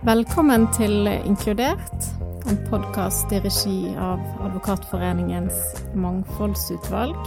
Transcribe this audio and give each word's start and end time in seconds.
Velkommen 0.00 0.64
til 0.72 1.06
Inkludert, 1.06 2.06
en 2.48 2.60
podkast 2.70 3.32
i 3.36 3.40
regi 3.44 3.94
av 4.00 4.22
Advokatforeningens 4.46 5.58
mangfoldsutvalg. 5.92 7.18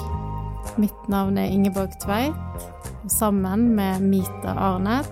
Mitt 0.82 1.10
navn 1.12 1.38
er 1.38 1.54
Ingeborg 1.54 1.94
Tveit, 2.02 2.66
sammen 3.14 3.70
med 3.78 4.02
Mita 4.02 4.56
Arnet 4.58 5.12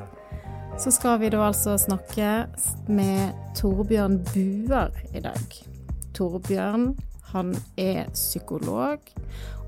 så 0.82 0.89
skal 0.89 1.20
vi 1.21 1.30
da 1.30 1.44
altså 1.45 1.76
snakke 1.77 2.30
med 2.89 3.36
Torbjørn 3.59 4.18
Buer 4.32 4.89
i 5.14 5.21
dag. 5.21 5.57
Torbjørn 6.18 6.96
han 7.32 7.52
er 7.78 8.09
psykolog, 8.16 9.12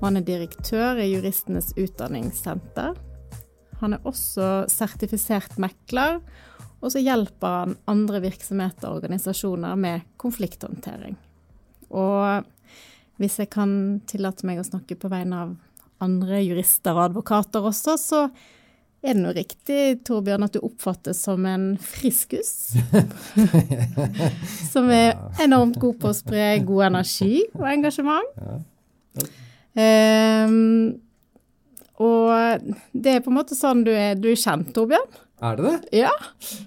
og 0.00 0.02
han 0.02 0.18
er 0.18 0.26
direktør 0.26 0.98
i 0.98 1.12
Juristenes 1.12 1.70
utdanningssenter. 1.78 2.98
Han 3.80 3.94
er 3.94 4.02
også 4.08 4.64
sertifisert 4.72 5.54
mekler 5.62 6.18
og 6.84 6.92
så 6.92 7.00
hjelper 7.00 7.60
han 7.62 7.76
andre 7.88 8.20
virksomheter 8.26 8.90
og 8.90 9.00
organisasjoner 9.00 9.78
med 9.80 10.04
konflikthåndtering. 10.20 11.16
Og 11.96 12.44
hvis 13.20 13.38
jeg 13.40 13.48
kan 13.54 14.02
tillate 14.10 14.44
meg 14.44 14.60
å 14.60 14.66
snakke 14.66 14.98
på 15.00 15.08
vegne 15.08 15.46
av 15.46 15.54
andre 16.04 16.42
jurister 16.42 16.92
og 16.96 17.06
advokater 17.08 17.64
også, 17.64 17.96
så 18.00 18.20
er 19.04 19.16
det 19.16 19.20
noe 19.20 19.34
riktig, 19.36 19.80
Torbjørn, 20.08 20.46
at 20.46 20.56
du 20.56 20.62
oppfattes 20.64 21.18
som 21.26 21.44
en 21.48 21.74
friskus? 21.80 22.72
som 24.72 24.88
er 24.92 25.12
enormt 25.44 25.76
god 25.80 25.98
på 26.00 26.10
å 26.10 26.16
spre 26.16 26.46
god 26.64 26.86
energi 26.90 27.42
og 27.52 27.66
engasjement. 27.68 28.30
Um, 29.74 30.94
og 32.00 32.72
det 32.92 33.18
er 33.18 33.22
på 33.24 33.32
en 33.32 33.38
måte 33.38 33.56
sånn 33.58 33.84
du 33.86 33.92
er, 33.92 34.16
du 34.16 34.30
er 34.32 34.40
kjent, 34.40 34.72
Torbjørn? 34.76 35.23
Er 35.44 35.58
det 35.58 35.64
det? 35.64 35.98
Ja. 35.98 36.12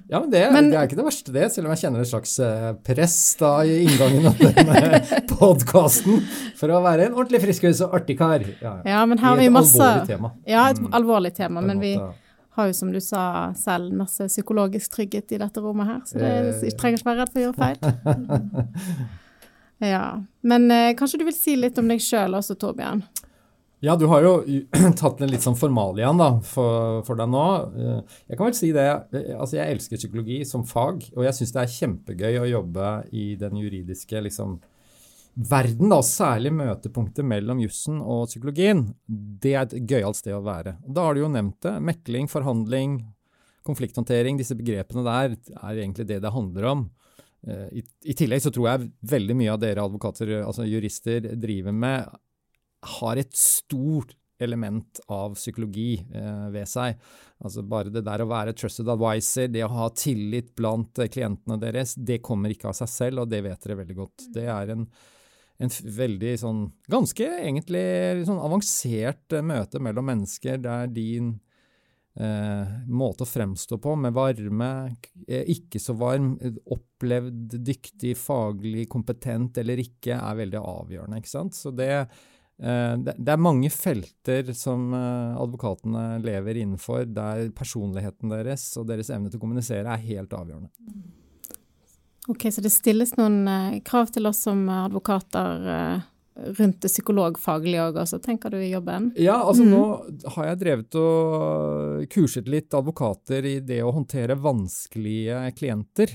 Ja, 0.07 0.19
men 0.19 0.29
det, 0.29 0.41
men 0.53 0.69
det, 0.69 0.77
er 0.77 0.85
ikke 0.85 0.99
det 0.99 1.05
verste, 1.07 1.33
det, 1.33 1.47
selv 1.53 1.65
om 1.65 1.73
jeg 1.73 1.81
kjenner 1.81 2.03
et 2.03 2.09
slags 2.11 2.35
eh, 2.45 2.67
press 2.85 3.17
da 3.39 3.51
i 3.65 3.79
inngangen 3.87 4.27
av 4.29 4.37
denne 4.43 4.99
podkasten 5.31 6.21
for 6.59 6.75
å 6.75 6.83
være 6.85 7.07
en 7.07 7.17
ordentlig 7.17 7.41
friskus 7.47 7.81
og 7.87 7.95
artig 7.97 8.19
kar. 8.19 8.45
Ja, 8.61 8.75
ja, 8.85 9.01
men 9.09 9.17
her 9.17 9.33
har 9.33 9.41
vi 9.41 9.49
masse 9.53 9.81
alvorlig 9.81 10.11
tema. 10.11 10.33
Ja, 10.45 10.67
et 10.69 10.81
mm. 10.83 10.91
alvorlig 10.99 11.33
tema, 11.39 11.63
men 11.65 11.81
vi 11.81 11.95
har 12.57 12.69
jo, 12.69 12.77
som 12.77 12.93
du 12.93 12.99
sa 13.01 13.23
selv, 13.57 13.89
masse 13.97 14.29
psykologisk 14.29 14.93
trygghet 14.93 15.33
i 15.33 15.41
dette 15.41 15.61
rommet 15.63 15.89
her, 15.89 15.99
så 16.05 16.21
det, 16.21 16.31
vi 16.61 16.69
eh. 16.69 16.77
trenger 16.77 17.01
ikke 17.01 17.09
være 17.09 17.23
redd 17.23 17.33
for 17.33 17.41
å 17.41 17.45
gjøre 17.47 17.59
feil. 17.61 17.77
ja. 19.93 20.05
Men 20.53 20.69
eh, 20.73 20.93
kanskje 20.97 21.23
du 21.23 21.25
vil 21.31 21.37
si 21.37 21.57
litt 21.57 21.77
om 21.81 21.89
deg 21.89 22.01
sjøl 22.03 22.37
også, 22.37 22.57
Torbjørn? 22.61 23.01
Ja, 23.79 23.93
du 23.95 24.07
har 24.09 24.23
jo 24.25 24.31
tatt 24.99 25.19
det 25.19 25.27
litt 25.29 25.43
sånn 25.45 25.57
igjen 25.99 26.17
da, 26.17 26.31
for, 26.41 27.03
for, 27.05 27.19
deg 27.19 27.29
nå. 27.29 27.43
Eh, 27.77 28.15
jeg 28.31 28.39
kan 28.39 28.49
vel 28.49 28.55
si 28.57 28.71
det, 28.73 28.87
eh, 29.13 29.35
altså 29.37 29.59
jeg 29.59 29.75
elsker 29.75 30.01
psykologi 30.01 30.39
som 30.49 30.65
fag, 30.65 31.05
og 31.13 31.27
jeg 31.27 31.37
syns 31.37 31.53
det 31.53 31.61
er 31.61 31.75
kjempegøy 31.75 32.39
å 32.41 32.49
jobbe 32.55 32.87
i 33.13 33.27
den 33.37 33.59
juridiske 33.61 34.23
liksom, 34.25 34.57
verden, 35.37 35.93
da, 35.93 36.01
særlig 36.01 36.55
møtepunktet 36.57 37.27
mellom 37.29 37.61
jussen 37.61 38.01
og 38.01 38.25
psykologien. 38.31 38.87
Det 39.05 39.53
er 39.53 39.67
et 39.67 39.77
gøyalt 39.85 40.17
sted 40.17 40.33
å 40.33 40.41
være. 40.41 40.79
Da 40.81 41.05
har 41.05 41.13
du 41.13 41.21
jo 41.21 41.31
nevnt 41.37 41.61
det. 41.67 41.77
Mekling, 41.77 42.25
forhandling, 42.31 43.03
konflikthåndtering. 43.67 44.41
Disse 44.41 44.57
begrepene 44.57 45.05
der 45.05 45.37
er 45.37 45.77
egentlig 45.77 46.09
det 46.09 46.23
det 46.25 46.33
handler 46.33 46.71
om. 46.73 46.87
Eh, 47.45 47.67
I, 47.77 47.85
I, 48.09 48.17
tillegg 48.17 48.41
så 48.41 48.49
tror 48.49 48.71
jeg 48.71 48.89
veldig 49.05 49.37
mye 49.37 49.53
av 49.53 49.61
dere 49.61 49.85
advokater, 49.85 50.39
altså 50.41 50.65
jurister, 50.65 51.35
driver 51.37 51.77
med 51.77 52.17
har 52.85 53.17
et 53.17 53.33
stort 53.35 54.13
element 54.39 54.99
av 55.07 55.35
psykologi 55.35 55.97
eh, 56.13 56.49
ved 56.53 56.69
seg. 56.69 56.97
Altså 57.43 57.63
Bare 57.65 57.91
det 57.93 58.03
der 58.05 58.23
å 58.23 58.29
være 58.29 58.53
trusted 58.57 58.89
advisor, 58.89 59.49
det 59.51 59.63
å 59.65 59.73
ha 59.73 59.89
tillit 59.97 60.53
blant 60.57 61.01
eh, 61.01 61.09
klientene 61.11 61.59
deres, 61.61 61.95
det 61.97 62.21
kommer 62.25 62.53
ikke 62.53 62.69
av 62.71 62.77
seg 62.77 62.91
selv, 62.91 63.23
og 63.23 63.31
det 63.31 63.43
vet 63.45 63.65
dere 63.65 63.79
veldig 63.81 63.97
godt. 63.97 64.27
Det 64.35 64.45
er 64.53 64.75
en, 64.75 64.85
en 65.57 65.75
veldig 65.97 66.37
sånn 66.43 66.63
Ganske 66.91 67.31
egentlig 67.39 67.83
sånn 68.29 68.45
avansert 68.45 69.37
eh, 69.37 69.45
møte 69.45 69.81
mellom 69.83 70.09
mennesker 70.13 70.61
der 70.61 70.93
din 70.93 71.33
eh, 72.19 72.77
måte 72.87 73.25
å 73.25 73.29
fremstå 73.29 73.81
på, 73.81 73.97
med 74.05 74.15
varme, 74.17 74.71
eh, 75.25 75.49
ikke 75.57 75.81
så 75.81 75.97
varm, 75.97 76.35
opplevd 76.77 77.57
dyktig, 77.57 78.13
faglig 78.21 78.85
kompetent 78.93 79.57
eller 79.61 79.81
ikke, 79.81 80.17
er 80.17 80.41
veldig 80.45 80.61
avgjørende. 80.61 81.21
ikke 81.21 81.37
sant? 81.39 81.57
Så 81.57 81.73
det 81.73 81.91
det 82.57 83.29
er 83.29 83.37
mange 83.37 83.69
felter 83.69 84.49
som 84.57 84.89
eh, 84.97 85.37
advokatene 85.37 86.17
lever 86.25 86.57
innenfor, 86.63 87.05
der 87.05 87.51
personligheten 87.53 88.33
deres 88.33 88.71
og 88.81 88.87
deres 88.89 89.11
evne 89.13 89.29
til 89.29 89.37
å 89.37 89.43
kommunisere 89.43 89.93
er 89.93 90.05
helt 90.07 90.33
avgjørende. 90.33 90.71
Ok, 92.27 92.49
Så 92.51 92.63
det 92.65 92.73
stilles 92.73 93.13
noen 93.19 93.43
eh, 93.47 93.75
krav 93.85 94.09
til 94.13 94.25
oss 94.29 94.41
som 94.47 94.65
advokater 94.73 96.01
rundt 96.57 96.81
det 96.83 96.89
psykologfaglige 96.91 97.85
òg, 97.87 97.95
altså, 97.97 98.19
tenker 98.21 98.53
du 98.53 98.59
i 98.61 98.69
jobben? 98.69 99.09
Ja, 99.17 99.39
altså 99.41 99.63
mm. 99.65 99.71
nå 99.73 100.33
har 100.35 100.49
jeg 100.51 100.59
drevet 100.61 100.97
og 101.01 102.03
kurset 102.13 102.49
litt 102.49 102.73
advokater 102.77 103.45
i 103.49 103.55
det 103.65 103.79
å 103.81 103.93
håndtere 103.95 104.37
vanskelige 104.37 105.47
klienter. 105.57 106.13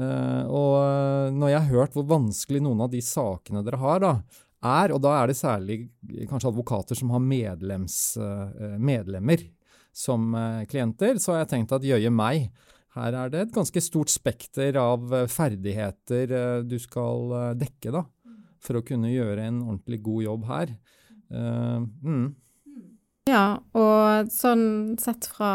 og 0.00 1.36
når 1.36 1.52
jeg 1.52 1.58
har 1.58 1.68
hørt 1.74 1.98
hvor 1.98 2.08
vanskelig 2.08 2.62
noen 2.64 2.86
av 2.86 2.88
de 2.94 3.02
sakene 3.04 3.60
dere 3.66 3.82
har, 3.84 4.00
da, 4.00 4.14
er, 4.60 4.92
og 4.92 5.00
da 5.00 5.14
er 5.16 5.30
det 5.30 5.38
særlig 5.38 5.78
kanskje 6.28 6.50
advokater 6.50 6.98
som 6.98 7.12
har 7.14 7.22
eh, 8.20 8.76
medlemmer 8.76 9.44
som 9.92 10.34
eh, 10.36 10.66
klienter, 10.70 11.18
så 11.18 11.32
har 11.32 11.44
jeg 11.44 11.52
tenkt 11.54 11.72
at 11.72 11.86
jøye 11.86 12.12
meg, 12.12 12.50
her 12.98 13.14
er 13.14 13.30
det 13.30 13.40
et 13.40 13.54
ganske 13.54 13.80
stort 13.80 14.12
spekter 14.12 14.76
av 14.80 15.12
eh, 15.14 15.28
ferdigheter 15.30 16.62
du 16.68 16.76
skal 16.82 17.54
dekke 17.58 17.94
da, 17.94 18.04
for 18.60 18.80
å 18.80 18.84
kunne 18.84 19.12
gjøre 19.12 19.48
en 19.48 19.62
ordentlig 19.64 20.02
god 20.04 20.26
jobb 20.26 20.46
her. 20.50 20.76
Uh, 21.30 21.86
mm. 22.02 22.24
Ja, 23.30 23.60
og 23.78 24.32
sånn 24.34 24.96
sett 24.98 25.28
fra 25.30 25.52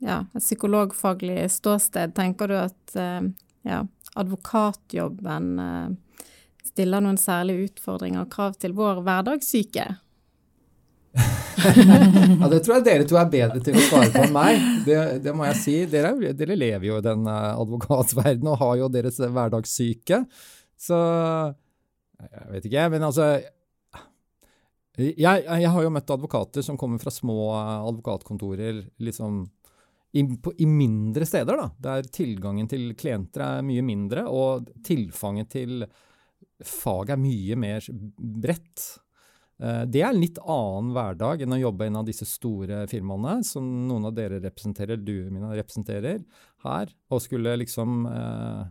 ja, 0.00 0.20
et 0.30 0.44
psykologfaglig 0.44 1.48
ståsted, 1.50 2.14
tenker 2.14 2.48
du 2.48 2.54
at 2.60 2.94
ja, 3.66 3.80
advokatjobben 4.14 5.50
stiller 6.70 7.02
noen 7.04 7.18
særlige 7.20 7.70
utfordringer 7.70 8.24
og 8.24 8.30
krav 8.32 8.56
til 8.60 8.74
vår 8.78 9.02
hverdagssyke? 9.06 9.88
ja, 12.40 12.48
det 12.48 12.60
tror 12.62 12.76
jeg 12.76 12.84
dere 12.86 13.06
to 13.08 13.16
er 13.18 13.30
bedre 13.30 13.60
til 13.64 13.76
å 13.76 13.82
svare 13.82 14.10
på 14.14 14.24
enn 14.24 14.34
meg. 14.34 14.66
Det, 14.86 14.98
det 15.24 15.34
må 15.36 15.48
jeg 15.48 15.58
si. 15.60 15.76
Dere, 15.90 16.14
dere, 16.38 16.58
lever 16.58 16.86
jo 16.86 16.98
i 17.00 17.04
den 17.04 17.26
eh, 17.28 17.48
advokatverdenen 17.58 18.52
og 18.52 18.60
har 18.62 18.76
jo 18.84 18.90
deres 18.94 19.18
hverdagssyke. 19.20 20.22
Så 20.80 20.98
jeg 22.20 22.52
vet 22.54 22.68
ikke, 22.70 22.90
men 22.94 23.06
altså 23.08 23.32
jeg, 25.00 25.16
jeg, 25.16 25.70
har 25.72 25.84
jo 25.84 25.92
møtt 25.92 26.12
advokater 26.12 26.64
som 26.64 26.76
kommer 26.80 27.00
fra 27.00 27.12
små 27.14 27.52
advokatkontorer 27.56 28.82
liksom 29.00 29.42
i, 30.12 30.24
på, 30.42 30.52
i 30.58 30.66
mindre 30.66 31.26
steder, 31.26 31.56
da, 31.56 31.68
der 31.78 32.08
tilgangen 32.12 32.68
til 32.68 32.90
klienter 32.98 33.44
er 33.46 33.66
mye 33.66 33.84
mindre, 33.86 34.24
og 34.26 34.66
tilfanget 34.86 35.52
til 35.54 35.84
faget 36.66 37.14
er 37.16 37.22
mye 37.22 37.56
mer 37.60 37.86
bredt. 38.18 38.84
Eh, 39.60 39.82
det 39.92 40.02
er 40.02 40.10
en 40.10 40.20
litt 40.22 40.40
annen 40.40 40.92
hverdag 40.96 41.44
enn 41.44 41.56
å 41.56 41.60
jobbe 41.60 41.86
i 41.86 41.92
en 41.92 42.00
av 42.00 42.08
disse 42.08 42.26
store 42.28 42.84
firmaene, 42.90 43.40
som 43.46 43.66
noen 43.88 44.08
av 44.08 44.14
dere 44.16 44.40
representerer, 44.40 45.00
du 45.00 45.28
mine 45.28 45.52
representerer, 45.58 46.22
her, 46.64 46.94
og 47.12 47.24
skulle 47.24 47.58
liksom 47.60 48.06
eh, 48.08 48.62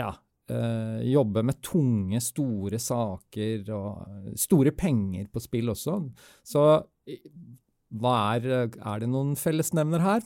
ja, 0.00 0.10
eh, 0.48 1.00
jobbe 1.12 1.44
med 1.44 1.60
tunge, 1.64 2.22
store 2.24 2.80
saker 2.80 3.68
og 3.76 4.36
store 4.40 4.72
penger 4.76 5.28
på 5.32 5.44
spill 5.44 5.74
også. 5.74 6.00
Så 6.46 6.66
hva 7.94 8.18
er, 8.34 8.70
er 8.72 9.02
det 9.02 9.10
noen 9.12 9.36
fellesnevner 9.38 10.02
her? 10.04 10.24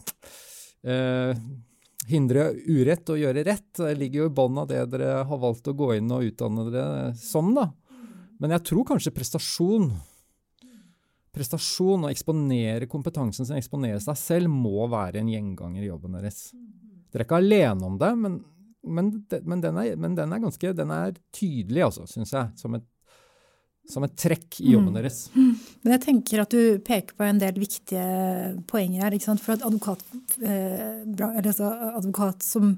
Hindre 2.08 2.50
urett 2.66 3.10
og 3.12 3.20
gjøre 3.20 3.44
rett. 3.46 3.70
Det 3.76 3.94
ligger 3.98 4.24
jo 4.24 4.28
i 4.30 4.36
bånn 4.40 4.60
av 4.62 4.68
det 4.70 4.84
dere 4.92 5.22
har 5.28 5.42
valgt 5.42 5.68
å 5.70 5.76
gå 5.76 5.94
inn 5.98 6.10
og 6.14 6.26
utdanne 6.30 6.68
dere 6.70 7.12
som. 7.20 7.50
da. 7.56 7.68
Men 8.38 8.54
jeg 8.56 8.66
tror 8.70 8.86
kanskje 8.92 9.14
prestasjon 9.14 9.90
prestasjon 11.38 12.06
og 12.06 12.12
eksponere 12.12 12.88
kompetansen 12.90 13.46
sin, 13.46 13.58
eksponere 13.60 14.00
seg 14.02 14.18
selv, 14.18 14.50
må 14.50 14.88
være 14.90 15.20
en 15.20 15.30
gjenganger 15.30 15.84
i 15.84 15.90
jobben 15.90 16.16
deres. 16.18 16.48
Dere 17.12 17.22
er 17.22 17.28
ikke 17.28 17.40
alene 17.40 17.88
om 17.88 17.98
det, 18.00 18.10
men, 18.18 18.38
men, 18.82 19.10
men, 19.44 19.62
den, 19.64 19.80
er, 19.80 19.98
men 20.00 20.16
den, 20.18 20.34
er, 20.34 20.42
ganske 20.42 20.72
den 20.76 20.94
er 20.94 21.16
tydelig, 21.34 21.84
altså, 21.88 22.08
syns 22.10 22.34
jeg, 22.34 22.54
som 22.58 22.76
et 22.78 22.86
som 23.88 24.04
et 24.04 24.16
trekk 24.20 24.58
i 24.60 24.74
jobben 24.74 24.92
mm. 24.92 24.96
deres. 24.98 25.20
Men 25.34 25.94
jeg 25.94 26.02
tenker 26.04 26.42
at 26.42 26.52
du 26.52 26.80
peker 26.84 27.16
på 27.16 27.24
en 27.26 27.40
del 27.40 27.60
viktige 27.60 28.08
poenger 28.68 29.06
her. 29.06 29.16
For 29.40 29.54
at 29.56 29.64
advokat, 29.64 30.02
eh, 30.42 31.06
altså 31.40 31.70
advokat 31.94 32.44
som, 32.44 32.74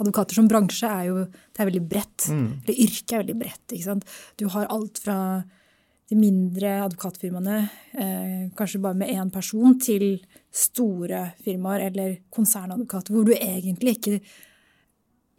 advokater 0.00 0.36
som 0.36 0.50
bransje 0.50 0.90
er 0.90 1.08
jo 1.08 1.22
det 1.24 1.62
er 1.62 1.70
veldig 1.70 1.86
bredt. 1.94 2.28
Mm. 2.28 2.44
Eller 2.60 2.84
yrket 2.86 3.16
er 3.16 3.24
veldig 3.24 3.38
bredt. 3.40 4.12
Du 4.40 4.46
har 4.52 4.68
alt 4.68 5.00
fra 5.00 5.16
de 6.10 6.18
mindre 6.18 6.74
advokatfirmaene, 6.88 7.58
eh, 7.94 8.46
kanskje 8.58 8.82
bare 8.82 8.98
med 8.98 9.14
én 9.14 9.30
person, 9.30 9.78
til 9.78 10.18
store 10.50 11.30
firmaer 11.44 11.86
eller 11.86 12.16
konsernadvokater, 12.34 13.14
hvor 13.14 13.28
du 13.28 13.36
egentlig 13.36 13.96
ikke 13.96 14.20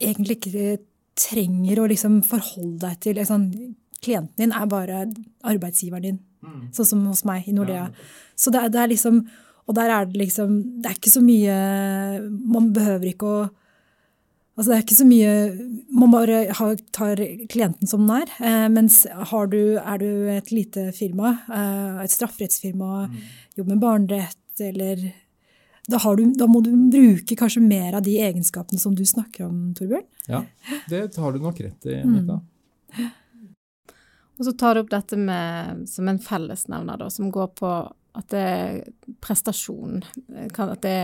egentlig 0.02 0.40
ikke 0.40 0.78
trenger 1.18 1.82
å 1.82 1.88
liksom 1.92 2.22
forholde 2.26 2.80
deg 2.86 3.00
til 3.04 3.20
liksom, 3.20 3.48
Klienten 4.02 4.38
din 4.40 4.54
er 4.56 4.68
bare 4.70 5.06
arbeidsgiveren 5.46 6.08
din, 6.08 6.20
mm. 6.42 6.68
sånn 6.76 6.90
som 6.94 7.08
hos 7.10 7.24
meg 7.28 7.48
i 7.48 7.56
Nordea. 7.56 7.88
Ja. 7.90 8.12
Så 8.36 8.54
det, 8.54 8.68
det, 8.74 8.82
er 8.82 8.90
liksom 8.90 9.24
Og 9.70 9.76
der 9.78 9.92
er 9.94 10.08
det 10.10 10.18
liksom 10.18 10.54
Det 10.82 10.90
er 10.90 10.96
ikke 10.98 11.12
så 11.14 11.22
mye 11.22 11.56
Man 12.50 12.72
behøver 12.74 13.12
ikke 13.12 13.28
å 13.30 13.42
Altså 14.58 14.72
det 14.72 14.78
er 14.78 14.86
ikke 14.86 14.98
så 14.98 15.06
mye 15.08 15.36
Man 15.96 16.14
bare 16.14 16.40
har, 16.58 16.74
tar 16.94 17.22
klienten 17.50 17.90
som 17.90 18.04
den 18.04 18.24
er. 18.24 18.34
Eh, 18.42 18.68
mens 18.74 19.04
du, 19.06 19.62
er 19.80 20.02
du 20.02 20.10
et 20.34 20.52
lite 20.52 20.90
firma, 20.94 21.32
eh, 21.48 22.02
et 22.04 22.14
strafferettsfirma, 22.14 23.06
mm. 23.08 23.16
jobber 23.58 23.72
med 23.72 23.82
barnerett 23.82 24.62
eller 24.62 25.06
da, 25.90 25.98
du, 26.16 26.26
da, 26.38 26.48
må 26.52 26.62
du 26.62 26.70
bruke 26.94 27.36
kanskje 27.40 27.64
mer 27.64 27.96
av 27.98 28.04
de 28.06 28.20
egenskapene 28.22 28.80
som 28.80 28.94
du 28.96 29.02
snakker 29.08 29.48
om, 29.48 29.72
Torbjørn. 29.78 30.06
Ja, 30.30 30.44
det 30.92 31.02
har 31.18 31.34
du 31.34 31.42
nok 31.42 31.58
rett 31.64 31.88
i, 31.90 31.98
Anita. 32.04 32.38
Mm. 32.38 33.10
Og 34.42 34.48
så 34.48 34.56
tar 34.58 34.74
du 34.74 34.82
opp 34.82 34.90
dette 34.90 35.20
med, 35.22 35.84
som 35.86 36.08
en 36.10 36.18
fellesnevner, 36.18 36.98
da, 36.98 37.12
som 37.14 37.28
går 37.30 37.52
på 37.60 37.74
at 38.18 38.32
det 38.34 38.40
er 38.42 38.80
prestasjon. 39.22 40.02
At 40.50 40.82
det 40.82 40.96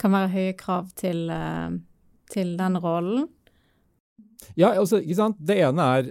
kan 0.00 0.14
være 0.14 0.30
høye 0.32 0.54
krav 0.56 0.88
til, 0.96 1.28
eh, 1.28 1.76
til 2.32 2.54
den 2.56 2.78
rollen. 2.80 3.28
Ja, 4.56 4.70
altså, 4.72 4.96
ikke 4.96 5.18
sant? 5.18 5.36
Det 5.44 5.58
ene 5.60 5.86
er 5.98 6.08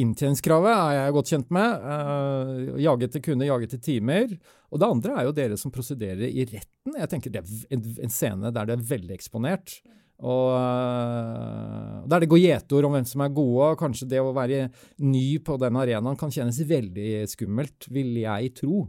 inntjeningskravet, 0.00 0.72
er 0.72 0.96
jeg 0.96 1.14
godt 1.18 1.32
kjent 1.34 1.52
med. 1.52 1.84
Uh, 1.84 2.80
jage 2.80 3.10
til 3.12 3.24
kunde, 3.28 3.50
jage 3.50 3.68
til 3.74 3.82
timer. 3.84 4.32
Og 4.72 4.80
det 4.80 4.88
andre 4.88 5.18
er 5.18 5.28
jo 5.28 5.36
dere 5.36 5.60
som 5.60 5.74
prosederer 5.74 6.24
i 6.24 6.48
retten. 6.48 6.96
Jeg 6.96 7.12
tenker 7.12 7.36
Det 7.36 7.44
er 7.44 7.76
en 7.76 8.16
scene 8.16 8.54
der 8.56 8.72
det 8.72 8.78
er 8.78 8.88
veldig 8.96 9.14
eksponert. 9.20 9.76
Og 10.18 10.50
uh, 10.50 12.02
Der 12.10 12.24
det 12.24 12.30
går 12.30 12.40
gjetord 12.42 12.88
om 12.88 12.96
hvem 12.96 13.06
som 13.06 13.22
er 13.22 13.34
gode. 13.34 13.70
og 13.70 13.80
Kanskje 13.80 14.08
det 14.10 14.22
å 14.22 14.34
være 14.34 14.68
ny 15.04 15.38
på 15.44 15.58
den 15.62 15.78
arenaen 15.78 16.18
kan 16.18 16.32
kjennes 16.34 16.58
veldig 16.66 17.10
skummelt, 17.30 17.86
vil 17.92 18.16
jeg 18.24 18.54
tro. 18.58 18.86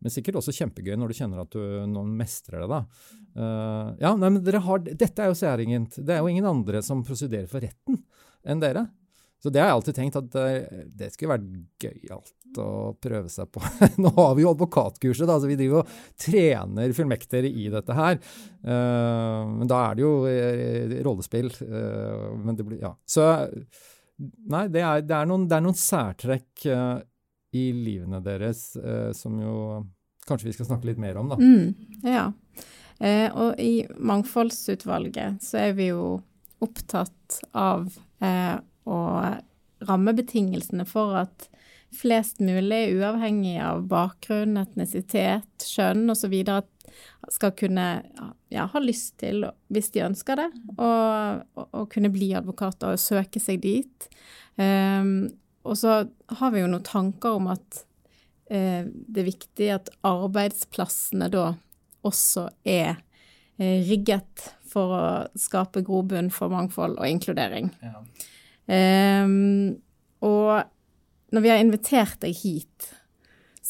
Men 0.00 0.12
sikkert 0.14 0.38
også 0.40 0.54
kjempegøy 0.56 0.96
når 0.96 1.12
du 1.12 1.18
kjenner 1.18 1.42
at 1.42 1.52
du 1.52 1.60
noen 1.90 2.14
mestrer 2.16 2.64
det. 2.64 2.70
da. 2.70 2.80
Uh, 3.36 3.92
ja, 4.00 4.14
nei, 4.16 4.30
men 4.30 4.40
dere 4.44 4.62
har, 4.64 4.80
Dette 4.88 5.22
er 5.22 5.28
jo 5.30 5.36
særegent. 5.38 6.00
Det 6.00 6.16
er 6.16 6.24
jo 6.24 6.32
ingen 6.32 6.48
andre 6.48 6.80
som 6.84 7.04
prosederer 7.06 7.50
for 7.50 7.62
retten 7.64 8.00
enn 8.48 8.62
dere. 8.62 8.88
Så 9.40 9.52
det 9.52 9.60
har 9.60 9.70
jeg 9.70 9.78
alltid 9.78 9.98
tenkt 10.00 10.18
at 10.20 10.40
uh, 10.40 10.86
det 10.96 11.12
skulle 11.12 11.36
vært 11.36 11.50
gøyalt 11.84 12.32
å 12.58 12.94
prøve 12.98 13.30
seg 13.30 13.50
på. 13.52 13.62
Nå 14.02 14.12
har 14.16 14.34
vi 14.38 14.44
jo 14.44 14.54
advokatkurset, 14.54 15.26
da, 15.28 15.38
så 15.38 15.50
vi 15.50 15.58
driver 15.60 15.84
og 15.84 15.92
trener 16.20 16.96
fullmekter 16.96 17.46
i 17.46 17.68
dette 17.72 17.96
her. 17.96 18.18
Uh, 18.64 19.46
men 19.52 19.70
da 19.70 19.84
er 19.86 20.00
det 20.00 20.04
jo 20.04 20.14
rollespill. 21.06 21.52
men 22.40 22.58
det 22.58 22.66
blir 22.66 22.82
Ja. 22.82 22.94
Så 23.06 23.28
nei, 24.20 24.66
det 24.68 24.82
er, 24.82 25.06
det 25.06 25.16
er, 25.16 25.28
noen, 25.28 25.46
det 25.48 25.56
er 25.56 25.64
noen, 25.64 25.78
særtrekk 25.78 26.66
i 27.56 27.64
livene 27.74 28.20
deres 28.22 28.68
som 29.16 29.38
jo 29.42 29.54
kanskje 30.28 30.50
vi 30.50 30.54
skal 30.58 30.68
snakke 30.68 30.90
litt 30.90 31.00
mer 31.02 31.18
om, 31.18 31.32
da. 31.32 31.38
Mm, 31.40 32.04
ja. 32.06 32.28
Eh, 33.00 33.28
og 33.32 33.60
i 33.60 33.86
Mangfoldsutvalget 33.96 35.40
så 35.44 35.62
er 35.64 35.76
vi 35.78 35.88
jo 35.88 36.18
opptatt 36.60 37.40
av 37.56 37.88
eh, 38.20 38.56
å 38.84 38.98
rammebetingelsene 39.88 40.84
for 40.88 41.16
at 41.22 41.48
flest 41.94 42.40
mulig, 42.40 42.94
uavhengig 42.96 43.58
av 43.62 43.82
bakgrunn, 43.90 44.58
etnisitet, 44.60 45.66
kjønn 45.66 46.10
osv., 46.12 46.36
skal 47.30 47.52
kunne 47.54 47.86
ja, 48.50 48.64
ha 48.72 48.82
lyst 48.82 49.20
til, 49.22 49.44
hvis 49.70 49.92
de 49.94 50.04
ønsker 50.06 50.40
det, 50.40 50.48
å 50.80 51.84
kunne 51.92 52.10
bli 52.12 52.32
advokater 52.38 52.94
og 52.94 53.02
søke 53.02 53.42
seg 53.42 53.62
dit. 53.62 54.08
Um, 54.56 55.30
og 55.66 55.78
så 55.78 56.00
har 56.40 56.54
vi 56.54 56.62
jo 56.62 56.70
noen 56.70 56.86
tanker 56.86 57.38
om 57.38 57.50
at 57.52 57.82
uh, 58.50 58.82
det 58.86 59.22
er 59.22 59.28
viktig 59.28 59.70
at 59.76 59.92
arbeidsplassene 60.06 61.30
da 61.32 61.52
også 62.06 62.48
er 62.66 62.96
uh, 62.96 63.78
rigget 63.86 64.50
for 64.70 64.96
å 64.96 65.06
skape 65.38 65.84
grobunn 65.86 66.30
for 66.34 66.52
mangfold 66.52 66.98
og 66.98 67.06
inkludering. 67.08 67.70
Ja. 67.84 68.02
Um, 68.70 69.80
og 70.26 70.68
når 71.30 71.44
vi 71.44 71.52
har 71.52 71.62
invitert 71.62 72.18
deg 72.24 72.34
hit, 72.36 72.90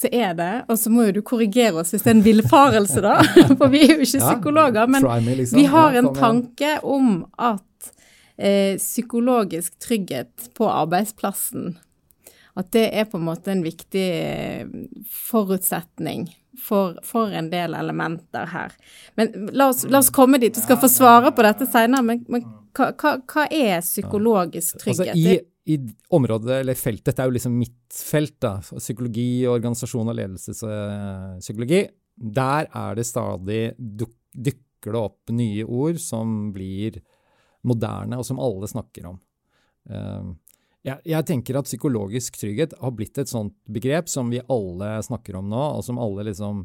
så 0.01 0.09
er 0.17 0.33
det 0.33 0.53
Og 0.73 0.79
så 0.81 0.89
må 0.89 1.03
jo 1.09 1.19
du 1.19 1.21
korrigere 1.27 1.83
oss 1.83 1.91
hvis 1.93 2.07
det 2.07 2.09
er 2.09 2.17
en 2.17 2.25
villfarelse, 2.25 3.03
da, 3.05 3.19
for 3.59 3.69
vi 3.73 3.83
er 3.85 3.99
jo 3.99 4.07
ikke 4.07 4.23
psykologer. 4.23 4.89
Men 4.89 5.05
liksom. 5.29 5.59
vi 5.59 5.67
har 5.69 5.99
en 6.01 6.11
tanke 6.17 6.79
om 6.87 7.13
at 7.37 7.93
eh, 8.37 8.79
psykologisk 8.81 9.77
trygghet 9.83 10.51
på 10.57 10.71
arbeidsplassen 10.73 11.75
at 12.61 12.73
det 12.75 12.87
er 12.99 13.07
på 13.09 13.19
en 13.19 13.27
måte 13.29 13.53
en 13.53 13.63
viktig 13.65 14.07
eh, 14.11 14.71
forutsetning 15.07 16.29
for, 16.61 16.99
for, 17.07 17.31
en 17.33 17.51
del 17.53 17.75
elementer 17.79 18.51
her. 18.53 18.75
Men 19.15 19.49
la 19.57 19.71
oss, 19.71 19.85
la 19.89 20.03
oss 20.03 20.11
komme 20.13 20.41
dit. 20.43 20.55
Du 20.55 20.61
skal 20.61 20.81
få 20.81 20.91
svare 20.91 21.33
på 21.33 21.47
dette 21.47 21.69
seinere, 21.71 22.05
men, 22.05 22.25
men 22.29 22.45
hva, 22.77 22.91
hva, 22.99 23.47
er 23.47 23.81
psykologisk 23.85 24.77
altså, 24.77 24.83
trygghet? 24.85 25.15
Altså, 25.15 25.39
i, 25.39 25.39
i, 25.69 25.77
området, 26.17 26.61
eller 26.63 26.79
feltet, 26.79 27.11
dette 27.11 27.23
er 27.23 27.29
jo 27.29 27.37
liksom 27.37 27.57
mitt 27.59 27.95
felt, 27.95 28.39
da, 28.43 28.57
psykologi, 28.63 29.45
organisasjon 29.51 30.09
og 30.09 30.17
ledelsespsykologi, 30.17 31.83
der 32.21 32.69
er 32.77 32.97
det 32.99 33.07
stadig 33.09 33.63
duk, 33.79 34.15
dukker 34.33 34.95
det 34.95 35.01
opp 35.01 35.33
nye 35.37 35.65
ord 35.65 35.99
som 36.01 36.53
blir 36.55 37.01
moderne, 37.69 38.17
og 38.17 38.25
som 38.25 38.41
alle 38.41 38.69
snakker 38.71 39.11
om. 39.11 39.19
Jeg, 40.81 40.97
jeg, 41.05 41.25
tenker 41.29 41.59
at 41.61 41.69
psykologisk 41.69 42.39
trygghet 42.41 42.73
har 42.81 42.93
blitt 42.97 43.19
et 43.21 43.29
sånt 43.29 43.53
begrep 43.69 44.09
som 44.09 44.31
vi 44.33 44.41
alle 44.49 44.95
snakker 45.05 45.37
om 45.37 45.51
nå, 45.53 45.65
og 45.77 45.85
som 45.85 46.01
alle 46.01 46.25
liksom 46.31 46.63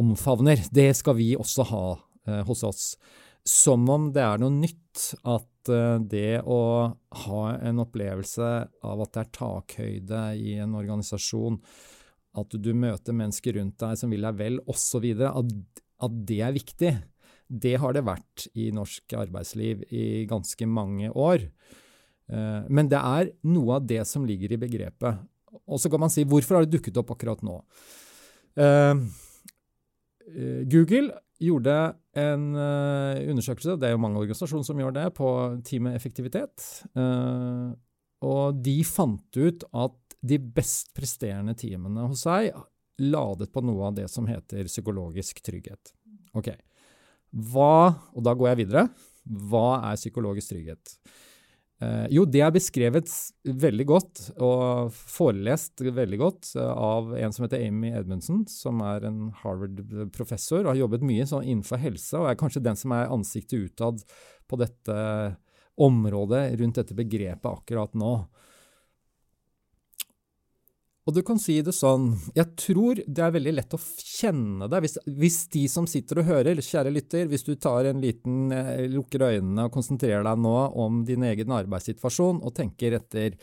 omfavner. 0.00 0.62
Det 0.72 0.88
skal 0.96 1.18
vi 1.18 1.34
også 1.36 1.66
ha 1.68 1.84
eh, 1.92 2.40
hos 2.48 2.64
oss. 2.64 2.84
Som 3.46 3.88
om 3.92 4.10
det 4.12 4.22
er 4.24 4.40
noe 4.40 4.52
nytt 4.52 5.06
at 5.28 5.70
eh, 5.72 5.96
det 6.12 6.42
å 6.44 6.60
ha 7.24 7.44
en 7.56 7.82
opplevelse 7.82 8.50
av 8.86 9.04
at 9.04 9.14
det 9.14 9.22
er 9.22 9.32
takhøyde 9.38 10.24
i 10.40 10.56
en 10.60 10.76
organisasjon, 10.78 11.60
at 12.40 12.54
du 12.62 12.70
møter 12.76 13.16
mennesker 13.16 13.56
rundt 13.58 13.80
deg 13.80 13.96
som 13.98 14.12
vil 14.12 14.26
deg 14.28 14.36
vel, 14.38 14.60
osv., 14.70 15.06
at, 15.26 15.54
at 16.04 16.18
det 16.28 16.40
er 16.46 16.54
viktig. 16.54 16.92
Det 17.50 17.74
har 17.82 17.96
det 17.96 18.04
vært 18.06 18.46
i 18.54 18.68
norsk 18.74 19.16
arbeidsliv 19.18 19.82
i 19.90 20.26
ganske 20.30 20.68
mange 20.70 21.10
år. 21.10 21.48
Eh, 22.30 22.68
men 22.68 22.92
det 22.92 23.00
er 23.00 23.32
noe 23.50 23.80
av 23.80 23.88
det 23.88 24.04
som 24.08 24.28
ligger 24.28 24.54
i 24.54 24.60
begrepet. 24.60 25.24
Og 25.66 25.80
så 25.82 25.90
kan 25.90 26.04
man 26.04 26.12
si 26.12 26.26
hvorfor 26.28 26.60
har 26.60 26.68
det 26.68 26.76
dukket 26.76 27.00
opp 27.00 27.16
akkurat 27.16 27.42
nå? 27.46 27.56
Eh, 28.60 28.94
Google 30.70 31.08
gjorde 31.42 31.74
en 32.18 32.46
undersøkelse, 32.54 33.76
det 33.78 33.86
er 33.88 33.94
jo 33.94 34.02
mange 34.02 34.18
organisasjoner 34.18 34.66
som 34.66 34.80
gjør 34.82 34.94
det, 34.96 35.06
på 35.14 35.28
teamet 35.66 35.94
effektivitet. 35.94 36.64
Og 38.26 38.58
de 38.64 38.76
fant 38.88 39.38
ut 39.38 39.64
at 39.70 40.16
de 40.20 40.36
best 40.42 40.90
presterende 40.96 41.54
teamene 41.56 42.08
hos 42.10 42.26
seg 42.26 42.50
ladet 43.00 43.48
på 43.54 43.62
noe 43.64 43.86
av 43.88 43.94
det 43.96 44.08
som 44.12 44.26
heter 44.28 44.66
psykologisk 44.68 45.38
trygghet. 45.46 45.94
Ok. 46.36 46.50
Hva, 47.30 47.94
og 48.12 48.26
da 48.26 48.34
går 48.36 48.50
jeg 48.50 48.60
videre, 48.64 48.82
hva 49.24 49.80
er 49.88 49.96
psykologisk 50.00 50.52
trygghet? 50.52 50.98
Eh, 51.80 52.06
jo, 52.12 52.26
det 52.28 52.42
er 52.44 52.52
beskrevet 52.52 53.08
veldig 53.40 53.86
godt 53.88 54.22
og 54.36 54.92
forelest 54.92 55.80
veldig 55.80 56.18
godt 56.20 56.50
eh, 56.60 56.72
av 56.76 57.14
en 57.16 57.32
som 57.32 57.46
heter 57.46 57.62
Amy 57.64 57.94
Edmundsen, 57.96 58.42
som 58.52 58.82
er 58.84 59.06
en 59.08 59.30
Harvard-professor 59.40 60.60
og 60.60 60.74
har 60.74 60.82
jobbet 60.82 61.06
mye 61.08 61.24
sånn 61.28 61.46
innenfor 61.46 61.80
helse, 61.80 62.18
og 62.20 62.28
er 62.28 62.36
kanskje 62.40 62.64
den 62.66 62.76
som 62.76 62.92
er 62.96 63.08
ansiktet 63.08 63.70
utad 63.70 64.04
på 64.50 64.60
dette 64.60 64.98
området 65.80 66.44
rundt 66.60 66.82
dette 66.82 66.98
begrepet 66.98 67.48
akkurat 67.48 67.96
nå. 67.96 68.12
Og 71.10 71.16
du 71.16 71.24
kan 71.26 71.40
si 71.42 71.56
det 71.66 71.72
sånn 71.74 72.12
Jeg 72.36 72.52
tror 72.60 73.00
det 73.02 73.22
er 73.24 73.32
veldig 73.34 73.54
lett 73.56 73.74
å 73.74 73.80
kjenne 73.80 74.68
det. 74.70 74.78
Hvis, 74.84 74.94
hvis 75.18 75.38
de 75.50 75.64
som 75.72 75.88
sitter 75.90 76.20
og 76.22 76.28
hører, 76.28 76.60
kjære 76.62 76.92
lytter, 76.94 77.26
hvis 77.26 77.42
du 77.48 77.56
tar 77.58 77.88
en 77.90 77.98
liten 78.02 78.54
eh, 78.54 78.86
lukker 78.92 79.24
øynene 79.26 79.66
og 79.66 79.74
konsentrerer 79.74 80.22
deg 80.28 80.38
nå 80.44 80.54
om 80.78 81.02
din 81.08 81.26
egen 81.26 81.50
arbeidssituasjon 81.56 82.38
og 82.46 82.54
tenker 82.54 82.94
etter 83.00 83.34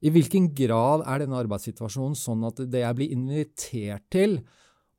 i 0.00 0.12
hvilken 0.14 0.52
grad 0.56 1.02
er 1.02 1.24
denne 1.24 1.40
arbeidssituasjonen 1.42 2.14
sånn 2.16 2.46
at 2.46 2.62
det 2.70 2.84
jeg 2.84 2.96
blir 3.00 3.16
invitert 3.16 4.06
til 4.14 4.38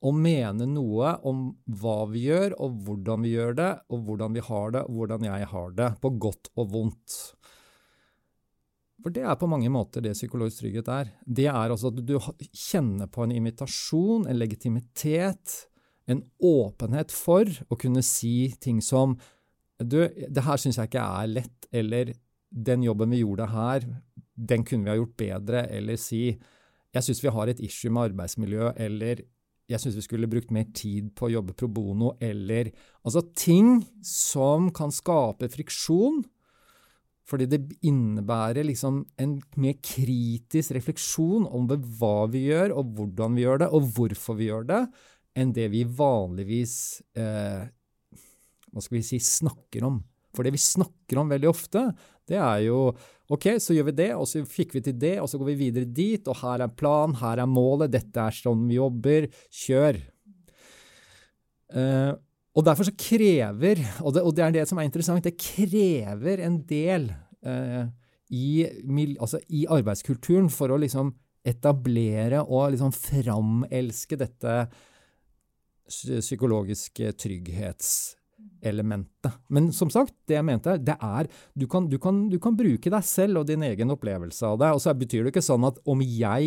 å 0.03 0.11
mene 0.11 0.67
noe 0.67 1.15
om 1.29 1.47
hva 1.79 2.01
vi 2.11 2.25
gjør, 2.27 2.57
og 2.59 2.83
hvordan 2.85 3.23
vi 3.23 3.35
gjør 3.37 3.55
det, 3.57 3.71
og 3.93 4.03
hvordan 4.07 4.35
vi 4.35 4.43
har 4.51 4.75
det, 4.75 4.83
og 4.89 4.97
hvordan 4.99 5.27
jeg 5.29 5.49
har 5.53 5.75
det, 5.77 5.89
på 6.03 6.11
godt 6.21 6.51
og 6.57 6.73
vondt. 6.75 7.19
For 9.01 9.13
det 9.13 9.23
er 9.25 9.37
på 9.39 9.49
mange 9.49 9.69
måter 9.73 10.03
det 10.05 10.13
psykologisk 10.13 10.61
trygghet 10.61 10.89
er. 10.93 11.11
Det 11.25 11.47
er 11.49 11.73
altså 11.73 11.89
at 11.89 11.99
du 12.05 12.15
kjenner 12.53 13.09
på 13.11 13.25
en 13.25 13.33
invitasjon, 13.33 14.27
en 14.29 14.39
legitimitet, 14.39 15.55
en 16.09 16.23
åpenhet 16.37 17.13
for 17.13 17.49
å 17.71 17.77
kunne 17.79 18.03
si 18.05 18.51
ting 18.61 18.81
som 18.85 19.17
du, 19.81 20.03
det 20.05 20.45
her 20.45 20.61
syns 20.61 20.77
jeg 20.77 20.91
ikke 20.91 21.01
er 21.01 21.29
lett, 21.31 21.67
eller 21.73 22.13
den 22.51 22.83
jobben 22.85 23.13
vi 23.13 23.23
gjorde 23.23 23.47
her, 23.49 23.85
den 24.35 24.65
kunne 24.67 24.85
vi 24.85 24.93
ha 24.93 24.99
gjort 24.99 25.17
bedre, 25.17 25.65
eller 25.73 25.97
si 25.99 26.25
jeg 26.91 27.05
syns 27.05 27.21
vi 27.23 27.31
har 27.33 27.49
et 27.49 27.61
issue 27.63 27.91
med 27.93 28.11
arbeidsmiljø, 28.11 28.73
eller 28.83 29.23
jeg 29.71 29.79
syns 29.79 29.95
vi 29.95 30.03
skulle 30.03 30.29
brukt 30.29 30.51
mer 30.51 30.67
tid 30.75 31.13
på 31.15 31.29
å 31.29 31.33
jobbe 31.37 31.55
pro 31.57 31.69
bono, 31.71 32.15
eller 32.19 32.73
Altså 33.01 33.23
ting 33.33 33.79
som 34.05 34.69
kan 34.75 34.91
skape 34.93 35.47
friksjon. 35.49 36.19
Fordi 37.31 37.47
det 37.47 37.61
innebærer 37.87 38.65
liksom 38.67 39.05
en 39.23 39.37
mer 39.63 39.77
kritisk 39.79 40.75
refleksjon 40.75 41.47
om 41.47 41.69
hva 41.71 42.27
vi 42.31 42.49
gjør, 42.49 42.75
og 42.75 42.91
hvordan 42.97 43.37
vi 43.37 43.45
gjør 43.45 43.63
det, 43.63 43.69
og 43.71 43.91
hvorfor 43.95 44.39
vi 44.39 44.49
gjør 44.49 44.67
det, 44.67 44.81
enn 45.39 45.53
det 45.55 45.69
vi 45.71 45.85
vanligvis 45.87 46.73
eh, 47.15 47.69
hva 48.71 48.83
skal 48.83 48.97
vi 48.97 49.05
si, 49.07 49.19
snakker 49.23 49.85
om. 49.87 50.01
For 50.35 50.47
det 50.47 50.53
vi 50.55 50.63
snakker 50.63 51.19
om 51.19 51.31
veldig 51.31 51.49
ofte, 51.49 51.85
det 52.27 52.39
er 52.39 52.65
jo 52.67 52.83
OK, 53.31 53.47
så 53.63 53.75
gjør 53.75 53.89
vi 53.89 53.97
det, 53.99 54.09
og 54.15 54.27
så 54.27 54.43
fikk 54.47 54.75
vi 54.75 54.83
til 54.83 54.97
det, 54.99 55.15
og 55.23 55.29
så 55.31 55.39
går 55.39 55.53
vi 55.53 55.59
videre 55.65 55.87
dit, 55.87 56.27
og 56.27 56.39
her 56.41 56.65
er 56.65 56.75
plan, 56.75 57.15
her 57.19 57.43
er 57.43 57.47
målet, 57.47 57.93
dette 57.93 58.25
er 58.27 58.35
sånn 58.35 58.65
vi 58.67 58.75
jobber, 58.75 59.29
kjør. 59.61 59.99
Uh, 61.71 62.11
og 62.51 62.65
derfor 62.67 62.83
så 62.87 62.91
krever, 62.99 63.79
og 64.03 64.15
det, 64.15 64.21
og 64.27 64.35
det, 64.35 64.43
er 64.43 64.51
det 64.55 64.67
som 64.67 64.79
er 64.81 64.87
interessant, 64.87 65.23
det 65.23 65.39
krever 65.39 66.37
en 66.43 66.57
del 66.67 67.03
eh, 67.47 67.85
i, 68.31 68.65
altså 69.19 69.39
i, 69.47 69.65
arbeidskulturen 69.71 70.49
for 70.51 70.71
å 70.71 70.77
liksom 70.81 71.13
etablere 71.47 72.41
og 72.43 72.71
liksom 72.73 72.91
framelske 72.93 74.15
dette 74.19 74.67
psykologiske 75.91 77.11
trygghetselementet. 77.19 79.31
Men 79.51 79.71
som 79.75 79.89
sagt, 79.91 80.13
det 80.27 80.35
jeg 80.37 80.45
mente, 80.47 80.77
det 80.79 80.95
er 80.99 81.27
du 81.55 81.67
kan, 81.71 81.89
du, 81.91 81.97
kan, 82.03 82.29
du 82.31 82.39
kan, 82.39 82.55
bruke 82.55 82.89
deg 82.93 83.03
selv 83.07 83.37
og 83.41 83.47
din 83.49 83.63
egen 83.67 83.91
opplevelse 83.95 84.43
av 84.47 84.55
det. 84.61 84.69
Og 84.75 84.81
så 84.83 84.89
betyr 84.95 85.21
det 85.23 85.29
ikke 85.33 85.49
sånn 85.49 85.65
at 85.67 85.77
om 85.89 85.99
jeg 86.03 86.43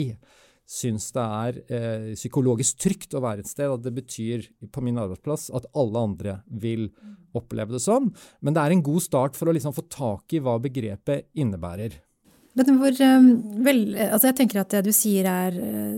syns 0.64 1.10
det 1.12 1.24
er 1.24 1.58
eh, 1.68 2.06
psykologisk 2.16 2.80
trygt 2.80 3.14
å 3.16 3.22
være 3.24 3.44
et 3.44 3.50
sted, 3.50 3.68
at 3.68 3.84
det 3.84 3.92
betyr 3.98 4.48
på 4.72 4.84
min 4.84 4.98
arbeidsplass 5.00 5.50
at 5.54 5.68
alle 5.76 6.06
andre 6.08 6.38
vil 6.48 6.88
oppleve 7.36 7.76
det 7.76 7.82
sånn. 7.84 8.10
Men 8.40 8.56
det 8.56 8.64
er 8.64 8.74
en 8.74 8.86
god 8.86 9.04
start 9.04 9.38
for 9.38 9.50
å 9.50 9.54
liksom 9.56 9.76
få 9.76 9.86
tak 9.92 10.34
i 10.34 10.42
hva 10.42 10.56
begrepet 10.62 11.28
innebærer. 11.36 12.00
Men 12.54 12.76
hvor, 12.78 12.94
ehm, 13.02 13.30
vel, 13.66 13.80
altså 13.98 14.28
jeg 14.28 14.36
tenker 14.38 14.60
at 14.60 14.70
det 14.70 14.84
du 14.86 14.92
sier 14.94 15.26
er 15.26 15.56
eh, 15.58 15.94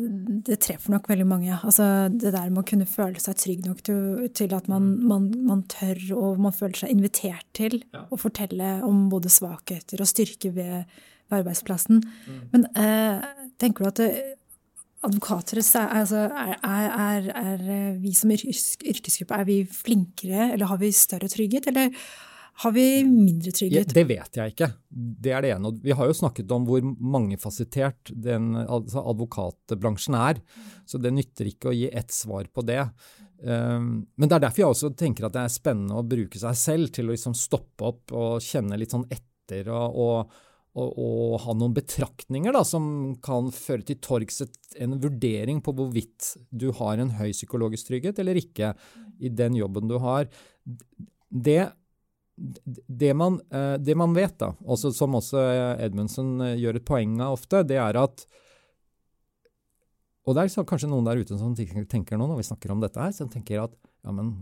Det 0.46 0.56
treffer 0.64 0.94
nok 0.94 1.08
veldig 1.10 1.26
mange. 1.28 1.52
Altså 1.52 2.08
det 2.12 2.32
der 2.32 2.48
med 2.48 2.62
å 2.62 2.68
kunne 2.70 2.88
føle 2.88 3.20
seg 3.20 3.36
trygg 3.36 3.66
nok 3.66 3.82
til, 3.84 4.30
til 4.36 4.54
at 4.56 4.70
man, 4.72 4.86
man, 5.04 5.28
man, 5.44 5.66
tør 5.68 6.00
og 6.16 6.40
man 6.40 6.54
føler 6.56 6.80
seg 6.80 6.94
invitert 6.94 7.44
til 7.56 7.82
ja. 7.82 8.06
å 8.08 8.20
fortelle 8.20 8.78
om 8.86 9.06
både 9.12 9.32
svakheter 9.32 10.00
og 10.00 10.08
styrke 10.08 10.54
ved, 10.56 10.88
ved 11.28 11.38
arbeidsplassen. 11.42 12.00
Mm. 12.24 12.40
Men 12.54 12.66
eh, 12.72 13.28
tenker 13.60 13.84
du 13.84 13.90
at 13.90 14.00
det, 14.00 14.10
eh, 14.14 14.34
advokater 15.04 15.60
altså, 15.60 16.22
er, 16.30 16.56
er, 16.62 17.28
er, 17.36 17.66
vi 18.00 18.14
som 18.16 18.32
yrkesgruppe 18.32 19.36
er 19.36 19.44
vi 19.48 19.58
flinkere, 19.68 20.52
eller 20.54 20.70
har 20.70 20.80
vi 20.80 20.92
større 20.94 21.28
trygghet? 21.30 21.68
Eller 21.70 21.92
har 22.62 22.72
vi 22.72 22.86
mindre 23.04 23.52
trygghet? 23.52 23.92
Det 23.92 24.06
vet 24.08 24.38
jeg 24.38 24.54
ikke. 24.54 24.70
Det 24.88 25.34
er 25.36 25.44
det 25.44 25.52
ene. 25.52 25.74
Vi 25.84 25.92
har 25.96 26.08
jo 26.08 26.16
snakket 26.16 26.52
om 26.56 26.64
hvor 26.68 26.80
mangefasettert 26.84 28.12
den 28.12 28.54
altså 28.62 29.04
advokatbransjen 29.12 30.16
er. 30.16 30.40
Så 30.88 31.00
det 31.02 31.12
nytter 31.12 31.50
ikke 31.52 31.70
å 31.72 31.76
gi 31.76 31.90
ett 31.92 32.14
svar 32.16 32.48
på 32.48 32.64
det. 32.64 32.80
Um, 33.44 34.06
men 34.16 34.30
det 34.30 34.38
er 34.38 34.46
derfor 34.46 34.62
jeg 34.62 34.72
også 34.72 34.92
tenker 34.96 35.28
at 35.28 35.36
det 35.36 35.42
er 35.44 35.52
spennende 35.52 36.00
å 36.00 36.06
bruke 36.08 36.40
seg 36.40 36.56
selv 36.56 36.94
til 36.96 37.10
å 37.10 37.12
liksom 37.12 37.36
stoppe 37.36 37.90
opp 37.90 38.14
og 38.16 38.40
kjenne 38.40 38.78
litt 38.80 38.94
sånn 38.94 39.04
etter 39.12 39.68
og, 39.68 40.00
og, 40.00 40.38
og, 40.76 40.98
og 41.00 41.38
ha 41.46 41.54
noen 41.56 41.74
betraktninger 41.76 42.52
da, 42.52 42.62
som 42.66 43.16
kan 43.24 43.48
føre 43.54 43.86
til 43.88 44.00
torgs 44.04 44.42
en 44.76 44.98
vurdering 45.00 45.62
på 45.64 45.72
hvorvidt 45.76 46.34
du 46.50 46.68
har 46.76 47.00
en 47.00 47.14
høy 47.16 47.30
psykologisk 47.32 47.88
trygghet 47.88 48.20
eller 48.20 48.38
ikke 48.40 48.74
i 49.24 49.32
den 49.32 49.56
jobben 49.56 49.88
du 49.88 49.96
har. 50.02 50.28
Det 51.28 51.62
det 52.36 53.14
man, 53.16 53.38
eh, 53.48 53.78
det 53.80 53.94
man, 53.96 54.12
vet, 54.12 54.34
da, 54.38 54.50
også, 54.68 54.90
som 54.92 55.14
også 55.16 55.40
Edmundsen 55.80 56.34
eh, 56.44 56.58
gjør 56.60 56.76
et 56.76 56.84
poeng 56.84 57.14
av 57.24 57.38
ofte, 57.38 57.62
det 57.64 57.78
er 57.80 57.96
at 57.96 58.26
Og 60.26 60.34
det 60.36 60.42
er 60.42 60.66
kanskje 60.68 60.90
noen 60.90 61.06
der 61.06 61.22
ute 61.22 61.38
som 61.38 61.54
tenker 61.56 62.18
nå, 62.18 62.26
når 62.26 62.42
vi 62.42 62.48
snakker 62.50 62.74
om 62.74 62.82
dette 62.82 63.00
her, 63.00 63.14
som 63.14 63.30
tenker 63.32 63.62
at 63.62 63.72
ja, 64.04 64.12
men 64.12 64.34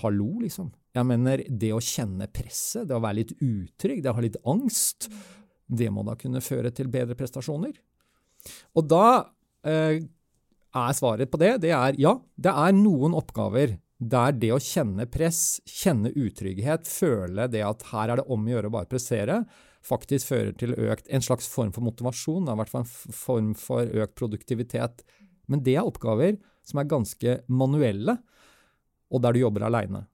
hallo, 0.00 0.38
liksom. 0.40 0.70
Jeg 0.96 1.04
mener, 1.08 1.42
det 1.48 1.72
å 1.74 1.82
kjenne 1.82 2.28
presset, 2.32 2.86
det 2.88 2.96
å 2.96 3.02
være 3.02 3.18
litt 3.20 3.34
utrygg, 3.36 4.00
det 4.00 4.12
å 4.12 4.16
ha 4.16 4.24
litt 4.24 4.38
angst, 4.48 5.10
det 5.72 5.88
må 5.92 6.04
da 6.06 6.16
kunne 6.20 6.42
føre 6.44 6.72
til 6.74 6.90
bedre 6.92 7.16
prestasjoner. 7.18 7.72
Og 8.76 8.88
da 8.90 9.06
eh, 9.68 10.02
er 10.72 10.98
svaret 10.98 11.30
på 11.30 11.40
det, 11.40 11.54
det 11.64 11.72
er 11.76 11.96
ja, 12.00 12.16
det 12.36 12.52
er 12.52 12.76
noen 12.76 13.16
oppgaver 13.16 13.76
der 14.02 14.34
det 14.34 14.50
å 14.50 14.62
kjenne 14.62 15.06
press, 15.10 15.60
kjenne 15.68 16.10
utrygghet, 16.10 16.88
føle 16.90 17.46
det 17.50 17.62
at 17.62 17.84
her 17.92 18.10
er 18.10 18.20
det 18.20 18.26
om 18.34 18.46
å 18.46 18.54
gjøre 18.54 18.70
å 18.70 18.74
bare 18.74 18.90
pressere, 18.90 19.42
faktisk 19.86 20.30
fører 20.32 20.54
til 20.58 20.74
økt, 20.74 21.08
en 21.10 21.22
slags 21.22 21.48
form 21.50 21.70
for 21.74 21.86
motivasjon, 21.86 22.48
i 22.50 22.56
hvert 22.58 22.72
fall 22.72 22.84
en 22.84 23.14
form 23.22 23.52
for 23.58 23.86
økt 23.86 24.16
produktivitet. 24.18 25.04
Men 25.50 25.62
det 25.66 25.76
er 25.76 25.86
oppgaver 25.86 26.38
som 26.66 26.82
er 26.82 26.90
ganske 26.90 27.38
manuelle, 27.50 28.16
og 29.12 29.22
der 29.22 29.34
du 29.34 29.42
jobber 29.42 29.66
aleine. 29.68 30.06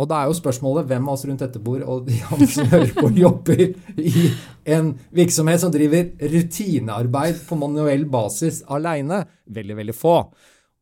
Og 0.00 0.08
da 0.08 0.22
er 0.22 0.30
jo 0.30 0.38
spørsmålet 0.38 0.88
hvem 0.88 1.08
av 1.08 1.16
oss 1.18 1.26
rundt 1.28 1.42
dette 1.44 1.60
bord 1.62 1.84
og 1.84 2.06
de 2.08 2.16
andre 2.32 2.48
som 2.48 2.70
hører 2.72 2.94
på, 2.96 3.10
jobber 3.20 3.62
i 4.00 4.30
en 4.72 4.94
virksomhet 5.16 5.60
som 5.60 5.72
driver 5.74 6.08
rutinearbeid 6.32 7.42
på 7.48 7.58
manuell 7.60 8.06
basis 8.08 8.62
aleine? 8.72 9.26
Veldig, 9.44 9.76
veldig 9.82 9.96
få. 9.96 10.16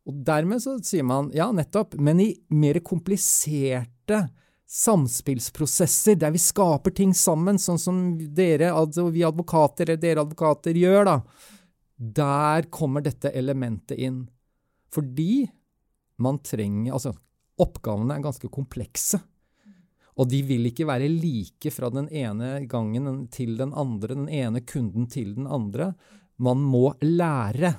Og 0.09 0.23
dermed 0.25 0.63
så 0.65 0.79
sier 0.87 1.05
man 1.05 1.33
ja, 1.37 1.51
nettopp, 1.53 1.99
men 2.01 2.23
i 2.25 2.31
mer 2.55 2.79
kompliserte 2.87 4.23
samspillsprosesser 4.69 6.17
der 6.21 6.33
vi 6.33 6.41
skaper 6.41 6.93
ting 6.95 7.15
sammen, 7.17 7.59
sånn 7.61 7.81
som 7.81 8.01
dere, 8.37 8.71
altså 8.71 9.09
vi 9.13 9.25
advokater 9.27 9.89
eller 9.89 10.01
dere 10.01 10.25
advokater 10.25 10.77
gjør, 10.77 11.09
da, 11.09 11.17
der 11.99 12.69
kommer 12.73 13.05
dette 13.05 13.33
elementet 13.37 13.99
inn. 13.99 14.27
Fordi 14.93 15.49
man 16.19 16.39
trenger 16.45 16.95
Altså, 16.97 17.13
oppgavene 17.63 18.17
er 18.17 18.25
ganske 18.25 18.51
komplekse. 18.53 19.21
Og 20.19 20.27
de 20.31 20.41
vil 20.47 20.67
ikke 20.71 20.87
være 20.89 21.11
like 21.13 21.71
fra 21.71 21.91
den 21.95 22.09
ene 22.11 22.65
gangen 22.71 23.27
til 23.35 23.55
den 23.59 23.71
andre, 23.71 24.17
den 24.17 24.31
ene 24.31 24.65
kunden 24.67 25.07
til 25.11 25.37
den 25.37 25.47
andre. 25.47 25.93
Man 26.43 26.63
må 26.63 26.91
lære. 27.05 27.75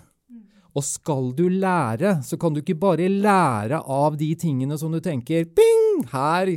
Og 0.78 0.86
skal 0.86 1.34
du 1.36 1.48
lære, 1.52 2.20
så 2.24 2.38
kan 2.40 2.54
du 2.54 2.62
ikke 2.62 2.78
bare 2.80 3.10
lære 3.10 3.82
av 3.82 4.16
de 4.20 4.30
tingene 4.40 4.78
som 4.80 4.94
du 4.94 5.02
tenker 5.04 5.50
Bing! 5.50 6.06
Her, 6.14 6.54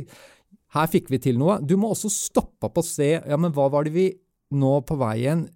her 0.77 0.87
fikk 0.87 1.09
vi 1.11 1.19
til 1.19 1.41
noe. 1.41 1.57
Du 1.59 1.75
må 1.81 1.91
også 1.91 2.11
stoppe 2.13 2.69
opp 2.69 2.79
og 2.79 2.87
se 2.87 3.09
ja, 3.17 3.35
men 3.35 3.51
hva 3.51 3.67
var 3.73 3.83
det 3.83 3.95
vi 3.97 4.07
nå 4.53 4.77
på 4.87 4.95
veien 5.01 5.47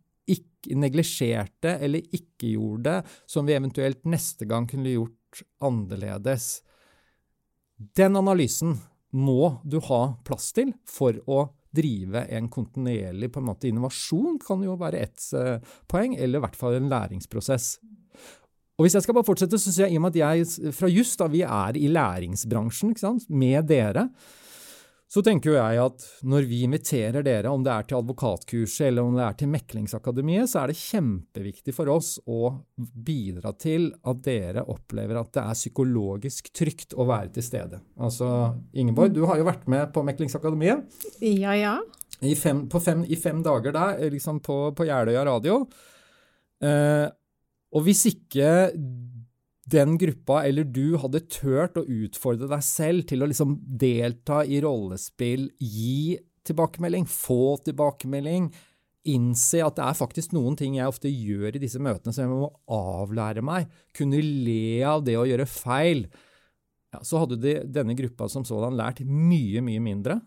neglisjerte 0.76 1.78
eller 1.84 2.04
ikke 2.14 2.54
gjorde, 2.56 3.02
som 3.30 3.48
vi 3.48 3.56
eventuelt 3.56 4.06
neste 4.10 4.48
gang 4.50 4.68
kunne 4.70 4.92
gjort 4.92 5.44
annerledes. 5.64 6.62
Den 7.78 8.18
analysen 8.18 8.78
må 9.14 9.58
du 9.64 9.80
ha 9.88 10.02
plass 10.26 10.50
til 10.56 10.74
for 10.90 11.18
å 11.30 11.46
drive 11.78 12.24
en 12.34 12.48
kontinuerlig 12.50 13.30
på 13.34 13.42
en 13.42 13.50
måte 13.52 13.70
Innovasjon 13.70 14.40
kan 14.42 14.64
jo 14.66 14.78
være 14.80 15.04
ett 15.06 15.22
uh, 15.38 15.60
poeng, 15.90 16.16
eller 16.18 16.40
i 16.40 16.46
hvert 16.46 16.58
fall 16.58 16.78
en 16.78 16.90
læringsprosess. 16.90 17.76
Og 18.78 18.86
hvis 18.86 18.98
jeg 18.98 19.06
skal 19.06 19.18
bare 19.18 19.28
fortsette, 19.28 19.60
så 19.62 19.74
sier 19.74 19.88
jeg 19.88 19.98
i 19.98 20.00
og 20.00 20.06
med 20.06 20.18
at 20.18 20.20
jeg 20.22 20.74
fra 20.78 20.90
Just, 20.90 21.18
da 21.22 21.30
vi 21.34 21.44
er 21.46 21.78
i 21.78 21.90
læringsbransjen 21.90 22.94
med 23.30 23.70
dere, 23.70 24.08
så 25.08 25.22
tenker 25.24 25.54
jo 25.54 25.56
jeg 25.56 25.80
at 25.80 26.06
når 26.28 26.46
vi 26.50 26.58
inviterer 26.66 27.24
dere, 27.24 27.52
om 27.52 27.62
det 27.64 27.72
er 27.72 27.86
til 27.88 28.02
advokatkurset 28.02 28.90
eller 28.90 29.08
om 29.08 29.16
det 29.16 29.24
er 29.24 29.38
til 29.40 29.52
Meklingsakademiet, 29.54 30.52
så 30.52 30.62
er 30.62 30.74
det 30.74 30.82
kjempeviktig 30.82 31.76
for 31.76 31.92
oss 31.94 32.18
å 32.28 32.52
bidra 32.76 33.54
til 33.56 33.88
at 34.04 34.20
dere 34.26 34.66
opplever 34.68 35.22
at 35.22 35.32
det 35.38 35.46
er 35.46 35.60
psykologisk 35.62 36.52
trygt 36.52 36.98
å 37.00 37.08
være 37.08 37.32
til 37.38 37.48
stede. 37.48 37.80
Altså, 37.96 38.28
Ingeborg, 38.76 39.16
du 39.16 39.24
har 39.32 39.40
jo 39.40 39.48
vært 39.48 39.64
med 39.72 39.94
på 39.96 40.04
Meklingsakademiet. 40.10 41.00
Ja, 41.24 41.56
ja. 41.56 41.78
I 42.20 42.36
fem, 42.36 42.66
fem, 42.68 43.06
i 43.08 43.16
fem 43.16 43.40
dager 43.46 43.76
der, 43.78 44.04
liksom 44.12 44.42
på, 44.44 44.60
på 44.76 44.90
Jeløya 44.90 45.24
radio. 45.30 45.62
Eh, 46.60 47.08
og 47.78 47.84
hvis 47.86 48.04
ikke 48.12 48.52
den 49.68 49.98
gruppa 50.00 50.44
eller 50.48 50.64
du 50.64 50.96
hadde 51.02 51.26
turt 51.32 51.78
å 51.80 51.84
utfordre 51.84 52.48
deg 52.52 52.64
selv 52.64 53.08
til 53.10 53.24
å 53.24 53.28
liksom 53.28 53.58
delta 53.80 54.44
i 54.46 54.62
rollespill, 54.64 55.50
gi 55.60 56.16
tilbakemelding, 56.48 57.08
få 57.12 57.58
tilbakemelding, 57.66 58.48
innse 59.08 59.62
at 59.64 59.78
det 59.78 59.84
er 59.88 59.98
faktisk 59.98 60.34
noen 60.36 60.56
ting 60.60 60.78
jeg 60.78 60.88
ofte 60.88 61.12
gjør 61.12 61.56
i 61.56 61.62
disse 61.64 61.82
møtene 61.84 62.16
som 62.16 62.26
jeg 62.26 62.32
må 62.32 62.50
avlære 62.72 63.44
meg, 63.46 63.68
kunne 63.96 64.22
le 64.24 64.84
av 64.88 65.04
det 65.08 65.18
å 65.20 65.28
gjøre 65.28 65.48
feil, 65.52 66.06
ja, 66.94 67.04
så 67.04 67.24
hadde 67.24 67.40
de, 67.44 67.58
denne 67.68 67.96
gruppa 68.00 68.30
som 68.32 68.46
sådan 68.48 68.78
lært 68.80 69.04
mye, 69.04 69.64
mye 69.64 69.84
mindre. 69.84 70.22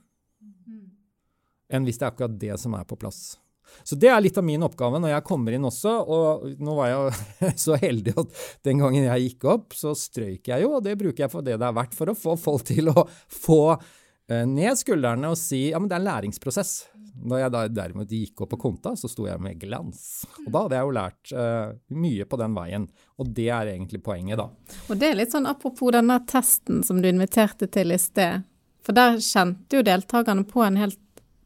enn 1.71 1.87
hvis 1.87 2.01
det 2.01 2.07
er 2.07 2.13
akkurat 2.13 2.41
det 2.41 2.57
som 2.61 2.75
er 2.75 2.85
på 2.89 2.99
plass. 2.99 3.39
Så 3.85 3.99
det 4.00 4.11
er 4.12 4.21
litt 4.23 4.39
av 4.39 4.47
min 4.47 4.65
oppgave 4.67 5.00
når 5.03 5.15
jeg 5.15 5.27
kommer 5.29 5.57
inn 5.57 5.67
også. 5.69 5.95
Og 6.05 6.61
nå 6.61 6.77
var 6.79 6.91
jeg 6.93 7.55
så 7.65 7.79
heldig 7.81 8.17
at 8.23 8.45
den 8.67 8.83
gangen 8.83 9.09
jeg 9.09 9.27
gikk 9.29 9.49
opp, 9.55 9.75
så 9.77 9.95
strøyk 9.97 10.53
jeg 10.53 10.67
jo, 10.67 10.77
og 10.79 10.87
det 10.87 10.99
bruker 11.00 11.27
jeg 11.27 11.33
for 11.33 11.47
det 11.47 11.59
det 11.61 11.69
er 11.69 11.77
verdt, 11.77 11.97
for 11.97 12.12
å 12.12 12.19
få 12.19 12.37
folk 12.41 12.67
til 12.71 12.93
å 12.93 13.05
få 13.11 13.62
eh, 13.75 14.47
ned 14.49 14.79
skuldrene 14.81 15.33
og 15.33 15.39
si 15.39 15.69
ja, 15.71 15.81
men 15.81 15.91
det 15.91 15.99
er 15.99 16.05
en 16.05 16.11
læringsprosess. 16.11 16.75
Når 17.21 17.43
jeg 17.43 17.53
da 17.53 17.62
derimot 17.69 18.12
gikk 18.15 18.45
opp 18.45 18.53
på 18.55 18.59
konta, 18.61 18.95
så 18.97 19.09
sto 19.11 19.27
jeg 19.29 19.41
med 19.43 19.59
glans. 19.61 20.23
Og 20.47 20.49
da 20.53 20.62
hadde 20.65 20.79
jeg 20.79 20.87
jo 20.87 20.95
lært 20.97 21.33
uh, 21.37 21.73
mye 21.93 22.27
på 22.29 22.39
den 22.41 22.55
veien. 22.57 22.87
Og 23.21 23.33
det 23.37 23.49
er 23.53 23.73
egentlig 23.75 24.00
poenget, 24.07 24.41
da. 24.41 24.47
Og 24.89 25.00
det 25.00 25.11
er 25.11 25.19
litt 25.19 25.35
sånn 25.35 25.49
apropos 25.50 25.93
denne 25.93 26.17
testen 26.31 26.81
som 26.87 27.03
du 27.03 27.11
inviterte 27.11 27.69
til 27.75 27.93
i 27.93 27.99
sted. 28.00 28.47
For 28.87 28.97
der 28.97 29.21
kjente 29.21 29.81
jo 29.81 29.85
deltakerne 29.85 30.47
på 30.49 30.65
en 30.65 30.79
helt, 30.81 31.00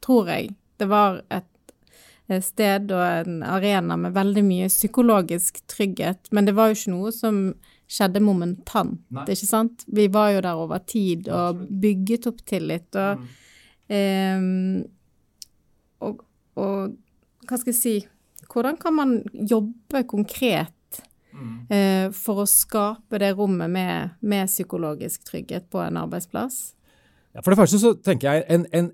tror 0.04 0.30
jeg, 0.30 0.52
det 0.78 0.88
var 0.90 1.22
et 1.34 1.48
sted 2.44 2.92
og 2.94 3.02
en 3.04 3.42
arena 3.44 3.96
med 4.00 4.14
veldig 4.16 4.44
mye 4.46 4.68
psykologisk 4.72 5.60
trygghet. 5.70 6.30
Men 6.32 6.48
det 6.48 6.54
var 6.56 6.70
jo 6.70 6.78
ikke 6.78 6.94
noe 6.94 7.12
som 7.12 7.40
skjedde 7.90 8.22
momentant, 8.24 9.00
Nei. 9.12 9.26
ikke 9.28 9.48
sant? 9.48 9.84
Vi 9.86 10.08
var 10.12 10.32
jo 10.34 10.44
der 10.44 10.60
over 10.60 10.80
tid 10.88 11.28
og 11.32 11.64
bygget 11.68 12.28
opp 12.30 12.40
tillit. 12.48 12.88
Og, 12.96 13.20
mm. 13.20 13.26
um, 14.40 14.84
og, 16.08 16.24
og, 16.60 16.96
hva 17.44 17.60
skal 17.60 17.74
jeg 17.74 17.80
si 17.80 17.96
Hvordan 18.44 18.76
kan 18.78 18.92
man 18.94 19.12
jobbe 19.48 20.02
konkret 20.06 20.98
mm. 21.32 21.54
uh, 21.72 22.08
for 22.14 22.42
å 22.42 22.46
skape 22.46 23.18
det 23.18 23.30
rommet 23.38 23.72
med, 23.72 24.12
med, 24.20 24.50
psykologisk 24.50 25.24
trygghet 25.26 25.64
på 25.72 25.80
en 25.80 25.96
arbeidsplass? 25.98 26.58
Ja, 27.32 27.40
for 27.40 27.50
det 27.50 27.58
første 27.58 27.80
så 27.80 27.94
tenker 27.96 28.28
jeg 28.28 28.44
en, 28.52 28.66
en, 28.76 28.90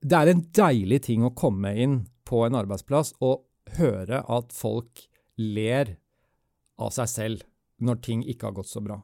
det 0.00 0.20
er 0.20 0.30
en 0.30 0.44
deilig 0.56 1.02
ting 1.10 1.26
å 1.26 1.34
komme 1.36 1.74
inn 1.74 1.98
på 2.28 2.44
en 2.46 2.56
arbeidsplass 2.58 3.14
og 3.24 3.44
høre 3.78 4.22
at 4.30 4.52
folk 4.54 5.06
ler 5.40 5.96
av 6.80 6.92
seg 6.94 7.10
selv 7.10 7.44
når 7.84 8.00
ting 8.04 8.22
ikke 8.26 8.48
har 8.48 8.56
gått 8.56 8.70
så 8.70 8.82
bra. 8.84 9.00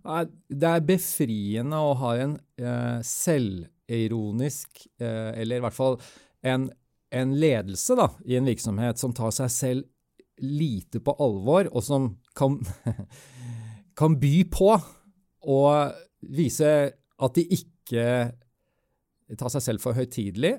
Det 0.00 0.68
er 0.68 0.86
befriende 0.86 1.76
å 1.76 1.92
ha 2.00 2.14
en 2.22 2.36
eh, 2.60 3.00
selvironisk, 3.04 4.86
eh, 5.00 5.32
eller 5.42 5.60
i 5.60 5.64
hvert 5.64 5.76
fall 5.76 5.98
en, 6.46 6.70
en 7.12 7.34
ledelse 7.36 7.96
da, 7.98 8.08
i 8.24 8.38
en 8.38 8.48
virksomhet 8.48 9.00
som 9.00 9.12
tar 9.16 9.34
seg 9.36 9.52
selv 9.52 9.88
lite 10.40 11.02
på 11.04 11.12
alvor, 11.20 11.68
og 11.68 11.84
som 11.84 12.14
kan, 12.36 12.56
kan 13.98 14.16
by 14.20 14.34
på 14.52 14.72
å 15.40 15.60
vise 16.32 16.70
at 17.20 17.36
de 17.36 17.44
ikke 17.58 18.06
tar 19.36 19.52
seg 19.52 19.66
selv 19.66 19.84
for 19.84 19.96
høytidelig, 19.96 20.56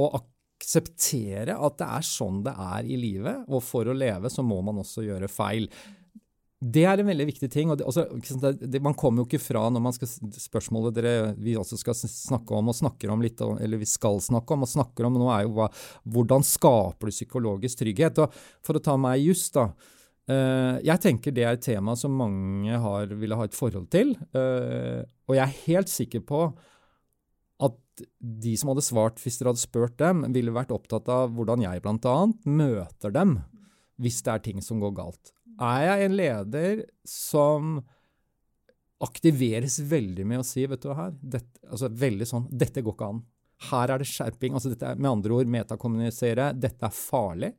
og 0.00 0.22
akseptere 0.62 1.56
at 1.58 1.80
det 1.80 1.88
er 1.98 2.06
sånn 2.06 2.44
det 2.46 2.54
er 2.54 2.86
i 2.86 3.00
livet, 3.00 3.42
og 3.50 3.64
for 3.66 3.88
å 3.90 3.96
leve 3.96 4.30
så 4.30 4.44
må 4.46 4.60
man 4.64 4.80
også 4.82 5.04
gjøre 5.04 5.30
feil. 5.30 5.68
Det 6.62 6.84
er 6.86 7.00
en 7.00 7.08
veldig 7.08 7.24
viktig 7.26 7.48
ting. 7.50 7.70
og 7.72 7.78
det, 7.80 7.86
også, 7.90 8.04
altså, 8.06 8.52
det, 8.54 8.80
Man 8.82 8.94
kommer 8.94 9.22
jo 9.22 9.26
ikke 9.26 9.42
fra 9.42 9.64
når 9.72 9.82
man 9.82 9.94
skal 9.96 10.10
spørsmålet 10.38 10.94
dere, 10.94 11.14
vi 11.34 11.56
også 11.58 11.78
skal 11.80 11.96
snakke 11.98 12.54
om 12.54 12.70
og 12.70 12.78
snakker 12.78 13.10
om 13.10 13.24
litt, 13.24 13.40
eller 13.42 13.80
vi 13.80 13.88
skal 13.90 14.20
snakke 14.22 14.54
om 14.54 14.62
og 14.62 14.70
snakker 14.70 15.08
om 15.08 15.18
nå, 15.18 15.26
er 15.34 15.48
jo 15.48 15.56
hva, 15.56 15.66
hvordan 16.06 16.46
skaper 16.46 17.10
du 17.10 17.16
psykologisk 17.16 17.82
trygghet? 17.82 18.22
Og 18.22 18.38
For 18.62 18.78
å 18.78 18.84
ta 18.84 18.94
meg 19.00 19.24
just, 19.24 19.58
da. 19.58 19.72
Uh, 20.30 20.78
jeg 20.86 21.02
tenker 21.02 21.34
det 21.34 21.42
er 21.42 21.56
et 21.56 21.64
tema 21.66 21.96
som 21.98 22.14
mange 22.14 22.78
har, 22.78 23.10
ville 23.18 23.34
ha 23.34 23.48
et 23.48 23.58
forhold 23.58 23.90
til. 23.90 24.14
Uh, 24.30 25.02
og 25.26 25.34
jeg 25.34 25.42
er 25.42 25.62
helt 25.66 25.90
sikker 25.90 26.22
på 26.22 26.44
at 27.62 28.04
de 28.18 28.54
som 28.58 28.72
hadde 28.72 28.84
svart 28.84 29.20
hvis 29.22 29.38
dere 29.38 29.52
hadde 29.52 29.62
spurt 29.62 29.96
dem, 30.00 30.24
ville 30.34 30.54
vært 30.54 30.72
opptatt 30.74 31.10
av 31.12 31.32
hvordan 31.36 31.64
jeg 31.64 31.82
bl.a. 31.84 32.16
møter 32.48 33.14
dem 33.14 33.38
hvis 34.02 34.22
det 34.24 34.32
er 34.32 34.44
ting 34.46 34.62
som 34.64 34.80
går 34.82 34.94
galt. 34.96 35.34
Er 35.62 35.82
jeg 35.86 36.06
en 36.06 36.16
leder 36.18 36.84
som 37.06 37.76
aktiveres 39.02 39.80
veldig 39.90 40.24
med 40.26 40.42
å 40.42 40.46
si 40.46 40.64
vet 40.70 40.82
du 40.82 40.92
her, 40.94 41.12
dette, 41.20 41.60
altså 41.68 41.90
veldig 41.90 42.28
sånn, 42.28 42.48
dette 42.50 42.82
går 42.82 42.96
ikke 42.96 43.10
an. 43.12 43.22
Her 43.70 43.92
er 43.94 44.02
det 44.02 44.08
skjerping. 44.10 44.56
altså 44.56 44.72
dette 44.72 44.88
er, 44.88 44.98
Med 44.98 45.10
andre 45.10 45.36
ord 45.36 45.50
metakommunisere. 45.50 46.50
Dette 46.58 46.88
er 46.88 46.96
farlig. 46.96 47.52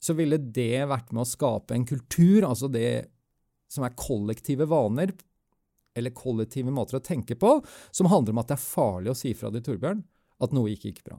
Så 0.00 0.16
ville 0.16 0.38
det 0.38 0.86
vært 0.88 1.12
med 1.12 1.24
å 1.24 1.28
skape 1.28 1.76
en 1.76 1.84
kultur, 1.88 2.46
altså 2.48 2.68
det 2.72 3.08
som 3.72 3.84
er 3.84 3.96
kollektive 3.98 4.68
vaner, 4.70 5.12
eller 5.96 6.14
kollektive 6.16 6.74
måter 6.74 6.98
å 6.98 7.04
tenke 7.04 7.38
på, 7.40 7.56
som 7.90 8.10
handler 8.12 8.36
om 8.36 8.42
at 8.42 8.52
det 8.52 8.58
er 8.58 8.66
farlig 8.66 9.12
å 9.12 9.18
si 9.18 9.32
fra 9.36 9.50
til 9.54 9.64
Torbjørn 9.64 10.04
at 10.44 10.54
noe 10.56 10.72
ikke 10.72 10.92
gikk 10.92 11.02
bra. 11.08 11.18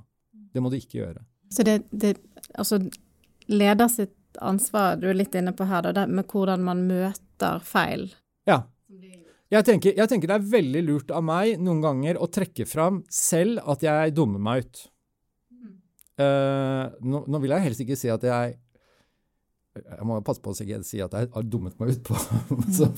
Det 0.54 0.62
må 0.64 0.72
du 0.72 0.78
ikke 0.78 1.02
gjøre. 1.02 1.26
Så 1.54 1.64
det, 1.66 1.80
det 1.92 2.16
altså 2.54 2.80
leder 3.48 3.90
sitt 3.92 4.16
ansvar 4.44 4.98
du 5.02 5.08
er 5.10 5.18
litt 5.18 5.36
inne 5.38 5.54
på 5.56 5.68
her, 5.70 5.90
da, 5.96 6.06
med 6.08 6.28
hvordan 6.30 6.66
man 6.66 6.84
møter 6.90 7.64
feil? 7.66 8.10
Ja. 8.48 8.66
Jeg 9.48 9.64
tenker, 9.64 9.96
jeg 9.96 10.12
tenker, 10.12 10.28
det 10.28 10.42
er 10.42 10.52
veldig 10.52 10.84
lurt 10.84 11.12
av 11.16 11.24
meg 11.24 11.62
noen 11.64 11.80
ganger 11.80 12.20
å 12.20 12.28
trekke 12.28 12.66
fram 12.68 13.00
selv 13.08 13.62
at 13.72 13.86
jeg 13.86 14.16
dummer 14.16 14.44
meg 14.44 14.66
ut. 14.66 14.82
Uh, 16.18 16.90
nå, 17.06 17.22
nå, 17.30 17.40
vil 17.44 17.54
jeg 17.54 17.64
helst 17.68 17.84
ikke 17.84 17.96
si 18.00 18.10
at 18.10 18.24
jeg 18.26 18.58
jeg 19.78 20.08
må 20.08 20.20
passe 20.26 20.42
på 20.44 20.54
å 20.54 20.58
si 20.58 21.02
at 21.04 21.16
jeg 21.16 21.30
har 21.34 21.46
dummet 21.46 21.78
meg 21.80 21.96
ut 21.96 22.04
på 22.08 22.18
så 22.78 22.90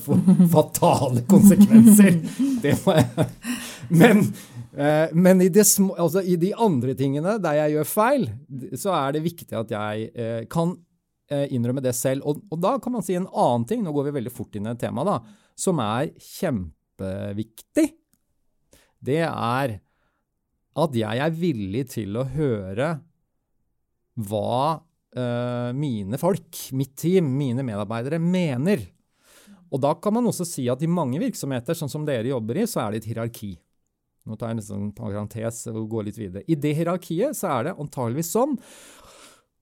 fatale 0.52 1.24
konsekvenser. 1.30 2.20
Det 2.62 2.76
må 2.84 2.96
jeg. 2.98 3.28
Men, 3.90 4.22
eh, 4.76 5.12
men 5.12 5.42
i, 5.44 5.50
små, 5.64 5.94
altså 5.98 6.22
i, 6.22 6.36
de 6.40 6.52
andre 6.54 6.94
tingene 6.98 7.36
der 7.42 7.58
jeg 7.62 7.76
gjør 7.76 7.90
feil, 7.90 8.28
så 8.78 8.94
er 8.98 9.16
det 9.16 9.24
viktig 9.26 9.58
at 9.58 9.74
jeg 9.74 10.10
eh, 10.14 10.42
kan 10.50 10.74
eh, 11.32 11.46
innrømme 11.54 11.84
det 11.84 11.94
selv. 11.98 12.26
Og, 12.28 12.42
og, 12.50 12.60
da 12.62 12.76
kan 12.82 12.94
man 12.96 13.06
si 13.06 13.18
en 13.18 13.28
annen 13.30 13.66
ting, 13.68 13.84
nå 13.84 13.94
går 13.96 14.10
vi 14.10 14.16
veldig 14.20 14.34
fort 14.34 14.56
inn 14.56 14.68
i 14.68 14.74
et 14.74 14.82
tema, 14.82 15.06
da, 15.06 15.20
som 15.58 15.80
er 15.82 16.12
kjempeviktig. 16.16 17.88
Det 19.00 19.22
er 19.26 19.78
at 20.80 20.94
jeg 20.96 21.24
er 21.24 21.34
villig 21.34 21.86
til 21.96 22.18
å 22.20 22.28
høre 22.30 22.92
hva 24.20 24.80
uh, 25.16 25.70
mine 25.76 26.18
folk, 26.20 26.62
mitt 26.76 26.94
team, 26.98 27.32
mine 27.38 27.64
medarbeidere 27.66 28.20
mener. 28.22 28.84
Og 29.70 29.82
da 29.82 29.94
kan 30.02 30.14
man 30.16 30.26
også 30.26 30.46
si 30.48 30.66
at 30.70 30.82
i 30.82 30.90
mange 30.90 31.20
virksomheter, 31.22 31.76
sånn 31.78 31.92
som 31.92 32.06
dere 32.06 32.30
jobber 32.32 32.58
i, 32.58 32.68
så 32.68 32.84
er 32.84 32.94
det 32.94 33.02
et 33.02 33.10
hierarki. 33.12 33.54
Nå 34.28 34.36
tar 34.36 34.50
jeg 34.50 34.58
en 34.58 34.66
sånn 34.66 34.88
parentes 34.94 35.62
og 35.70 35.86
går 35.90 36.08
litt 36.10 36.18
videre. 36.20 36.44
I 36.44 36.58
det 36.58 36.74
hierarkiet 36.76 37.38
så 37.38 37.54
er 37.54 37.68
det 37.70 37.76
antageligvis 37.80 38.32
sånn 38.34 38.58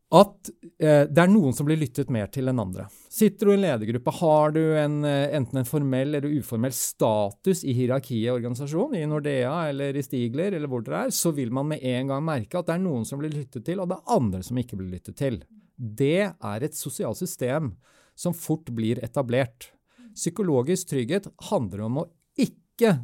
at 0.08 0.48
eh, 0.80 1.04
det 1.04 1.20
er 1.20 1.28
noen 1.28 1.52
som 1.52 1.66
blir 1.68 1.76
lyttet 1.76 2.08
mer 2.12 2.30
til 2.32 2.48
enn 2.48 2.60
andre. 2.62 2.86
Sitter 3.12 3.48
du 3.48 3.52
i 3.52 3.56
en 3.58 3.64
ledergruppe, 3.66 4.12
har 4.20 4.54
du 4.56 4.60
en, 4.80 5.02
eh, 5.04 5.34
enten 5.36 5.60
en 5.60 5.68
formell 5.68 6.14
eller 6.16 6.38
uformell 6.38 6.72
status 6.72 7.60
i 7.68 7.74
hierarkiet 7.76 8.30
i 8.30 8.32
organisasjonen, 8.32 8.96
i 8.96 9.08
Nordea 9.10 9.52
eller 9.68 9.96
i 9.96 10.04
Stigler 10.04 10.56
eller 10.56 10.70
hvor 10.70 10.84
dere 10.86 11.04
er, 11.06 11.12
så 11.12 11.32
vil 11.36 11.52
man 11.52 11.68
med 11.74 11.84
en 11.84 12.12
gang 12.12 12.24
merke 12.24 12.56
at 12.60 12.70
det 12.70 12.78
er 12.78 12.84
noen 12.86 13.04
som 13.08 13.20
blir 13.20 13.34
lyttet 13.34 13.66
til, 13.66 13.82
og 13.82 13.90
det 13.90 13.98
er 13.98 14.14
andre 14.16 14.40
som 14.46 14.60
ikke 14.62 14.78
blir 14.80 14.94
lyttet 14.94 15.18
til. 15.20 15.42
Det 15.76 16.22
er 16.24 16.64
et 16.64 16.78
sosialt 16.78 17.20
system 17.20 17.74
som 18.18 18.34
fort 18.34 18.72
blir 18.74 19.02
etablert. 19.04 19.68
Psykologisk 20.16 20.88
trygghet 20.94 21.28
handler 21.50 21.84
om 21.84 22.00
å 22.00 22.06
ikke 22.40 22.94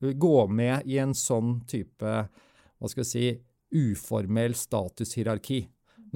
gå 0.00 0.38
med 0.48 0.88
i 0.88 0.96
en 1.02 1.12
sånn 1.14 1.58
type 1.68 2.14
hva 2.80 2.88
skal 2.88 3.04
vi 3.04 3.10
si, 3.10 3.26
uformell 3.76 4.56
statushierarki 4.56 5.60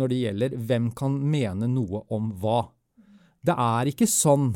når 0.01 0.11
det 0.11 0.21
gjelder 0.21 0.57
hvem 0.69 0.91
kan 0.97 1.17
mene 1.19 1.69
noe 1.71 2.05
om 2.15 2.31
hva. 2.43 2.61
Det 3.45 3.55
er 3.61 3.91
ikke 3.91 4.09
sånn 4.11 4.53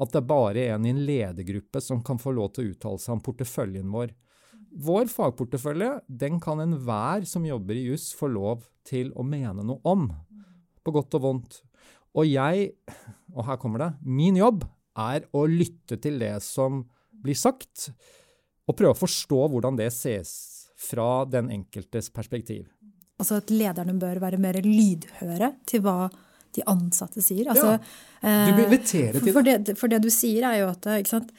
at 0.00 0.12
det 0.14 0.22
er 0.22 0.28
bare 0.28 0.64
en 0.74 0.86
i 0.86 0.92
en 0.94 1.04
ledergruppe 1.04 1.80
som 1.84 2.02
kan 2.04 2.20
få 2.20 2.32
lov 2.36 2.54
til 2.54 2.66
å 2.66 2.74
uttale 2.74 3.00
seg 3.02 3.16
om 3.16 3.22
porteføljen 3.24 3.90
vår. 3.92 4.14
Vår 4.70 5.10
fagportefølje 5.10 5.90
den 6.06 6.38
kan 6.42 6.62
enhver 6.62 7.26
som 7.28 7.46
jobber 7.46 7.76
i 7.76 7.88
juss, 7.90 8.10
få 8.16 8.30
lov 8.30 8.64
til 8.86 9.10
å 9.18 9.26
mene 9.26 9.64
noe 9.66 9.82
om. 9.88 10.08
På 10.80 10.94
godt 10.94 11.18
og 11.18 11.24
vondt. 11.26 11.58
Og 12.16 12.26
jeg, 12.26 12.70
og 13.34 13.44
her 13.46 13.58
kommer 13.60 13.84
det, 13.84 13.90
min 14.06 14.38
jobb 14.38 14.64
er 14.98 15.26
å 15.36 15.44
lytte 15.50 15.98
til 16.02 16.18
det 16.22 16.36
som 16.44 16.84
blir 17.20 17.36
sagt, 17.38 17.90
og 18.66 18.78
prøve 18.78 18.94
å 18.94 19.02
forstå 19.02 19.44
hvordan 19.52 19.78
det 19.78 19.90
ses 19.94 20.32
fra 20.80 21.26
den 21.28 21.50
enkeltes 21.52 22.08
perspektiv 22.14 22.70
altså 23.20 23.40
at 23.40 23.52
lederne 23.52 23.94
bør 24.00 24.22
være 24.22 24.40
mer 24.40 24.58
lydhøre 24.64 25.52
til 25.68 25.84
hva 25.84 26.10
de 26.56 26.64
ansatte 26.66 27.22
sier. 27.22 27.46
Altså, 27.52 27.76
ja, 28.24 28.34
du 28.48 28.56
bør 28.56 28.66
invitere 28.66 29.14
til 29.14 29.24
det. 29.28 29.32
For, 29.36 29.46
det. 29.46 29.78
for 29.78 29.92
det 29.92 30.02
du 30.02 30.10
sier, 30.10 30.48
er 30.48 30.62
jo 30.64 30.72
at 30.72 31.30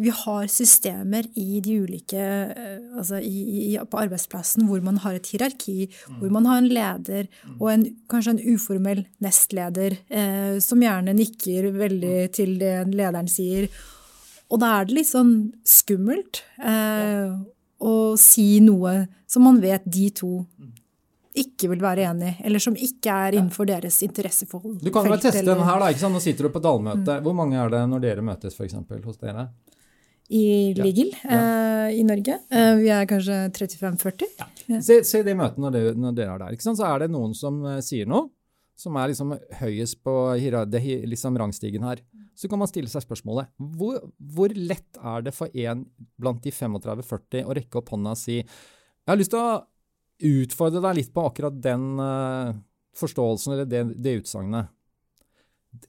vi 0.00 0.12
har 0.14 0.46
systemer 0.48 1.26
i 1.36 1.60
de 1.60 1.74
ulike 1.82 2.20
eh, 2.20 2.78
altså 2.96 3.18
i, 3.20 3.40
i, 3.66 3.78
på 3.90 4.00
arbeidsplassen 4.00 4.64
hvor 4.68 4.80
man 4.84 5.00
har 5.02 5.18
et 5.18 5.28
hierarki, 5.32 5.90
mm. 5.90 6.20
hvor 6.22 6.32
man 6.32 6.48
har 6.48 6.62
en 6.62 6.70
leder 6.70 7.28
og 7.58 7.68
en, 7.72 7.84
kanskje 8.08 8.36
en 8.36 8.42
uformell 8.54 9.02
nestleder 9.20 9.98
eh, 10.08 10.56
som 10.64 10.80
gjerne 10.80 11.16
nikker 11.18 11.72
veldig 11.74 12.16
mm. 12.16 12.34
til 12.36 12.56
det 12.62 12.74
lederen 12.94 13.28
sier. 13.30 13.68
Og 14.50 14.62
da 14.62 14.76
er 14.78 14.88
det 14.88 14.96
litt 14.96 15.10
sånn 15.10 15.34
skummelt. 15.68 16.44
Eh, 16.58 17.34
å 17.80 17.92
si 18.20 18.60
noe 18.60 19.06
som 19.30 19.46
man 19.46 19.60
vet 19.62 19.86
de 19.88 20.10
to 20.12 20.30
ikke 21.38 21.68
vil 21.70 21.80
være 21.82 22.06
enig 22.10 22.32
eller 22.44 22.58
som 22.62 22.74
ikke 22.74 23.06
er 23.28 23.36
innenfor 23.38 23.66
deres 23.68 24.00
interesseforhold. 24.02 24.80
Du 24.82 24.90
kan 24.90 25.06
jo 25.06 25.16
teste 25.16 25.38
eller- 25.38 25.54
den 25.60 25.64
her, 25.64 25.78
da. 25.78 25.86
ikke 25.92 26.00
sant? 26.02 26.14
Nå 26.14 26.20
sitter 26.20 26.48
du 26.48 26.50
på 26.50 26.62
dallmøte. 26.62 27.20
Hvor 27.22 27.34
mange 27.34 27.54
er 27.56 27.68
det 27.70 27.82
når 27.88 28.00
dere 28.00 28.22
møtes, 28.22 28.54
f.eks. 28.56 28.74
hos 29.04 29.16
dere? 29.18 29.48
I 30.30 30.72
Ja. 30.76 30.84
Ligel 30.84 31.10
eh, 31.24 31.98
i 31.98 32.02
Norge. 32.06 32.36
Eh, 32.50 32.74
vi 32.78 32.88
er 32.88 33.06
kanskje 33.06 33.50
35-40. 33.50 34.28
Ja. 34.68 34.80
Se, 34.80 35.02
se 35.04 35.22
de 35.26 35.34
møtene 35.34 35.66
når, 35.66 35.72
dere- 35.72 35.94
når 35.98 36.14
dere 36.14 36.34
er 36.34 36.38
der. 36.38 36.52
ikke 36.54 36.62
sant? 36.62 36.78
Så 36.78 36.86
er 36.86 37.00
det 37.00 37.10
noen 37.10 37.34
som 37.34 37.64
eh, 37.66 37.80
sier 37.80 38.06
noe, 38.06 38.28
som 38.78 38.94
er 38.96 39.08
liksom 39.10 39.34
høyest 39.60 39.98
på 40.02 40.14
det 40.70 40.82
liksom 41.10 41.36
rangstigen 41.36 41.82
her. 41.84 41.98
Så 42.34 42.48
kan 42.48 42.58
man 42.58 42.68
stille 42.70 42.88
seg 42.88 43.02
spørsmålet 43.02 43.48
hvor, 43.76 43.98
hvor 44.32 44.48
lett 44.54 44.96
er 45.02 45.22
det 45.26 45.34
for 45.34 45.50
en 45.52 45.84
blant 46.18 46.40
de 46.42 46.50
35-40 46.50 47.44
å 47.44 47.54
rekke 47.58 47.76
opp 47.82 47.90
hånda 47.92 48.14
og 48.14 48.16
si 48.16 48.38
jeg 48.40 48.46
har 49.08 49.18
lyst 49.18 49.30
til 49.34 49.40
å 49.42 49.58
utfordre 50.26 50.82
deg 50.84 50.98
litt 51.00 51.14
på 51.14 51.24
akkurat 51.28 51.56
den 51.62 51.86
eh, 52.02 52.52
forståelsen 53.00 53.54
eller 53.54 53.68
det, 53.68 53.84
det 53.96 54.18
utsagnet. 54.22 54.70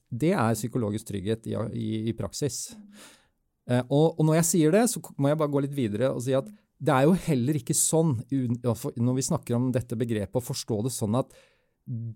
Det 0.07 0.33
er 0.35 0.57
psykologisk 0.57 1.09
trygghet 1.09 1.47
i, 1.49 1.55
i, 1.73 1.89
i 2.11 2.15
praksis. 2.17 2.69
Eh, 3.69 3.81
og, 3.87 4.17
og 4.17 4.25
når 4.27 4.41
jeg 4.41 4.49
sier 4.51 4.75
det, 4.75 4.87
så 4.91 5.01
må 5.17 5.31
jeg 5.31 5.39
bare 5.41 5.53
gå 5.53 5.63
litt 5.65 5.77
videre 5.77 6.11
og 6.13 6.21
si 6.25 6.35
at 6.37 6.49
det 6.81 6.93
er 6.95 7.05
jo 7.05 7.17
heller 7.27 7.57
ikke 7.59 7.77
sånn, 7.77 8.15
når 8.25 9.17
vi 9.17 9.25
snakker 9.25 9.53
om 9.53 9.67
dette 9.73 9.97
begrepet, 9.99 10.39
å 10.39 10.41
forstå 10.41 10.79
det 10.87 10.93
sånn 10.95 11.19
at 11.19 11.29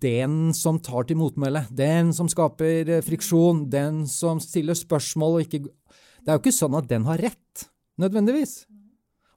den 0.01 0.53
som 0.57 0.79
tar 0.81 1.05
til 1.05 1.19
motmæle, 1.19 1.65
den 1.73 2.11
som 2.17 2.29
skaper 2.31 2.89
eh, 2.97 3.03
friksjon, 3.05 3.65
den 3.69 4.03
som 4.09 4.41
stiller 4.41 4.77
spørsmål 4.77 5.39
og 5.39 5.45
ikke 5.45 5.65
Det 5.65 6.31
er 6.31 6.37
jo 6.37 6.41
ikke 6.41 6.57
sånn 6.57 6.77
at 6.77 6.87
den 6.89 7.03
har 7.05 7.21
rett, 7.21 7.65
nødvendigvis. 8.01 8.63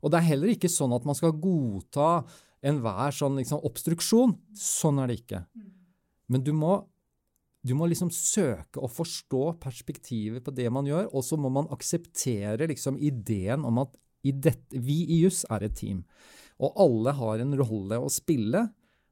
Og 0.01 0.13
det 0.13 0.21
er 0.21 0.29
heller 0.31 0.53
ikke 0.55 0.71
sånn 0.73 0.95
at 0.97 1.05
man 1.05 1.17
skal 1.19 1.35
godta 1.37 2.23
enhver 2.67 3.15
sånn 3.15 3.39
liksom, 3.41 3.63
obstruksjon. 3.67 4.37
Sånn 4.57 5.01
er 5.03 5.11
det 5.11 5.21
ikke. 5.23 5.43
Men 6.29 6.45
du 6.45 6.53
må, 6.57 6.81
du 7.65 7.75
må 7.79 7.89
liksom 7.91 8.11
søke 8.15 8.83
å 8.83 8.91
forstå 8.91 9.45
perspektivet 9.63 10.45
på 10.45 10.55
det 10.55 10.69
man 10.75 10.89
gjør, 10.89 11.09
og 11.13 11.25
så 11.25 11.39
må 11.41 11.51
man 11.53 11.71
akseptere 11.75 12.69
liksom 12.71 13.01
ideen 13.01 13.67
om 13.69 13.85
at 13.85 13.95
i 14.27 14.35
dette, 14.35 14.81
vi 14.83 15.05
i 15.07 15.23
juss 15.23 15.45
er 15.49 15.65
et 15.65 15.77
team. 15.79 16.03
Og 16.59 16.75
alle 16.83 17.15
har 17.15 17.43
en 17.43 17.55
rolle 17.61 18.01
å 18.03 18.11
spille, 18.11 18.67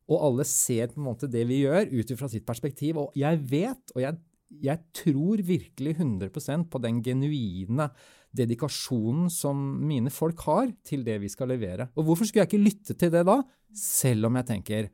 og 0.06 0.22
alle 0.22 0.46
ser 0.46 0.90
på 0.92 1.00
en 1.00 1.09
måte 1.09 1.30
det 1.30 1.44
vi 1.48 1.62
gjør 1.64 1.88
ut 1.90 2.12
fra 2.18 2.28
sitt 2.30 2.46
perspektiv. 2.46 2.98
Og 3.02 3.14
jeg 3.18 3.40
vet, 3.50 3.94
og 3.94 4.02
jeg, 4.02 4.18
jeg 4.50 4.78
tror 4.94 5.42
virkelig 5.42 5.96
100% 5.96 6.68
på 6.70 6.80
den 6.82 7.00
genuine 7.04 7.88
dedikasjonen 8.37 9.30
som 9.32 9.59
mine 9.88 10.12
folk 10.12 10.44
har 10.46 10.70
til 10.87 11.02
det 11.06 11.18
vi 11.22 11.30
skal 11.32 11.50
levere. 11.50 11.88
Og 11.96 12.06
hvorfor 12.06 12.28
skulle 12.28 12.44
jeg 12.44 12.52
ikke 12.52 12.66
lytte 12.66 12.96
til 12.98 13.12
det 13.14 13.24
da, 13.26 13.40
selv 13.76 14.30
om 14.30 14.40
jeg 14.40 14.50
tenker 14.52 14.88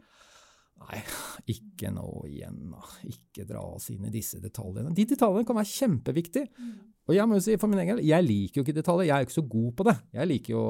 Nei, 0.82 0.98
ikke 1.52 1.92
nå 1.94 2.06
igjen, 2.26 2.72
da. 2.72 2.80
Ikke 3.06 3.44
dra 3.46 3.60
oss 3.76 3.84
inn 3.92 4.08
i 4.08 4.10
disse 4.10 4.40
detaljene. 4.42 4.90
De 4.96 5.04
detaljene 5.06 5.46
kan 5.46 5.54
være 5.54 5.70
kjempeviktige. 5.70 6.48
Og 7.06 7.14
jeg 7.14 7.28
må 7.28 7.38
jo 7.38 7.44
si 7.44 7.54
for 7.60 7.70
min 7.70 7.84
egen 7.84 8.00
del, 8.00 8.08
jeg 8.08 8.26
liker 8.26 8.58
jo 8.58 8.64
ikke 8.66 8.74
detaljer. 8.80 9.06
Jeg 9.06 9.14
er 9.14 9.22
jo 9.22 9.28
ikke 9.28 9.36
så 9.36 9.44
god 9.52 9.68
på 9.78 9.86
det. 9.86 9.94
Jeg 10.18 10.30
liker 10.32 10.54
jo 10.56 10.64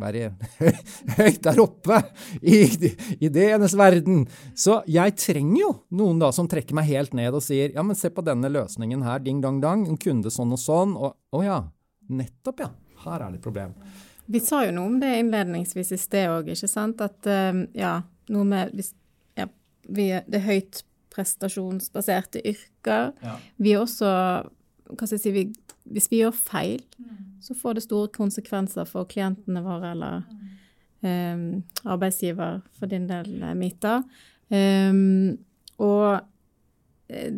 være 0.00 0.30
høyt 1.18 1.42
der 1.44 1.60
oppe 1.60 1.98
i 2.40 2.62
ideenes 3.20 3.74
verden. 3.78 4.24
Så 4.56 4.80
jeg 4.90 5.16
trenger 5.20 5.58
jo 5.60 5.72
noen 5.98 6.22
da 6.22 6.30
som 6.32 6.48
trekker 6.50 6.76
meg 6.76 6.88
helt 6.88 7.16
ned 7.16 7.34
og 7.36 7.44
sier 7.44 7.74
ja, 7.74 7.84
men 7.84 7.98
se 7.98 8.12
på 8.12 8.24
denne 8.24 8.50
løsningen 8.52 9.04
her, 9.06 9.20
ding 9.24 9.42
dong 9.44 9.60
dang, 9.62 9.84
en 9.88 10.00
kunde 10.00 10.32
sånn 10.32 10.54
og 10.54 10.62
sånn, 10.62 10.96
og 10.96 11.18
å 11.36 11.42
ja, 11.44 11.58
nettopp 12.12 12.64
ja, 12.64 12.70
her 13.04 13.18
er 13.18 13.34
det 13.34 13.42
et 13.42 13.50
problem. 13.50 13.76
Vi 14.32 14.40
sa 14.40 14.62
jo 14.64 14.72
noe 14.76 14.88
om 14.88 14.96
det 15.02 15.12
innledningsvis 15.18 15.92
i 15.92 16.00
sted 16.00 16.30
òg, 16.30 16.48
ikke 16.54 16.70
sant? 16.70 17.02
At 17.04 17.28
eh, 17.28 17.52
ja, 17.76 17.98
noe 18.32 18.48
med 18.48 18.72
ja, 19.36 19.48
vi, 19.88 20.08
Det 20.24 20.38
er 20.38 20.46
høyt 20.46 20.82
prestasjonsbaserte 21.12 22.40
yrker. 22.48 23.10
Ja. 23.20 23.36
Vi 23.60 23.74
er 23.74 23.82
også 23.82 24.08
hva 24.92 25.06
skal 25.06 25.16
jeg 25.16 25.22
si, 25.22 25.32
vi, 25.34 25.42
Hvis 25.84 26.10
vi 26.12 26.20
gjør 26.22 26.34
feil, 26.36 26.82
så 27.42 27.54
får 27.58 27.74
det 27.74 27.86
store 27.86 28.10
konsekvenser 28.14 28.86
for 28.88 29.08
klientene 29.10 29.62
våre 29.64 29.92
eller 29.96 30.20
um, 31.02 31.62
arbeidsgiver, 31.82 32.60
for 32.78 32.86
din 32.86 33.08
del, 33.08 33.42
eh, 33.42 33.54
Mita. 33.58 33.96
Um, 34.52 35.38
og 35.82 36.20
eh, 37.08 37.34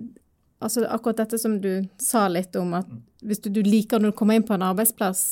altså 0.61 0.85
akkurat 0.91 1.23
dette 1.23 1.39
som 1.41 1.57
du 1.63 1.87
sa 2.01 2.27
litt 2.29 2.57
om, 2.61 2.75
at 2.77 2.91
hvis 3.25 3.41
du, 3.45 3.51
du 3.55 3.63
liker 3.65 4.03
når 4.03 4.13
du 4.13 4.19
kommer 4.19 4.37
inn 4.37 4.47
på 4.47 4.57
en 4.57 4.67
arbeidsplass, 4.67 5.25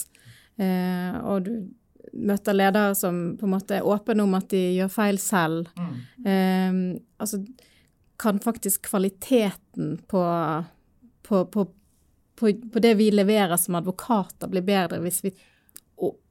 uh, 0.63 1.21
og 1.27 1.49
du 1.49 1.53
møter 2.13 2.57
ledere 2.57 2.97
som 2.97 3.21
på 3.41 3.49
en 3.49 3.55
måte 3.55 3.79
er 3.79 3.89
åpne 3.89 4.25
om 4.25 4.35
at 4.37 4.51
de 4.53 4.63
gjør 4.79 4.91
feil 4.93 5.21
selv, 5.21 5.69
um, 5.77 6.83
altså 7.21 7.43
kan 8.23 8.39
faktisk 8.39 8.85
kvaliteten 8.87 9.97
på, 10.09 10.23
på, 11.27 11.45
på, 11.45 11.65
på, 12.43 12.51
på 12.75 12.83
det 12.83 12.97
vi 12.99 13.09
leverer 13.15 13.57
som 13.61 13.79
advokater, 13.79 14.51
blir 14.51 14.65
bedre 14.67 15.01
hvis 15.05 15.23
vi, 15.25 15.33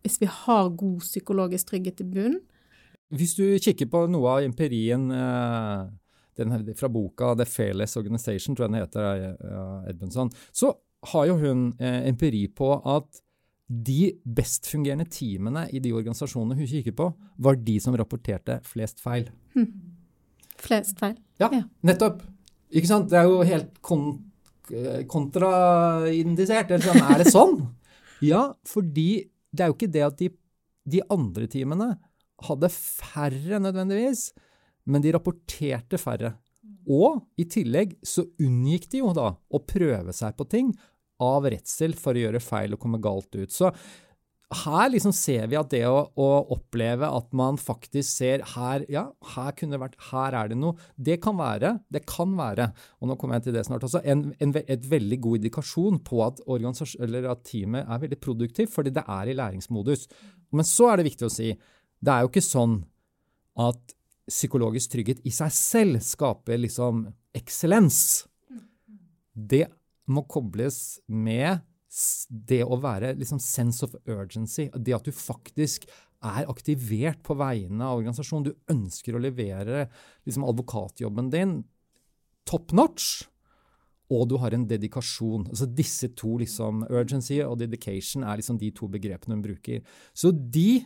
hvis 0.03 0.19
vi 0.21 0.29
har 0.29 0.71
god 0.75 0.99
psykologisk 1.05 1.71
trygghet 1.71 2.03
i 2.03 2.09
bunn. 2.13 2.37
Hvis 3.15 3.35
du 3.39 3.45
kikker 3.59 3.89
på 3.91 4.05
noe 4.11 4.37
av 4.37 4.45
empirien 4.45 5.09
eh, 5.11 5.89
den 6.39 6.75
fra 6.79 6.89
boka 6.91 7.33
The 7.35 7.47
Fairless 7.47 7.97
Organization, 7.99 8.55
tror 8.55 8.67
jeg 8.67 8.73
den 8.73 8.81
heter, 8.81 9.25
eh, 9.31 9.89
Edmundson, 9.91 10.31
så 10.51 10.73
har 11.11 11.27
jo 11.27 11.37
hun 11.41 11.67
eh, 11.79 12.07
empiri 12.07 12.45
på 12.55 12.73
at 12.77 13.21
de 13.71 14.11
best 14.25 14.67
fungerende 14.67 15.07
teamene 15.07 15.65
i 15.71 15.79
de 15.79 15.93
organisasjonene 15.95 16.57
hun 16.59 16.67
kikker 16.67 16.95
på, 16.95 17.07
var 17.39 17.59
de 17.59 17.77
som 17.79 17.95
rapporterte 17.95 18.59
flest 18.67 18.99
feil. 19.03 19.29
Flest 20.61 20.99
feil. 20.99 21.15
Ja, 21.39 21.49
nettopp. 21.87 22.21
Ikke 22.71 22.87
sant? 22.87 23.09
Det 23.11 23.19
er 23.19 23.27
jo 23.27 23.41
helt 23.47 23.79
kon 23.83 24.03
eh, 24.11 24.30
kontraindisert. 25.11 26.71
Eller 26.71 26.85
sånn, 26.85 27.03
er 27.05 27.23
det 27.23 27.33
sånn? 27.33 27.61
Ja, 28.21 28.51
fordi 28.69 29.31
det 29.49 29.63
er 29.63 29.71
jo 29.71 29.73
ikke 29.73 29.87
det 29.89 30.01
at 30.05 30.19
de, 30.19 30.27
de 30.93 30.99
andre 31.09 31.47
timene 31.49 31.87
hadde 32.45 32.69
færre 32.69 33.57
nødvendigvis, 33.63 34.27
men 34.85 35.01
de 35.01 35.13
rapporterte 35.15 35.97
færre. 35.97 36.35
Og 36.85 37.23
i 37.41 37.47
tillegg 37.49 37.95
så 38.05 38.27
unngikk 38.41 38.85
de 38.93 39.01
jo 39.01 39.09
da 39.17 39.31
å 39.33 39.63
prøve 39.65 40.13
seg 40.13 40.37
på 40.37 40.45
ting 40.53 40.69
av 41.21 41.49
redsel 41.49 41.97
for 41.97 42.13
å 42.13 42.23
gjøre 42.27 42.43
feil 42.45 42.77
og 42.77 42.81
komme 42.85 43.01
galt 43.01 43.33
ut. 43.37 43.49
Så 43.49 43.73
her 44.51 44.89
liksom 44.91 45.13
ser 45.15 45.45
vi 45.47 45.55
at 45.55 45.69
det 45.71 45.83
å, 45.87 46.01
å 46.19 46.27
oppleve 46.51 47.07
at 47.07 47.29
man 47.37 47.55
faktisk 47.59 48.07
ser 48.09 48.43
her, 48.53 48.83
ja, 48.91 49.05
her 49.33 49.55
kunne 49.55 49.77
det 49.77 49.81
vært, 49.83 49.95
her 50.09 50.35
er 50.35 50.51
det 50.51 50.57
noe, 50.59 50.75
det 50.99 51.19
kan 51.23 51.37
være, 51.39 51.77
det 51.93 52.03
kan 52.09 52.33
være, 52.35 52.67
og 52.99 53.11
nå 53.11 53.17
kommer 53.19 53.39
jeg 53.39 53.47
til 53.47 53.55
det 53.55 53.63
snart 53.67 53.85
også, 53.87 54.03
en, 54.03 54.25
en, 54.43 54.53
et 54.59 54.89
veldig 54.91 55.21
god 55.23 55.39
indikasjon 55.39 56.01
på 56.07 56.19
at, 56.25 56.43
eller 56.51 57.29
at 57.31 57.45
teamet 57.47 57.87
er 57.87 58.03
veldig 58.03 58.19
produktivt, 58.23 58.73
fordi 58.75 58.93
det 58.97 59.05
er 59.07 59.31
i 59.31 59.37
læringsmodus. 59.39 60.07
Men 60.51 60.67
så 60.67 60.91
er 60.91 60.99
det 60.99 61.07
viktig 61.11 61.29
å 61.29 61.31
si, 61.31 61.53
det 62.01 62.13
er 62.13 62.25
jo 62.25 62.33
ikke 62.33 62.43
sånn 62.43 62.81
at 63.61 63.95
psykologisk 64.31 64.93
trygghet 64.93 65.23
i 65.27 65.33
seg 65.35 65.51
selv 65.55 66.03
skaper 66.03 66.59
liksom 66.59 67.05
eksellens. 67.35 68.25
Det 69.31 69.65
må 70.11 70.25
kobles 70.27 70.99
med 71.07 71.63
det 72.29 72.61
å 72.63 72.79
være 72.79 73.15
liksom 73.19 73.41
sense 73.43 73.83
of 73.83 73.95
urgency. 74.07 74.69
Det 74.75 74.95
at 74.95 75.07
du 75.07 75.11
faktisk 75.15 75.87
er 76.21 76.47
aktivert 76.49 77.19
på 77.25 77.35
vegne 77.39 77.83
av 77.83 77.99
organisasjonen. 77.99 78.51
Du 78.51 78.71
ønsker 78.71 79.17
å 79.17 79.21
levere 79.21 79.87
liksom 80.27 80.45
advokatjobben 80.47 81.31
din 81.33 81.59
top 82.47 82.71
notch. 82.77 83.25
Og 84.11 84.25
du 84.27 84.35
har 84.41 84.53
en 84.55 84.67
dedikasjon. 84.67 85.47
Altså 85.49 85.69
disse 85.71 86.11
to, 86.19 86.35
liksom, 86.41 86.83
urgency 86.91 87.39
og 87.45 87.61
dedication, 87.61 88.25
er 88.27 88.41
liksom 88.41 88.59
de 88.59 88.71
to 88.75 88.89
begrepene 88.91 89.37
hun 89.37 89.45
bruker. 89.45 89.85
Så 90.11 90.33
de 90.35 90.83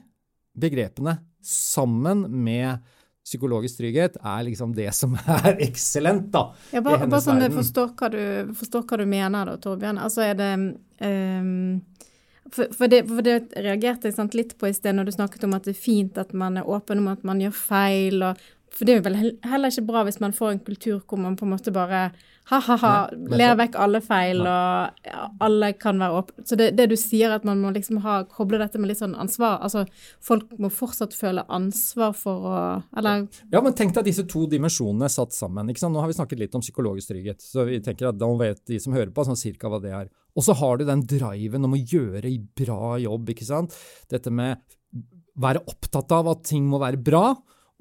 begrepene, 0.55 1.17
sammen 1.45 2.25
med 2.29 2.85
psykologisk 3.25 3.79
trygghet, 3.79 4.19
er 4.21 4.45
liksom 4.45 4.75
det 4.77 4.91
som 4.93 5.15
er 5.17 5.57
eksellent, 5.67 6.29
da. 6.33 6.47
Ja, 6.75 6.83
bare, 6.85 7.07
bare 7.09 7.23
sånn 7.25 7.41
jeg 7.41 7.55
forstår 7.55 7.95
hva, 7.97 8.11
du, 8.13 8.53
forstår 8.57 8.85
hva 8.85 9.01
du 9.01 9.05
mener 9.09 9.49
da, 9.49 9.57
Torbjørn. 9.61 10.01
Altså 10.01 10.27
er 10.27 10.37
det 10.39 10.51
um, 11.01 11.81
for, 12.53 12.69
for, 12.77 12.91
det, 12.91 13.01
for 13.09 13.25
det 13.25 13.39
reagerte 13.57 14.09
jeg 14.09 14.17
sant, 14.19 14.37
litt 14.37 14.53
på 14.59 14.69
i 14.69 14.75
sted 14.75 14.93
når 14.95 15.09
du 15.09 15.15
snakket 15.15 15.47
om 15.47 15.55
at 15.57 15.65
det 15.65 15.73
er 15.73 15.81
fint 15.81 16.19
at 16.21 16.35
man 16.37 16.59
er 16.61 16.69
åpen 16.69 17.01
om 17.01 17.09
at 17.15 17.25
man 17.25 17.41
gjør 17.41 17.55
feil. 17.57 18.21
Og, 18.29 18.45
for 18.75 18.85
det 18.87 18.93
er 18.93 18.97
jo 18.99 19.05
vel 19.05 19.19
heller 19.47 19.71
ikke 19.71 19.87
bra 19.87 20.01
hvis 20.03 20.19
man 20.19 20.33
får 20.35 20.49
en 20.51 20.63
kultur 20.65 20.97
hvor 21.07 21.19
man 21.21 21.37
på 21.39 21.45
en 21.47 21.53
måte 21.53 21.71
bare 21.75 22.09
ha-ha-ha, 22.51 22.91
ler 23.33 23.55
vekk 23.57 23.77
alle 23.81 24.01
feil, 24.05 24.43
Nei. 24.45 24.51
og 24.51 25.07
ja, 25.09 25.21
alle 25.41 25.71
kan 25.81 25.97
være 26.01 26.19
åpne. 26.19 26.43
Så 26.45 26.57
det, 26.59 26.67
det 26.77 26.85
du 26.91 26.95
sier, 26.99 27.31
at 27.33 27.47
man 27.47 27.61
må 27.63 27.71
liksom 27.73 28.03
ha, 28.03 28.19
koble 28.29 28.59
dette 28.61 28.77
med 28.77 28.91
litt 28.91 28.99
sånn 28.99 29.15
ansvar. 29.17 29.57
Altså 29.65 29.85
folk 30.21 30.51
må 30.61 30.69
fortsatt 30.69 31.15
føle 31.17 31.45
ansvar 31.49 32.13
for 32.19 32.45
å 32.51 32.59
Eller 32.99 33.25
Ja, 33.49 33.63
men 33.65 33.73
tenk 33.77 33.95
deg 33.95 34.05
disse 34.11 34.27
to 34.29 34.43
dimensjonene 34.51 35.09
satt 35.09 35.33
sammen. 35.33 35.71
ikke 35.71 35.81
sant? 35.81 35.95
Nå 35.97 36.03
har 36.03 36.11
vi 36.11 36.19
snakket 36.19 36.43
litt 36.43 36.59
om 36.59 36.61
psykologisk 36.61 37.09
trygghet, 37.15 37.41
så 37.41 37.65
vi 37.65 37.81
tenker 37.81 38.11
at 38.11 38.21
da 38.21 38.29
vet 38.37 38.61
de 38.69 38.77
som 38.83 38.93
hører 38.93 39.15
på, 39.15 39.25
sånn 39.25 39.39
cirka 39.39 39.71
hva 39.71 39.81
det 39.81 39.95
er. 39.95 40.13
Og 40.37 40.45
så 40.45 40.53
har 40.59 40.77
du 40.77 40.85
den 40.85 41.01
driven 41.09 41.65
om 41.65 41.73
å 41.73 41.81
gjøre 41.81 42.29
bra 42.59 42.95
jobb, 43.01 43.33
ikke 43.33 43.47
sant? 43.47 43.73
Dette 44.11 44.29
med 44.29 44.61
være 45.41 45.65
opptatt 45.67 46.13
av 46.15 46.29
at 46.31 46.45
ting 46.47 46.67
må 46.69 46.77
være 46.79 47.01
bra, 47.01 47.33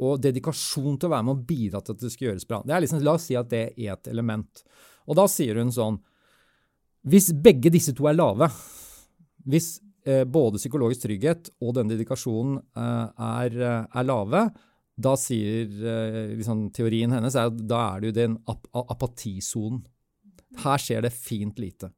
og 0.03 0.19
dedikasjon 0.23 0.99
til 0.99 1.09
å 1.09 1.15
være 1.15 1.27
med 1.27 1.37
og 1.37 1.47
bidra 1.47 1.81
til 1.85 1.95
at 1.95 2.03
det 2.03 2.11
skal 2.13 2.29
gjøres 2.29 2.49
bra. 2.51 2.61
Det 2.67 2.75
er 2.75 2.83
liksom, 2.83 3.03
La 3.07 3.15
oss 3.15 3.29
si 3.29 3.37
at 3.39 3.51
det 3.53 3.65
er 3.77 3.95
et 3.95 4.11
element. 4.11 4.65
Og 5.07 5.19
da 5.19 5.27
sier 5.31 5.61
hun 5.61 5.73
sånn 5.75 6.01
Hvis 7.05 7.31
begge 7.45 7.71
disse 7.71 7.93
to 7.93 8.07
er 8.09 8.17
lave, 8.17 8.49
hvis 9.45 9.77
eh, 10.09 10.25
både 10.25 10.57
psykologisk 10.57 11.05
trygghet 11.05 11.51
og 11.61 11.75
den 11.77 11.91
dedikasjonen 11.93 12.57
eh, 12.59 13.27
er, 13.27 13.59
eh, 13.59 13.83
er, 13.85 14.07
lave, 14.09 14.47
da 14.97 15.13
sier 15.21 15.69
eh, 15.69 16.33
liksom, 16.39 16.71
teorien 16.73 17.13
hennes 17.13 17.37
at 17.37 17.59
da 17.61 17.83
er 17.91 18.01
det 18.01 18.11
jo 18.11 18.17
den 18.23 18.39
ap 18.49 18.65
apatisonen. 18.73 19.85
Her 20.65 20.81
skjer 20.81 21.05
det 21.05 21.13
fint 21.13 21.61
lite. 21.61 21.91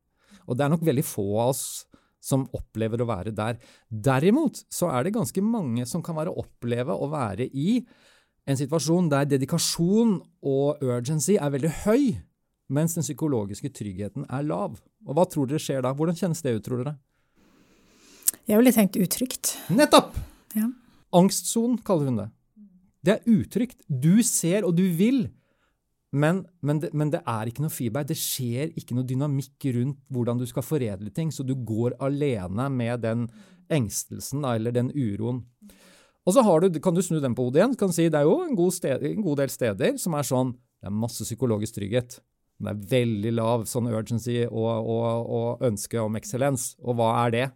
Og 0.46 0.58
det 0.58 0.66
er 0.66 0.74
nok 0.74 0.84
veldig 0.86 1.04
få 1.06 1.26
av 1.38 1.52
oss 1.52 1.64
som 2.22 2.46
opplever 2.56 3.02
å 3.02 3.08
være 3.08 3.32
der. 3.36 3.58
Derimot 3.90 4.64
så 4.72 4.90
er 4.92 5.06
det 5.06 5.14
ganske 5.16 5.42
mange 5.44 5.86
som 5.88 6.02
kan 6.04 6.16
være 6.18 6.34
oppleve 6.34 6.94
å 6.94 7.08
være 7.12 7.48
i 7.52 7.80
en 8.46 8.58
situasjon 8.58 9.10
der 9.10 9.26
dedikasjon 9.26 10.20
og 10.46 10.82
urgency 10.84 11.34
er 11.34 11.50
veldig 11.54 11.72
høy, 11.82 12.04
mens 12.70 12.94
den 12.94 13.06
psykologiske 13.06 13.72
tryggheten 13.74 14.26
er 14.30 14.46
lav. 14.46 14.78
Og 15.06 15.18
Hva 15.18 15.26
tror 15.30 15.50
dere 15.50 15.62
skjer 15.62 15.82
da? 15.82 15.94
Hvordan 15.94 16.18
kjennes 16.18 16.42
det 16.42 16.54
ut, 16.54 16.64
tror 16.66 16.82
dere? 16.82 16.96
Jeg 18.46 18.60
ville 18.60 18.74
tenkt 18.74 18.98
utrygt. 19.02 19.56
Nettopp! 19.74 20.14
Ja. 20.54 20.68
Angstsonen 21.14 21.78
kaller 21.86 22.10
hun 22.10 22.20
det. 22.20 22.28
Det 23.06 23.14
er 23.16 23.30
utrygt. 23.30 23.78
Du 23.86 24.22
ser 24.26 24.66
og 24.66 24.74
du 24.78 24.84
vil, 24.98 25.26
men, 26.14 26.44
men, 26.62 26.80
det, 26.80 26.92
men, 26.94 27.10
det, 27.10 27.22
er 27.26 27.50
ikke 27.50 27.64
noe 27.64 27.72
feedback. 27.72 28.06
Det 28.10 28.18
skjer 28.18 28.70
ikke 28.78 28.96
noe 28.96 29.06
dynamikk 29.08 29.66
rundt 29.74 29.98
hvordan 30.12 30.38
du 30.38 30.46
skal 30.48 30.64
foredle 30.64 31.10
ting, 31.14 31.32
så 31.34 31.44
du 31.46 31.56
går 31.58 31.96
alene 32.02 32.68
med 32.70 33.02
den 33.02 33.26
engstelsen 33.72 34.46
eller 34.46 34.74
den 34.74 34.92
uroen. 34.94 35.42
Og 36.26 36.34
så 36.34 36.42
du, 36.42 36.80
kan 36.82 36.94
du 36.94 37.02
snu 37.02 37.20
den 37.22 37.34
på 37.38 37.46
hodet 37.46 37.60
igjen. 37.60 37.76
kan 37.78 37.92
si 37.94 38.08
Det 38.08 38.18
er 38.18 38.26
jo 38.26 38.40
en 38.42 38.56
god, 38.58 38.72
sted, 38.74 39.02
en 39.02 39.22
god, 39.22 39.36
del 39.42 39.50
steder 39.50 39.98
som 40.02 40.14
er 40.18 40.26
sånn 40.26 40.56
Det 40.82 40.88
er 40.88 40.94
masse 40.94 41.22
psykologisk 41.22 41.78
trygghet. 41.78 42.18
Det 42.58 42.72
er 42.72 42.82
veldig 42.90 43.32
lav 43.36 43.66
sånn 43.68 43.86
urgency 43.92 44.40
og, 44.46 44.88
og, 44.88 45.30
og 45.38 45.64
ønske 45.66 46.00
om 46.02 46.18
eksellens. 46.18 46.74
Og 46.82 46.98
hva 46.98 47.12
er 47.26 47.34
det? 47.34 47.46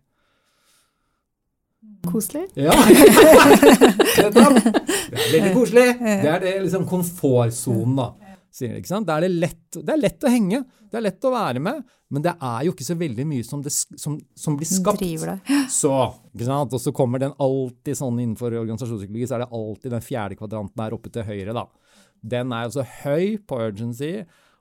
Koselig? 2.07 2.47
Ja. 2.55 2.75
det 4.21 4.29
er 4.29 5.31
veldig 5.35 5.55
koselig. 5.57 5.87
Det 5.99 6.31
er 6.35 6.43
det 6.45 6.57
liksom 6.67 6.87
komfortsonen, 6.91 7.97
da 7.99 8.30
sier 8.55 8.75
de. 8.75 8.81
ikke 8.83 8.91
sant? 8.91 9.07
Det 9.09 9.15
er, 9.15 9.27
det, 9.27 9.31
lett, 9.45 9.79
det 9.79 9.95
er 9.95 10.01
lett 10.01 10.27
å 10.27 10.33
henge, 10.33 10.61
det 10.91 10.99
er 10.99 11.05
lett 11.07 11.27
å 11.27 11.33
være 11.35 11.63
med, 11.63 11.83
men 12.11 12.25
det 12.25 12.35
er 12.35 12.67
jo 12.67 12.75
ikke 12.75 12.87
så 12.87 12.97
veldig 12.99 13.27
mye 13.31 13.47
som, 13.47 13.63
det, 13.63 13.73
som, 13.73 14.17
som 14.35 14.59
blir 14.59 14.69
skapt. 14.69 15.05
Så, 15.81 15.93
ikke 16.35 16.49
sant? 16.49 16.75
Og 16.75 16.83
så 16.83 16.93
kommer 16.97 17.23
den 17.23 17.35
alltid 17.39 17.99
sånn 18.01 18.19
innenfor 18.19 18.57
organisasjonspsykologi, 18.63 19.29
så 19.31 19.39
er 19.39 19.45
det 19.45 19.53
alltid 19.61 19.95
den 19.95 20.05
fjerde 20.05 20.39
kvadranten 20.41 20.83
her 20.83 20.97
oppe 20.97 21.13
til 21.15 21.27
høyre. 21.29 21.55
da. 21.57 21.67
Den 22.35 22.53
er 22.53 22.67
altså 22.69 22.85
høy 23.05 23.39
på 23.47 23.61
urgency 23.69 24.13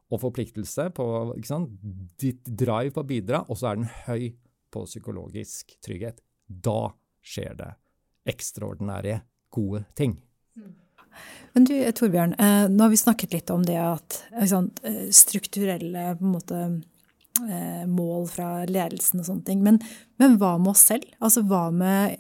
og 0.10 0.22
forpliktelse, 0.24 0.90
på 0.96 1.06
ikke 1.38 1.50
sant? 1.50 1.74
ditt 2.22 2.46
drive 2.46 2.94
på 2.96 3.04
å 3.04 3.10
bidra, 3.10 3.44
og 3.50 3.60
så 3.60 3.72
er 3.72 3.82
den 3.82 3.90
høy 4.08 4.32
på 4.74 4.86
psykologisk 4.86 5.76
trygghet. 5.86 6.22
Da 6.50 6.94
skjer 7.26 7.58
det 7.58 7.74
ekstraordinære 8.30 9.20
gode 9.54 9.84
ting. 9.98 10.18
Men 11.56 11.66
du 11.66 11.74
Torbjørn, 11.98 12.36
eh, 12.40 12.66
nå 12.70 12.86
har 12.86 12.94
vi 12.94 13.02
snakket 13.02 13.34
litt 13.34 13.54
om 13.54 13.64
det 13.66 13.80
at 13.82 14.20
sånn, 14.52 14.70
strukturelle 15.16 16.12
måte, 16.22 16.60
eh, 17.46 17.88
mål 17.90 18.28
fra 18.30 18.52
ledelsen 18.70 19.24
og 19.24 19.32
sånne 19.32 19.48
ting. 19.48 19.64
Men, 19.66 19.82
men, 20.22 20.38
hva 20.42 20.58
med 20.62 20.76
oss 20.76 20.86
selv? 20.92 21.10
Altså 21.20 21.44
hva 21.48 21.68
med 21.74 22.20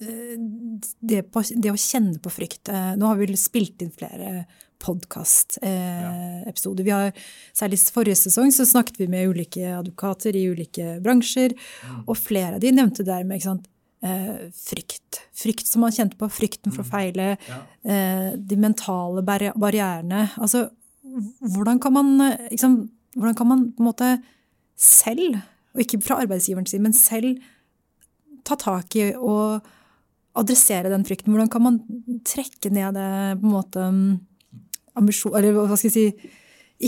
det, 0.00 1.26
på, 1.28 1.42
det 1.44 1.74
å 1.74 1.76
kjenne 1.76 2.16
på 2.22 2.32
frykt? 2.32 2.70
Nå 2.70 3.10
har 3.10 3.18
vi 3.20 3.36
spilt 3.36 3.82
inn 3.84 3.92
flere 3.92 4.46
podkastepisoder. 4.80 6.84
Vi 6.84 6.90
har, 6.90 7.12
Særlig 7.52 7.78
forrige 7.92 8.16
sesong 8.16 8.52
så 8.54 8.66
snakket 8.66 9.00
vi 9.00 9.06
med 9.10 9.28
ulike 9.28 9.76
advokater 9.76 10.36
i 10.36 10.48
ulike 10.48 11.00
bransjer, 11.04 11.50
mm. 11.52 12.04
og 12.06 12.18
flere 12.18 12.54
av 12.56 12.60
de 12.62 12.72
nevnte 12.72 13.02
dermed 13.06 13.36
ikke 13.36 13.50
sant, 13.50 13.66
eh, 13.66 13.70
frykt. 14.00 15.20
Frykt 15.36 15.68
som 15.68 15.84
man 15.84 15.92
kjente 15.94 16.18
på. 16.20 16.28
Frykten 16.32 16.72
for 16.72 16.84
å 16.84 16.88
mm. 16.88 16.90
feile. 16.90 17.28
Ja. 17.48 17.60
Eh, 17.84 18.28
de 18.36 18.58
mentale 18.60 19.24
barri 19.26 19.50
barrierene. 19.60 20.28
Altså, 20.40 20.68
hvordan 21.54 21.80
kan 21.82 21.96
man 21.96 22.16
liksom, 22.50 22.82
Hvordan 23.10 23.34
kan 23.34 23.48
man 23.50 23.62
på 23.74 23.82
en 23.82 23.88
måte 23.88 24.08
selv, 24.78 25.40
og 25.74 25.80
ikke 25.82 25.98
fra 25.98 26.20
arbeidsgiverens 26.22 26.70
side, 26.70 26.84
men 26.84 26.92
selv 26.94 27.40
ta 28.46 28.54
tak 28.54 28.94
i 28.94 29.08
og 29.18 29.66
adressere 30.38 30.92
den 30.92 31.02
frykten? 31.04 31.34
Hvordan 31.34 31.50
kan 31.50 31.64
man 31.64 31.80
trekke 32.22 32.70
ned 32.70 32.94
det 32.94 33.10
på 33.40 33.48
en 33.48 33.56
måte 33.56 33.88
ambisjon, 34.94 35.34
Eller 35.34 35.58
hva 35.58 35.74
skal 35.74 35.90
jeg 35.90 35.96
si 35.96 36.30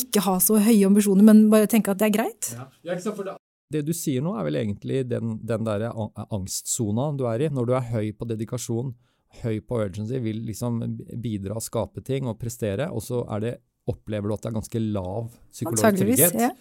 ikke 0.02 0.22
ha 0.24 0.38
så 0.40 0.56
høye 0.62 0.86
ambisjoner, 0.86 1.26
men 1.26 1.48
bare 1.52 1.68
tenke 1.68 1.90
at 1.90 2.00
det 2.00 2.08
er 2.08 2.16
greit? 2.16 2.52
Ja. 2.54 2.68
Ja, 2.86 2.98
for 3.10 3.26
det, 3.26 3.34
det 3.72 3.84
du 3.88 3.92
sier 3.96 4.24
nå, 4.24 4.34
er 4.38 4.46
vel 4.48 4.60
egentlig 4.60 5.02
den, 5.10 5.38
den 5.46 5.66
der 5.66 5.88
angstsona 5.92 7.10
du 7.18 7.26
er 7.30 7.46
i. 7.46 7.50
Når 7.52 7.68
du 7.68 7.74
er 7.78 7.90
høy 7.92 8.12
på 8.16 8.28
dedikasjon, 8.30 8.94
høy 9.42 9.60
på 9.64 9.80
urgency, 9.80 10.20
vil 10.22 10.42
liksom 10.48 10.80
bidra 11.22 11.60
skape 11.62 12.04
ting 12.04 12.28
og 12.28 12.38
prestere, 12.40 12.90
og 12.92 13.04
så 13.04 13.24
er 13.36 13.46
det, 13.46 13.54
opplever 13.90 14.30
du 14.30 14.36
at 14.36 14.44
det 14.44 14.50
er 14.52 14.58
ganske 14.60 14.80
lav 14.94 15.32
psykologisk 15.50 16.02
trygghet. 16.04 16.36
Ja. 16.38 16.52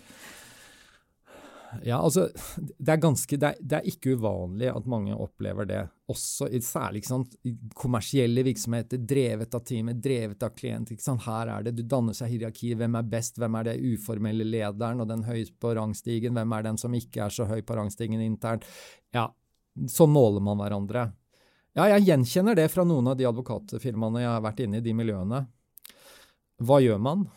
Ja, 1.83 2.01
altså, 2.03 2.25
det 2.57 2.91
er, 2.91 2.99
ganske, 2.99 3.37
det, 3.39 3.47
er, 3.47 3.59
det 3.63 3.77
er, 3.77 3.85
ikke 3.87 4.17
uvanlig 4.19 4.67
at 4.71 4.87
mange 4.91 5.15
opplever 5.15 5.67
det. 5.69 5.81
Også 6.11 6.49
i 6.51 6.59
særlig 6.63 7.03
sant, 7.07 7.37
kommersielle 7.77 8.43
virksomheter, 8.43 8.99
drevet 9.07 9.55
av 9.55 9.63
teamet, 9.67 10.01
drevet 10.03 10.43
av 10.43 10.51
klient. 10.57 10.91
Her 11.25 11.53
er 11.53 11.67
det, 11.67 11.75
Du 11.79 11.83
danner 11.87 12.17
seg 12.17 12.33
hierarki. 12.33 12.73
Hvem 12.75 12.97
er 12.99 13.07
best? 13.13 13.39
Hvem 13.39 13.55
er 13.59 13.69
det 13.69 13.77
uformelle 13.93 14.47
lederen 14.47 15.03
og 15.03 15.07
den 15.11 15.23
høyeste 15.27 15.55
på 15.61 15.73
rangstigen? 15.77 16.35
Hvem 16.35 16.57
er 16.57 16.67
den 16.67 16.81
som 16.81 16.97
ikke 16.97 17.25
er 17.25 17.35
så 17.39 17.47
høy 17.47 17.61
på 17.63 17.79
rangstigen 17.79 18.21
internt? 18.25 18.67
Ja, 19.15 19.29
så 19.87 20.09
måler 20.11 20.43
man 20.43 20.59
hverandre. 20.59 21.07
Ja, 21.77 21.87
jeg 21.93 22.09
gjenkjenner 22.09 22.57
det 22.57 22.67
fra 22.73 22.83
noen 22.83 23.13
av 23.13 23.15
de 23.15 23.29
advokatfirmaene 23.29 24.25
jeg 24.25 24.33
har 24.33 24.43
vært 24.43 24.59
inne 24.65 24.81
i, 24.81 24.83
de 24.83 24.95
miljøene. 24.97 25.45
Hva 26.61 26.81
gjør 26.83 26.99
man? 26.99 27.29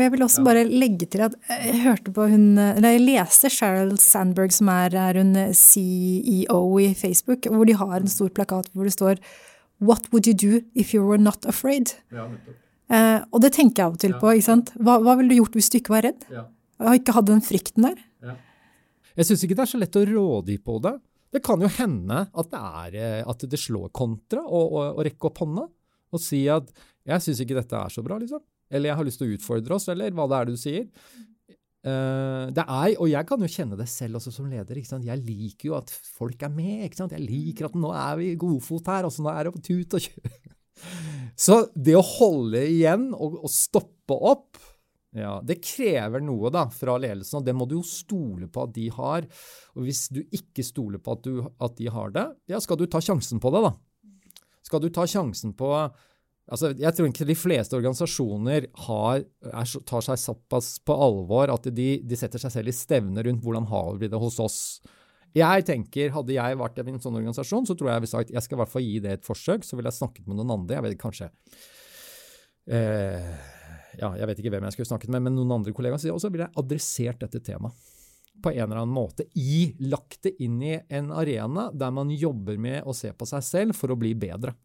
Og 0.00 0.06
jeg 0.06 0.12
vil 0.14 0.22
også 0.24 0.42
bare 0.46 0.62
legge 0.64 1.04
til 1.12 1.20
at 1.26 1.34
jeg 1.50 1.82
hørte 1.82 2.12
på 2.16 2.24
hun, 2.30 2.44
eller 2.56 2.94
jeg 2.94 3.02
leste 3.04 3.50
Sheryl 3.52 3.98
Sandberg, 4.00 4.54
som 4.56 4.70
er, 4.72 4.94
er 4.96 5.18
hun 5.20 5.34
CEO 5.52 6.60
i 6.80 6.94
Facebook, 6.96 7.44
hvor 7.52 7.68
de 7.68 7.74
har 7.76 7.98
en 7.98 8.08
stor 8.08 8.30
plakat 8.32 8.70
hvor 8.72 8.88
det 8.88 8.94
står 8.94 9.20
What 9.84 10.08
would 10.12 10.24
you 10.24 10.32
do 10.32 10.62
if 10.72 10.94
you 10.94 11.04
were 11.04 11.20
not 11.20 11.44
afraid? 11.44 11.92
Ja, 12.12 12.24
eh, 12.88 13.20
og 13.28 13.44
det 13.44 13.52
tenker 13.58 13.82
jeg 13.82 13.86
av 13.90 13.98
og 13.98 14.00
til 14.00 14.16
på. 14.16 14.32
ikke 14.32 14.46
sant? 14.46 14.72
Hva, 14.80 14.96
hva 15.04 15.18
ville 15.18 15.32
du 15.32 15.42
gjort 15.42 15.56
hvis 15.56 15.68
du 15.72 15.76
ikke 15.82 15.92
var 15.92 16.06
redd? 16.08 16.24
Ja. 16.32 16.46
Og 16.80 16.96
ikke 16.96 17.14
hadde 17.16 17.34
den 17.34 17.44
frykten 17.44 17.88
der? 17.90 18.00
Ja. 18.24 18.36
Jeg 19.20 19.28
syns 19.28 19.44
ikke 19.44 19.58
det 19.58 19.66
er 19.66 19.72
så 19.72 19.80
lett 19.80 20.00
å 20.00 20.06
råde 20.08 20.56
på 20.64 20.78
det. 20.84 20.94
Det 21.36 21.42
kan 21.44 21.60
jo 21.60 21.68
hende 21.76 22.22
at 22.24 22.52
det, 22.52 22.62
er, 22.84 22.96
eh, 22.96 23.20
at 23.28 23.44
det 23.52 23.60
slår 23.60 23.92
kontra 23.92 24.46
å 24.48 24.96
rekke 24.96 25.28
opp 25.28 25.44
hånda 25.44 25.68
og 26.10 26.24
si 26.24 26.46
at 26.48 26.72
'jeg 27.06 27.22
syns 27.22 27.40
ikke 27.44 27.60
dette 27.60 27.76
er 27.76 27.92
så 27.92 28.02
bra', 28.02 28.16
liksom 28.18 28.40
eller 28.70 28.90
jeg 28.90 28.98
har 29.00 29.08
lyst 29.08 29.20
til 29.22 29.28
å 29.28 29.36
utfordre 29.36 29.76
oss, 29.76 29.88
eller 29.92 30.14
hva 30.14 30.28
det 30.30 30.38
er 30.38 30.48
du 30.48 30.56
sier. 30.60 30.86
Uh, 31.80 32.52
det 32.52 32.60
er, 32.60 32.94
og 33.00 33.08
jeg 33.08 33.26
kan 33.28 33.40
jo 33.40 33.48
kjenne 33.48 33.78
det 33.78 33.88
selv 33.88 34.18
også 34.18 34.32
som 34.34 34.48
leder. 34.50 34.80
Jeg 34.80 35.22
liker 35.24 35.70
jo 35.70 35.76
at 35.78 35.90
folk 35.90 36.42
er 36.44 36.52
med. 36.52 36.86
Jeg 36.86 37.22
liker 37.24 37.70
at 37.70 37.78
nå 37.78 37.92
er 37.96 38.18
vi 38.20 38.32
i 38.32 38.40
godfot 38.40 38.90
her, 38.92 39.08
og 39.08 39.20
nå 39.24 39.32
er 39.32 39.48
det 39.48 39.62
tut 39.66 39.96
og 39.98 40.08
kjør. 40.08 40.34
Så 41.44 41.56
det 41.74 41.96
å 41.96 42.04
holde 42.04 42.60
igjen 42.68 43.10
og, 43.16 43.40
og 43.44 43.52
stoppe 43.52 44.16
opp, 44.16 44.60
ja, 45.16 45.40
det 45.42 45.58
krever 45.64 46.22
noe 46.22 46.52
da 46.54 46.68
fra 46.70 46.94
ledelsen, 47.00 47.40
og 47.40 47.46
det 47.46 47.54
må 47.56 47.66
du 47.66 47.80
jo 47.80 47.86
stole 47.86 48.46
på 48.52 48.62
at 48.62 48.74
de 48.76 48.86
har. 48.94 49.26
Og 49.74 49.88
hvis 49.88 50.04
du 50.14 50.20
ikke 50.22 50.62
stoler 50.66 51.02
på 51.02 51.16
at, 51.16 51.26
du, 51.26 51.40
at 51.42 51.74
de 51.80 51.88
har 51.90 52.12
det, 52.14 52.26
ja, 52.52 52.60
skal 52.62 52.78
du 52.78 52.86
ta 52.90 53.00
sjansen 53.02 53.42
på 53.42 53.50
det, 53.54 53.64
da. 53.66 53.72
Skal 54.68 54.84
du 54.84 54.90
ta 54.94 55.06
sjansen 55.08 55.56
på 55.58 55.72
Altså, 56.50 56.72
jeg 56.74 56.90
tror 56.96 57.06
ikke 57.06 57.26
de 57.28 57.36
fleste 57.38 57.76
organisasjoner 57.78 58.64
har, 58.86 59.20
er, 59.22 59.74
tar 59.86 60.02
seg 60.02 60.18
såpass 60.18 60.72
på 60.82 60.96
alvor 61.06 61.52
at 61.54 61.68
de, 61.70 61.90
de, 62.02 62.18
setter 62.18 62.42
seg 62.42 62.54
selv 62.56 62.72
i 62.72 62.74
stevne 62.74 63.22
rundt 63.22 63.44
hvordan 63.44 63.68
har 63.70 64.00
vi 64.00 64.08
det 64.10 64.18
hos 64.18 64.40
oss. 64.42 64.58
Jeg 65.36 65.62
tenker, 65.68 66.10
Hadde 66.10 66.34
jeg 66.34 66.58
vært 66.58 66.80
i 66.82 66.86
en 66.88 66.98
sånn 66.98 67.20
organisasjon, 67.20 67.68
så 67.68 67.76
tror 67.78 67.92
jeg 67.92 67.94
jeg 68.00 68.04
ville 68.04 68.14
sagt 68.16 68.34
jeg 68.34 68.42
skal 68.42 68.58
i 68.58 68.60
hvert 68.64 68.72
fall 68.72 68.86
gi 68.88 68.98
det 69.04 69.12
et 69.14 69.28
forsøk. 69.28 69.66
Så 69.66 69.78
ville 69.78 69.92
jeg 69.92 70.00
snakket 70.00 70.26
med 70.26 70.40
noen 70.40 70.56
andre. 70.56 70.80
Jeg 70.80 70.86
vet 70.88 70.98
kanskje 70.98 71.30
eh, 72.66 73.30
ja, 74.00 74.10
Jeg 74.18 74.26
vet 74.30 74.42
ikke 74.42 74.52
hvem 74.56 74.66
jeg 74.66 74.74
skulle 74.74 74.90
snakket 74.90 75.14
med, 75.14 75.22
men 75.28 75.38
noen 75.38 75.54
andre 75.60 75.74
kollegaer. 75.76 76.02
Og 76.10 76.22
så 76.22 76.32
ville 76.34 76.48
jeg 76.48 76.58
adressert 76.64 77.22
dette 77.22 77.42
temaet 77.46 77.78
på 78.42 78.50
en 78.50 78.64
eller 78.64 78.80
annen 78.80 78.96
måte. 78.96 79.28
I, 79.38 79.76
lagt 79.86 80.24
det 80.26 80.34
inn 80.42 80.58
i 80.64 80.74
en 80.88 81.10
arena 81.14 81.68
der 81.76 81.94
man 81.94 82.10
jobber 82.10 82.58
med 82.58 82.88
å 82.88 82.94
se 82.96 83.12
på 83.14 83.28
seg 83.28 83.44
selv 83.46 83.78
for 83.78 83.92
å 83.92 83.98
bli 84.00 84.16
bedre. 84.18 84.56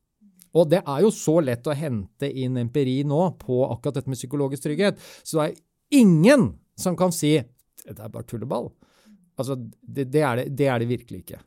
Og 0.56 0.70
det 0.72 0.82
er 0.82 1.04
jo 1.04 1.12
så 1.14 1.40
lett 1.44 1.68
å 1.68 1.76
hente 1.76 2.30
inn 2.30 2.58
empiri 2.62 3.02
nå 3.08 3.22
på 3.42 3.64
akkurat 3.68 4.00
dette 4.00 4.12
med 4.12 4.20
psykologisk 4.20 4.64
trygghet. 4.66 5.02
Så 5.24 5.40
det 5.40 5.48
er 5.50 6.00
ingen 6.02 6.54
som 6.80 6.96
kan 7.00 7.14
si 7.16 7.36
det 7.86 8.00
er 8.02 8.12
bare 8.12 8.26
tulleball. 8.28 8.72
Altså, 9.38 9.58
det, 9.60 10.08
det, 10.14 10.24
er 10.24 10.40
det, 10.40 10.46
det, 10.58 10.70
er 10.72 10.82
det 10.82 10.90
virkelig 10.90 11.22
ikke. 11.26 11.42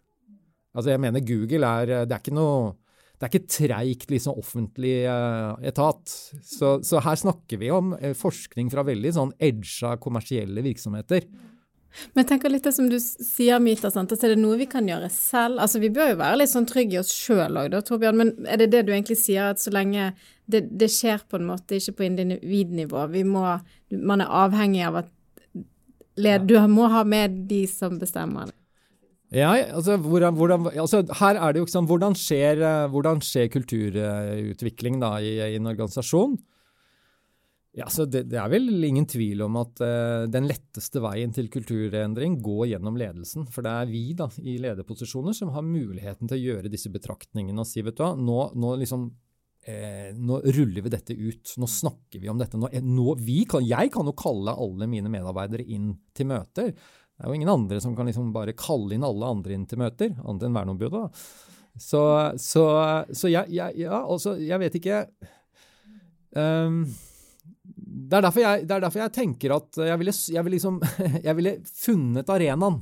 Altså 0.76 0.92
jeg 0.92 1.00
mener 1.02 1.24
Google 1.24 1.66
er 1.80 1.90
Det 2.06 2.14
er 2.14 2.20
ikke 2.20 2.36
noe 2.36 2.76
det 3.18 3.26
er 3.26 3.32
ikke 3.32 3.50
treigt 3.50 4.12
liksom, 4.12 4.36
offentlig 4.38 5.00
uh, 5.10 5.56
etat. 5.66 6.06
Så, 6.46 6.76
så, 6.86 7.00
her 7.02 7.18
snakker 7.18 7.58
vi 7.58 7.72
om 7.74 7.90
uh, 7.98 8.12
forskning 8.14 8.68
fra 8.70 8.84
veldig 8.86 9.10
sånn 9.16 9.32
edga 9.42 9.96
kommersielle 9.98 10.62
virksomheter. 10.62 11.26
Men 12.12 12.22
jeg 12.22 12.28
tenker 12.32 12.52
litt 12.52 12.66
det 12.66 12.74
som 12.76 12.88
du 12.90 12.96
sier, 13.00 13.60
Mita, 13.62 13.90
sant? 13.92 14.12
Altså, 14.12 14.28
er 14.28 14.34
det 14.34 14.42
noe 14.42 14.58
vi 14.60 14.68
kan 14.70 14.88
gjøre 14.88 15.10
selv? 15.12 15.60
Altså, 15.64 15.80
Vi 15.82 15.92
bør 15.94 16.12
jo 16.12 16.20
være 16.20 16.40
litt 16.40 16.52
sånn 16.52 16.68
trygge 16.68 16.98
i 16.98 17.00
oss 17.02 17.12
sjøl 17.14 17.58
òg, 17.60 17.70
da, 17.74 17.82
Torbjørn. 17.84 18.20
Men 18.20 18.34
er 18.48 18.62
det 18.62 18.70
det 18.74 18.84
du 18.86 18.92
egentlig 18.94 19.18
sier, 19.20 19.52
at 19.52 19.62
så 19.62 19.72
lenge 19.74 20.12
det, 20.50 20.64
det 20.80 20.90
skjer 20.92 21.24
på 21.28 21.40
en 21.40 21.48
måte 21.50 21.78
ikke 21.78 21.98
på 21.98 22.08
individnivå, 22.08 23.06
vi 23.12 23.24
må, 23.28 23.44
man 23.92 24.24
er 24.24 24.36
avhengig 24.44 24.86
av 24.88 25.02
at 25.02 25.12
led, 26.18 26.48
du 26.50 26.56
må 26.70 26.88
ha 26.90 27.04
med 27.06 27.44
de 27.50 27.62
som 27.70 27.98
bestemmer? 28.00 28.52
Ja, 29.34 29.52
altså, 29.76 29.98
hvordan, 30.00 30.34
hvordan, 30.38 30.70
altså, 30.72 31.02
her 31.20 31.36
er 31.36 31.52
det 31.52 31.60
jo 31.60 31.66
ikke 31.66 31.74
sånn, 31.74 31.88
hvordan 31.90 32.14
skjer, 32.16 32.62
eh, 32.64 32.84
hvordan 32.88 33.20
skjer 33.20 33.50
kulturutvikling 33.52 35.02
da, 35.02 35.18
i, 35.20 35.34
i 35.36 35.58
en 35.58 35.68
organisasjon? 35.68 36.38
Ja, 37.76 37.86
så 37.92 38.06
det, 38.08 38.24
det, 38.32 38.38
er 38.40 38.48
vel 38.50 38.84
ingen 38.84 39.06
tvil 39.06 39.42
om 39.44 39.58
at 39.60 39.80
uh, 39.84 40.24
den 40.30 40.48
letteste 40.48 41.02
veien 41.04 41.34
til 41.36 41.50
kulturendring 41.52 42.38
går 42.42 42.72
gjennom 42.72 42.96
ledelsen. 42.98 43.46
For 43.52 43.64
det 43.64 43.74
er 43.74 43.90
vi 43.90 44.02
da, 44.18 44.28
i 44.40 44.56
lederposisjoner 44.62 45.36
som 45.36 45.52
har 45.54 45.66
muligheten 45.66 46.30
til 46.30 46.38
å 46.38 46.42
gjøre 46.42 46.72
disse 46.72 46.90
betraktningene 46.94 47.62
og 47.62 47.68
si 47.68 47.84
vet 47.84 47.98
du 47.98 48.02
hva, 48.02 48.14
nå, 48.16 48.38
nå, 48.58 48.72
liksom, 48.82 49.04
eh, 49.68 50.08
nå 50.16 50.40
ruller 50.48 50.86
vi 50.86 50.94
dette 50.96 51.14
ut. 51.14 51.52
Nå 51.60 51.68
snakker 51.70 52.22
vi 52.22 52.32
om 52.32 52.40
dette. 52.40 52.58
Nå, 52.58 52.72
nå, 52.72 53.18
kan, 53.50 53.66
jeg 53.68 53.92
kan 53.94 54.08
jo 54.08 54.16
kalle 54.16 54.56
alle 54.56 54.88
mine 54.90 55.12
medarbeidere 55.12 55.68
inn 55.68 55.92
til 56.16 56.32
møter. 56.32 56.72
Det 56.72 57.26
er 57.26 57.30
jo 57.30 57.36
ingen 57.36 57.52
andre 57.52 57.82
som 57.84 57.94
kan 57.98 58.08
liksom 58.08 58.32
bare 58.34 58.56
kalle 58.58 58.96
inn 58.96 59.06
alle 59.06 59.28
andre 59.28 59.54
inn 59.54 59.66
til 59.68 59.80
møter, 59.82 60.16
annet 60.24 60.48
enn 60.48 60.56
verneombudet. 60.56 61.04
Så, 61.78 62.00
så, 62.42 62.64
så 63.14 63.30
jeg, 63.30 63.52
jeg, 63.54 63.84
ja, 63.84 64.00
altså, 64.02 64.34
jeg 64.40 64.58
vet 64.64 64.78
ikke 64.80 65.04
um, 66.34 66.80
det 67.88 68.18
er, 68.18 68.28
jeg, 68.36 68.66
det 68.68 68.74
er, 68.74 68.82
derfor 68.84 69.00
jeg, 69.00 69.14
tenker 69.16 69.54
at 69.56 69.78
jeg 69.80 70.00
ville, 70.00 70.12
jeg 70.12 70.44
ville, 70.44 70.56
liksom, 70.58 70.80
jeg 71.26 71.36
ville 71.38 71.54
funnet 71.72 72.32
arenaen. 72.34 72.80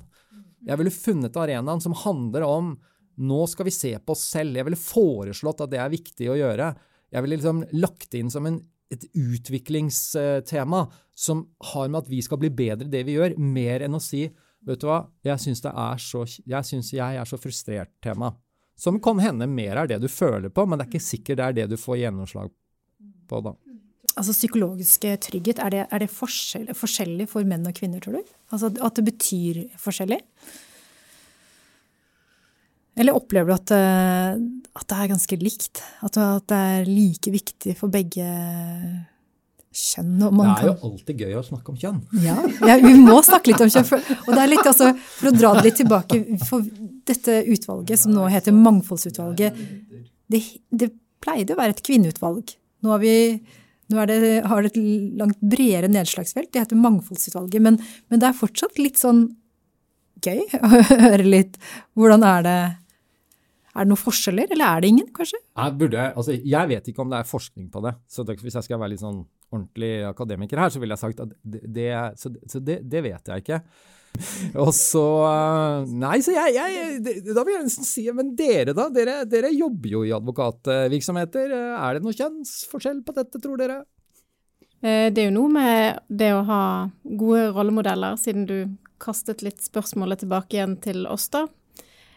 Jeg 0.67 0.81
ville 0.81 0.93
funnet 0.95 1.37
arenaen 1.39 1.83
som 1.83 1.95
handler 2.05 2.47
om 2.47 2.73
nå 3.17 3.43
skal 3.49 3.69
vi 3.69 3.73
se 3.73 3.95
på 4.03 4.13
oss 4.13 4.25
selv. 4.35 4.59
Jeg 4.59 4.67
ville 4.67 4.81
foreslått 4.81 5.63
at 5.65 5.73
det 5.73 5.81
er 5.81 5.93
viktig 5.93 6.31
å 6.33 6.37
gjøre. 6.37 6.73
Jeg 7.15 7.25
ville 7.25 7.39
liksom 7.39 7.63
lagt 7.79 8.17
inn 8.19 8.33
som 8.33 8.49
en, 8.49 8.59
et 8.93 9.07
utviklingstema 9.17 10.83
som 11.17 11.47
har 11.73 11.89
med 11.89 12.03
at 12.03 12.11
vi 12.11 12.21
skal 12.27 12.43
bli 12.43 12.51
bedre 12.53 12.91
i 12.91 12.93
det 12.93 13.07
vi 13.07 13.17
gjør, 13.17 13.39
mer 13.41 13.87
enn 13.87 13.97
å 13.97 14.03
si 14.03 14.27
vet 14.67 14.83
du 14.83 14.89
hva, 14.89 15.05
jeg 15.25 15.39
syns 15.39 15.63
jeg, 15.63 16.63
synes 16.67 16.91
jeg 16.93 17.21
er 17.21 17.29
så 17.29 17.39
frustrert 17.39 17.93
tema. 18.03 18.33
Som 18.77 18.99
kan 19.01 19.21
hende 19.23 19.47
mer 19.49 19.85
er 19.85 19.89
det 19.89 20.01
du 20.03 20.09
føler 20.13 20.51
på, 20.53 20.67
men 20.67 20.77
det 20.77 20.87
er 20.87 20.91
ikke 20.91 21.07
sikkert 21.07 21.39
det 21.39 21.47
er 21.47 21.57
det 21.61 21.69
du 21.73 21.77
får 21.81 22.03
gjennomslag 22.03 22.51
på 23.31 23.41
da. 23.47 23.55
Altså 24.17 24.33
psykologiske 24.33 25.11
trygghet, 25.27 25.59
er 25.61 25.75
det, 25.75 25.83
er 25.93 26.01
det 26.01 26.09
forskjell, 26.09 26.71
forskjellig 26.77 27.27
for 27.29 27.45
menn 27.49 27.67
og 27.69 27.77
kvinner, 27.77 28.01
tror 28.01 28.17
du? 28.17 28.31
Altså 28.55 28.71
At 28.81 28.97
det 28.97 29.05
betyr 29.11 29.67
forskjellig? 29.81 30.23
Eller 32.97 33.13
opplever 33.13 33.53
du 33.53 33.57
at, 33.59 33.73
eh, 33.77 34.39
at 34.81 34.87
det 34.89 34.97
er 34.97 35.11
ganske 35.11 35.37
likt? 35.37 35.83
At, 36.01 36.17
at, 36.17 36.47
det 36.49 36.57
er 36.57 36.89
like 36.89 37.33
viktig 37.35 37.77
for 37.77 37.93
begge 37.93 38.25
kjønn? 39.77 40.15
det 40.17 40.47
er 40.47 40.71
jo 40.71 40.77
alltid 40.89 41.21
gøy 41.21 41.37
å 41.37 41.45
snakke 41.45 41.75
om 41.75 41.77
kjønn. 41.81 42.01
Ja, 42.25 42.39
ja 42.65 42.79
vi 42.81 42.95
må 42.97 43.19
snakke 43.27 43.53
litt 43.53 43.61
om 43.61 43.69
kjønn. 43.73 43.85
For, 43.85 44.01
og 44.01 44.31
det 44.33 44.41
er 44.41 44.53
litt, 44.55 44.65
altså, 44.65 44.95
for 45.19 45.29
å 45.29 45.35
dra 45.37 45.53
det 45.59 45.67
litt 45.69 45.79
tilbake 45.83 46.23
For 46.49 46.65
dette 47.07 47.37
utvalget, 47.53 48.01
som 48.01 48.17
nå 48.17 48.31
heter 48.33 48.57
Mangfoldsutvalget, 48.57 49.61
det, 50.33 50.41
det 50.73 50.91
pleide 51.21 51.53
å 51.53 51.61
være 51.61 51.77
et 51.77 51.85
kvinneutvalg. 51.85 52.57
Nå 52.81 52.95
har 52.95 53.05
vi 53.05 53.17
nå 53.93 54.07
det, 54.11 54.17
har 54.51 54.65
det 54.65 54.73
et 54.73 54.81
langt 55.21 55.43
bredere 55.43 55.91
nedslagsfelt. 55.93 56.51
Det 56.53 56.65
heter 56.65 56.81
Mangfoldsutvalget. 56.81 57.63
Men, 57.63 57.79
men, 58.11 58.23
det 58.23 58.31
er 58.31 58.39
fortsatt 58.39 58.81
litt 58.81 58.99
sånn 59.01 59.29
gøy 60.25 60.43
å 60.65 60.71
høre 60.89 61.25
litt 61.27 61.59
Hvordan 61.99 62.25
er 62.25 62.45
det 62.47 62.59
Er 63.77 63.85
det 63.85 63.91
noen 63.91 64.01
forskjeller, 64.01 64.49
eller 64.57 64.67
er 64.67 64.83
det 64.83 64.91
ingen, 64.95 65.09
kanskje? 65.15 65.39
Jeg, 65.45 65.77
burde, 65.79 66.11
altså, 66.17 66.35
jeg 66.35 66.73
vet 66.73 66.89
ikke 66.91 67.05
om 67.05 67.13
det 67.13 67.21
er 67.21 67.29
forskning 67.29 67.67
på 67.73 67.83
det. 67.85 67.93
Så 68.09 68.25
hvis 68.31 68.57
jeg 68.57 68.67
skal 68.67 68.81
være 68.81 68.95
litt 68.95 69.05
sånn 69.05 69.21
ordentlig 69.53 69.93
akademiker 70.09 70.63
her, 70.65 70.73
så 70.73 70.81
ville 70.83 70.97
jeg 70.97 71.05
sagt 71.05 71.21
at 71.23 71.35
det, 71.45 71.61
det 71.77 71.91
det, 72.67 72.81
det 72.83 73.03
vet 73.05 73.31
jeg 73.31 73.45
ikke. 73.45 73.61
Og 74.65 74.73
så 74.75 75.05
Nei, 75.91 76.19
så 76.25 76.35
jeg, 76.35 76.55
jeg, 76.57 77.25
Da 77.31 77.45
vil 77.45 77.57
jeg 77.57 77.67
nesten 77.67 77.87
si 77.87 78.07
Men 78.15 78.35
dere, 78.39 78.75
da? 78.77 78.89
Dere, 78.93 79.19
dere 79.29 79.53
jobber 79.55 79.93
jo 79.93 80.05
i 80.07 80.15
advokatvirksomheter. 80.17 81.53
Er 81.57 81.99
det 81.99 82.07
noe 82.07 82.17
kjønnsforskjell 82.17 83.03
på 83.07 83.15
dette, 83.17 83.43
tror 83.43 83.61
dere? 83.61 83.83
Eh, 84.85 85.09
det 85.13 85.23
er 85.23 85.31
jo 85.31 85.37
noe 85.39 85.53
med 85.53 86.01
det 86.09 86.33
å 86.37 86.43
ha 86.47 86.63
gode 87.03 87.49
rollemodeller, 87.57 88.19
siden 88.21 88.47
du 88.49 88.59
kastet 89.03 89.43
litt 89.45 89.61
spørsmålet 89.65 90.25
tilbake 90.25 90.57
igjen 90.57 90.77
til 90.85 91.07
oss, 91.11 91.29
da. 91.33 91.47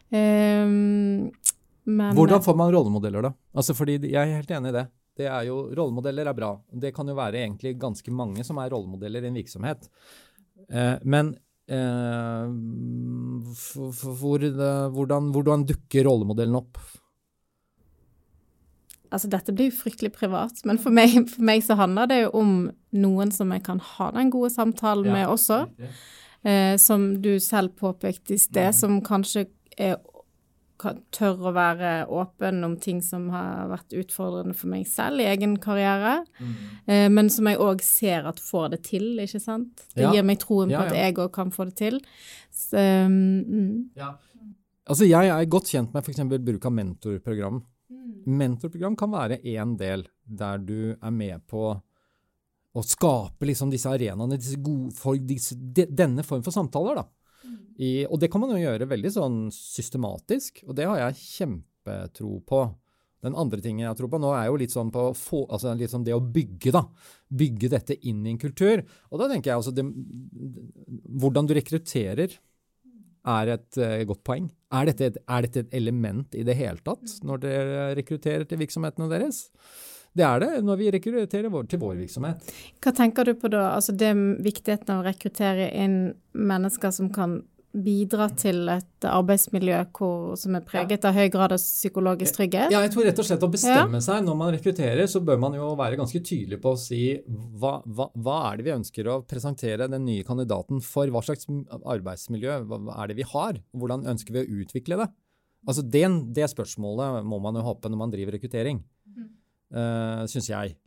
Um, 0.10 1.30
men, 1.90 2.16
Hvordan 2.18 2.42
får 2.42 2.56
man 2.58 2.72
rollemodeller, 2.74 3.30
da? 3.30 3.34
Altså, 3.54 3.76
fordi 3.78 4.00
Jeg 4.10 4.22
er 4.22 4.40
helt 4.40 4.52
enig 4.52 4.72
i 4.72 4.78
det. 4.80 4.86
Det 5.20 5.28
er 5.28 5.44
jo, 5.50 5.58
Rollemodeller 5.76 6.30
er 6.32 6.38
bra. 6.38 6.54
Det 6.72 6.94
kan 6.96 7.08
jo 7.08 7.18
være 7.18 7.42
egentlig 7.42 7.76
ganske 7.80 8.12
mange 8.12 8.44
som 8.48 8.60
er 8.62 8.72
rollemodeller 8.72 9.26
i 9.26 9.28
en 9.32 9.40
virksomhet. 9.40 9.90
Eh, 11.70 12.46
hvor, 14.02 14.46
hvordan, 14.96 15.30
hvordan, 15.36 15.66
dukker 15.70 16.08
rollemodellen 16.08 16.58
opp? 16.58 16.80
Altså, 19.10 19.30
dette 19.30 19.54
blir 19.54 19.70
jo 19.70 19.78
fryktelig 19.78 20.12
privat, 20.18 20.64
men 20.70 20.82
for 20.82 20.94
meg, 20.94 21.14
for 21.30 21.46
meg, 21.46 21.62
så 21.66 21.78
handler 21.78 22.10
det 22.10 22.22
jo 22.24 22.32
om 22.42 22.56
noen 22.98 23.34
som 23.34 23.54
jeg 23.54 23.66
kan 23.66 23.82
ha 23.96 24.10
den 24.18 24.32
gode 24.34 24.52
samtalen 24.54 25.10
ja. 25.10 25.18
med 25.18 25.30
også. 25.34 25.64
Eh, 26.42 26.76
som 26.80 27.12
du 27.22 27.34
selv 27.44 27.74
påpekte 27.78 28.34
i 28.34 28.42
sted, 28.42 28.72
mm. 28.72 28.78
som 28.82 29.00
kanskje 29.06 29.50
er 29.80 29.98
tør 31.16 31.50
å 31.50 31.54
være 31.56 31.92
åpen 32.12 32.64
om 32.66 32.76
ting 32.80 33.02
som 33.04 33.28
har 33.34 33.68
vært 33.72 33.96
utfordrende 34.02 34.56
for 34.58 34.72
meg 34.72 34.88
selv 34.90 35.22
i 35.24 35.28
egen 35.30 35.58
karriere, 35.62 36.20
mm. 36.40 36.54
eh, 36.88 37.08
men 37.12 37.32
som 37.34 37.50
jeg 37.50 37.60
òg 37.64 37.84
ser 37.86 38.30
at 38.30 38.40
får 38.44 38.72
det 38.76 38.82
til, 38.88 39.12
ikke 39.24 39.42
sant. 39.44 39.84
Det 39.96 40.06
ja. 40.06 40.14
gir 40.16 40.28
meg 40.28 40.40
troen 40.44 40.72
på 40.72 40.78
ja, 40.78 40.86
på 40.86 40.94
at 40.94 41.02
jeg 41.02 41.18
òg 41.18 41.34
kan 41.36 41.52
få 41.56 41.68
det 41.70 41.78
til. 41.82 42.00
Så, 42.56 42.80
mm. 42.80 43.90
Altså, 44.00 45.06
jeg 45.06 45.34
er 45.34 45.52
godt 45.52 45.70
kjent 45.70 45.94
med 45.94 46.02
f.eks. 46.06 46.24
bruk 46.48 46.66
av 46.66 46.74
mentorprogram. 46.74 47.62
Mm. 47.90 48.08
Mentorprogram 48.40 48.98
kan 49.00 49.14
være 49.14 49.42
én 49.44 49.76
del 49.80 50.08
der 50.24 50.64
du 50.64 50.96
er 50.96 51.14
med 51.14 51.46
på 51.50 51.70
å 52.70 52.86
skape 52.86 53.48
liksom 53.50 53.72
disse 53.74 53.90
arenaene, 53.90 54.38
disse 54.38 54.60
gode, 54.62 54.94
for, 54.98 55.18
disse, 55.18 55.58
de, 55.58 55.88
denne 55.90 56.26
form 56.26 56.44
for 56.46 56.56
samtaler. 56.56 57.02
da. 57.02 57.08
I, 57.80 58.06
og 58.10 58.20
det 58.22 58.30
kan 58.32 58.44
man 58.44 58.54
jo 58.54 58.62
gjøre 58.62 58.90
veldig 58.90 59.12
sånn 59.16 59.40
systematisk, 59.56 60.64
og 60.68 60.76
det 60.78 60.88
har 60.90 61.00
jeg 61.06 61.20
kjempetro 61.24 62.40
på. 62.48 62.64
Den 63.24 63.36
andre 63.36 63.60
tingen 63.64 63.84
jeg 63.84 63.98
tror 64.00 64.12
på 64.14 64.20
nå, 64.22 64.32
er 64.36 64.48
jo 64.48 64.60
litt 64.60 64.74
sånn, 64.74 64.92
på 64.96 65.10
få, 65.18 65.44
altså 65.52 65.74
litt 65.76 65.92
sånn 65.92 66.06
det 66.08 66.16
å 66.16 66.24
bygge, 66.24 66.72
da. 66.76 66.86
Bygge 67.42 67.72
dette 67.74 67.98
inn 68.08 68.22
i 68.24 68.34
en 68.34 68.40
kultur. 68.40 68.84
Og 69.12 69.20
da 69.20 69.28
tenker 69.32 69.52
jeg 69.52 69.60
altså 69.60 69.74
det, 69.76 69.84
Hvordan 71.20 71.50
du 71.50 71.56
rekrutterer, 71.58 72.38
er 73.30 73.52
et 73.52 73.80
uh, 73.82 74.00
godt 74.08 74.24
poeng. 74.28 74.48
Er 74.72 74.88
dette, 74.88 75.10
et, 75.12 75.18
er 75.28 75.46
dette, 75.46 75.66
et, 75.66 75.74
element 75.76 76.36
i 76.38 76.46
det 76.48 76.56
hele 76.56 76.80
tatt 76.86 77.18
når 77.26 77.42
dere 77.44 77.88
rekrutterer 78.00 78.46
til 78.48 78.62
virksomhetene 78.62 79.10
deres? 79.12 79.50
Det 80.18 80.26
er 80.26 80.42
det 80.44 80.52
når 80.66 80.80
vi 80.80 80.90
rekrutterer 80.96 81.52
vår, 81.54 81.70
til 81.70 81.82
vår 81.82 82.00
virksomhet. 82.02 82.52
Hva 82.82 82.96
tenker 82.96 83.30
du 83.30 83.36
på 83.38 83.52
da? 83.54 83.70
Altså 83.76 83.96
det 83.96 84.12
viktigheten 84.46 84.92
av 84.94 85.04
å 85.04 85.08
rekruttere 85.08 85.70
inn 85.78 86.02
mennesker 86.34 86.94
som 86.96 87.12
kan 87.14 87.40
bidra 87.70 88.26
til 88.34 88.64
et 88.74 89.06
arbeidsmiljø 89.06 89.78
hvor, 89.94 90.34
som 90.42 90.56
er 90.58 90.64
preget 90.66 91.04
av 91.06 91.14
høy 91.14 91.28
grad 91.32 91.54
av 91.54 91.62
psykologisk 91.62 92.40
trygghet? 92.40 92.74
Ja, 92.74 92.82
jeg 92.82 92.94
tror 92.96 93.06
rett 93.06 93.22
og 93.22 93.28
slett 93.28 93.46
å 93.46 93.52
bestemme 93.54 94.00
ja. 94.00 94.04
seg 94.04 94.26
når 94.26 94.40
man 94.40 94.52
rekrutterer, 94.56 95.06
så 95.12 95.22
bør 95.26 95.38
man 95.44 95.58
jo 95.58 95.70
være 95.78 96.00
ganske 96.00 96.22
tydelig 96.26 96.60
på 96.64 96.74
å 96.74 96.80
si 96.82 97.04
hva, 97.30 97.78
hva, 97.86 98.10
hva, 98.16 98.40
er 98.50 98.60
det 98.60 98.68
vi 98.68 98.76
ønsker 98.80 99.12
å 99.14 99.20
presentere 99.30 99.90
den 99.92 100.08
nye 100.08 100.26
kandidaten 100.26 100.82
for? 100.86 101.12
Hva 101.14 101.22
slags 101.26 101.50
arbeidsmiljø 101.80 102.62
hva 102.72 102.82
er 102.98 103.12
det 103.12 103.20
vi 103.22 103.30
har? 103.36 103.62
Hvordan 103.78 104.08
ønsker 104.16 104.36
vi 104.36 104.44
å 104.44 104.64
utvikle 104.64 105.04
det? 105.04 105.12
Altså 105.70 105.84
det, 105.84 106.08
det 106.34 106.50
spørsmålet 106.50 107.22
må 107.28 107.38
man 107.44 107.60
jo 107.60 107.68
håpe 107.68 107.92
når 107.92 108.02
man 108.02 108.14
driver 108.14 108.38
rekruttering, 108.38 108.82
mm. 109.12 109.28
Uh, 109.76 109.82
eh, 109.82 110.24
syns 110.32 110.50
jeg. 110.52 110.78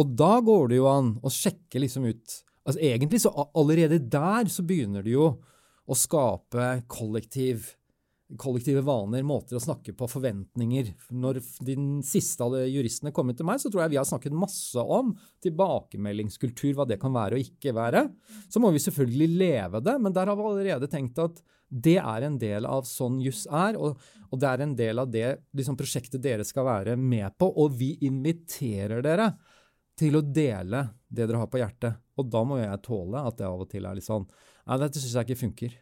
Og 0.00 0.14
da 0.18 0.36
går 0.44 0.70
det 0.70 0.80
jo 0.80 0.88
an 0.90 1.14
å 1.22 1.32
sjekke 1.32 1.82
liksom 1.82 2.08
ut 2.10 2.38
altså 2.60 2.80
Egentlig 2.84 3.22
så 3.22 3.30
allerede 3.56 3.96
der 4.12 4.48
så 4.52 4.62
begynner 4.62 5.02
det 5.02 5.14
jo 5.14 5.30
å 5.90 5.96
skape 5.96 6.66
kollektiv 6.92 7.64
kollektive 8.38 8.82
vaner, 8.86 9.24
måter 9.26 9.58
å 9.58 9.62
snakke 9.62 9.94
på, 9.96 10.06
forventninger. 10.10 10.92
Når 11.18 11.40
de 11.66 11.74
siste 12.06 12.44
av 12.44 12.54
juristene 12.70 13.10
kom 13.14 13.32
til 13.34 13.48
meg, 13.48 13.58
så 13.58 13.70
tror 13.70 13.84
jeg 13.84 13.94
vi 13.94 13.98
har 13.98 14.06
snakket 14.06 14.36
masse 14.36 14.78
om 14.78 15.12
tilbakemeldingskultur, 15.42 16.76
hva 16.78 16.86
det 16.86 17.00
kan 17.02 17.14
være 17.14 17.38
og 17.38 17.48
ikke 17.48 17.74
være. 17.74 18.04
Så 18.46 18.62
må 18.62 18.70
vi 18.74 18.82
selvfølgelig 18.84 19.30
leve 19.40 19.82
det, 19.82 19.96
men 20.02 20.14
der 20.14 20.30
har 20.30 20.38
vi 20.38 20.46
allerede 20.46 20.90
tenkt 20.92 21.18
at 21.22 21.42
det 21.70 21.98
er 22.02 22.26
en 22.26 22.36
del 22.38 22.66
av 22.66 22.86
sånn 22.88 23.20
juss 23.22 23.44
er, 23.46 23.78
og, 23.78 24.00
og, 24.26 24.38
det 24.42 24.48
er 24.50 24.64
en 24.64 24.74
del 24.76 25.02
av 25.02 25.10
det 25.10 25.26
liksom, 25.56 25.78
prosjektet 25.78 26.22
dere 26.22 26.44
skal 26.46 26.66
være 26.66 26.96
med 26.98 27.36
på. 27.38 27.46
Og 27.62 27.76
vi 27.78 27.92
inviterer 28.06 29.04
dere 29.06 29.30
til 29.98 30.18
å 30.18 30.24
dele 30.24 30.82
det 31.06 31.26
dere 31.26 31.42
har 31.42 31.50
på 31.50 31.60
hjertet. 31.60 32.00
Og 32.18 32.26
da 32.30 32.42
må 32.46 32.58
jeg 32.60 32.82
tåle 32.84 33.22
at 33.22 33.38
det 33.38 33.46
av 33.46 33.62
og 33.62 33.70
til 33.70 33.86
er 33.86 33.98
litt 33.98 34.06
sånn 34.06 34.26
Nei, 34.70 34.76
dette 34.78 35.00
syns 35.00 35.14
jeg 35.16 35.26
ikke 35.26 35.40
funker. 35.40 35.72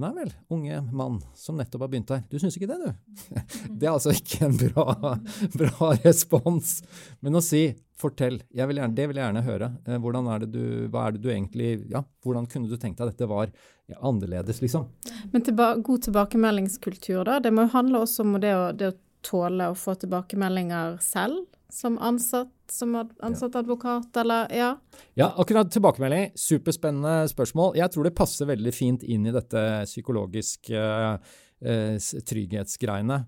Nei 0.00 0.10
vel, 0.16 0.30
unge 0.50 0.78
mann 0.94 1.18
som 1.38 1.58
nettopp 1.58 1.84
har 1.84 1.90
begynt 1.92 2.12
her. 2.14 2.22
Du 2.30 2.38
syns 2.40 2.56
ikke 2.56 2.70
det, 2.70 2.78
du? 2.80 3.18
Det 3.78 3.86
er 3.86 3.92
altså 3.92 4.14
ikke 4.14 4.46
en 4.46 4.56
bra, 4.58 5.16
bra 5.54 5.90
respons. 6.00 6.78
Men 7.22 7.38
å 7.38 7.42
si 7.44 7.66
'fortell', 8.00 8.42
vil 8.50 8.80
gjerne, 8.80 8.94
det 8.94 9.06
vil 9.08 9.20
jeg 9.20 9.28
gjerne 9.28 9.44
høre. 9.46 9.70
Eh, 9.86 9.98
hvordan 10.02 10.28
er 10.32 10.44
det 10.44 10.50
du, 10.52 10.64
hva 10.90 11.06
er 11.06 11.16
det 11.16 11.22
du 11.22 11.30
egentlig 11.30 11.70
Ja, 11.90 12.04
hvordan 12.24 12.48
kunne 12.50 12.68
du 12.68 12.76
tenkt 12.76 12.98
deg 12.98 13.12
dette 13.12 13.28
var 13.30 13.52
annerledes, 14.00 14.60
liksom? 14.64 14.88
Men 15.32 15.42
tilba 15.42 15.74
god 15.76 16.06
tilbakemeldingskultur, 16.08 17.24
da. 17.24 17.40
Det 17.40 17.52
må 17.52 17.68
jo 17.68 17.74
handle 17.76 18.04
også 18.04 18.26
om 18.26 18.38
det 18.40 18.54
å, 18.56 18.70
det 18.72 18.92
å 18.92 18.98
tåle 19.24 19.70
å 19.70 19.78
få 19.78 19.94
tilbakemeldinger 20.00 20.98
selv? 21.04 21.46
som 21.74 21.98
ansatt, 21.98 22.52
som 22.70 22.94
ansatt 23.18 23.56
advokat, 23.56 24.16
eller 24.16 24.52
ja? 24.54 24.76
Ja, 25.14 25.32
akkurat 25.36 25.72
tilbakemelding. 25.74 26.30
Superspennende 26.38 27.28
spørsmål. 27.28 27.74
Jeg 27.80 27.90
tror 27.90 28.06
det 28.06 28.14
passer 28.14 28.46
veldig 28.46 28.74
fint 28.74 29.02
inn 29.02 29.26
i 29.26 29.34
dette 29.34 29.62
psykologiske 29.88 30.84
uh, 30.84 31.96
trygghetsgreiene. 32.30 33.18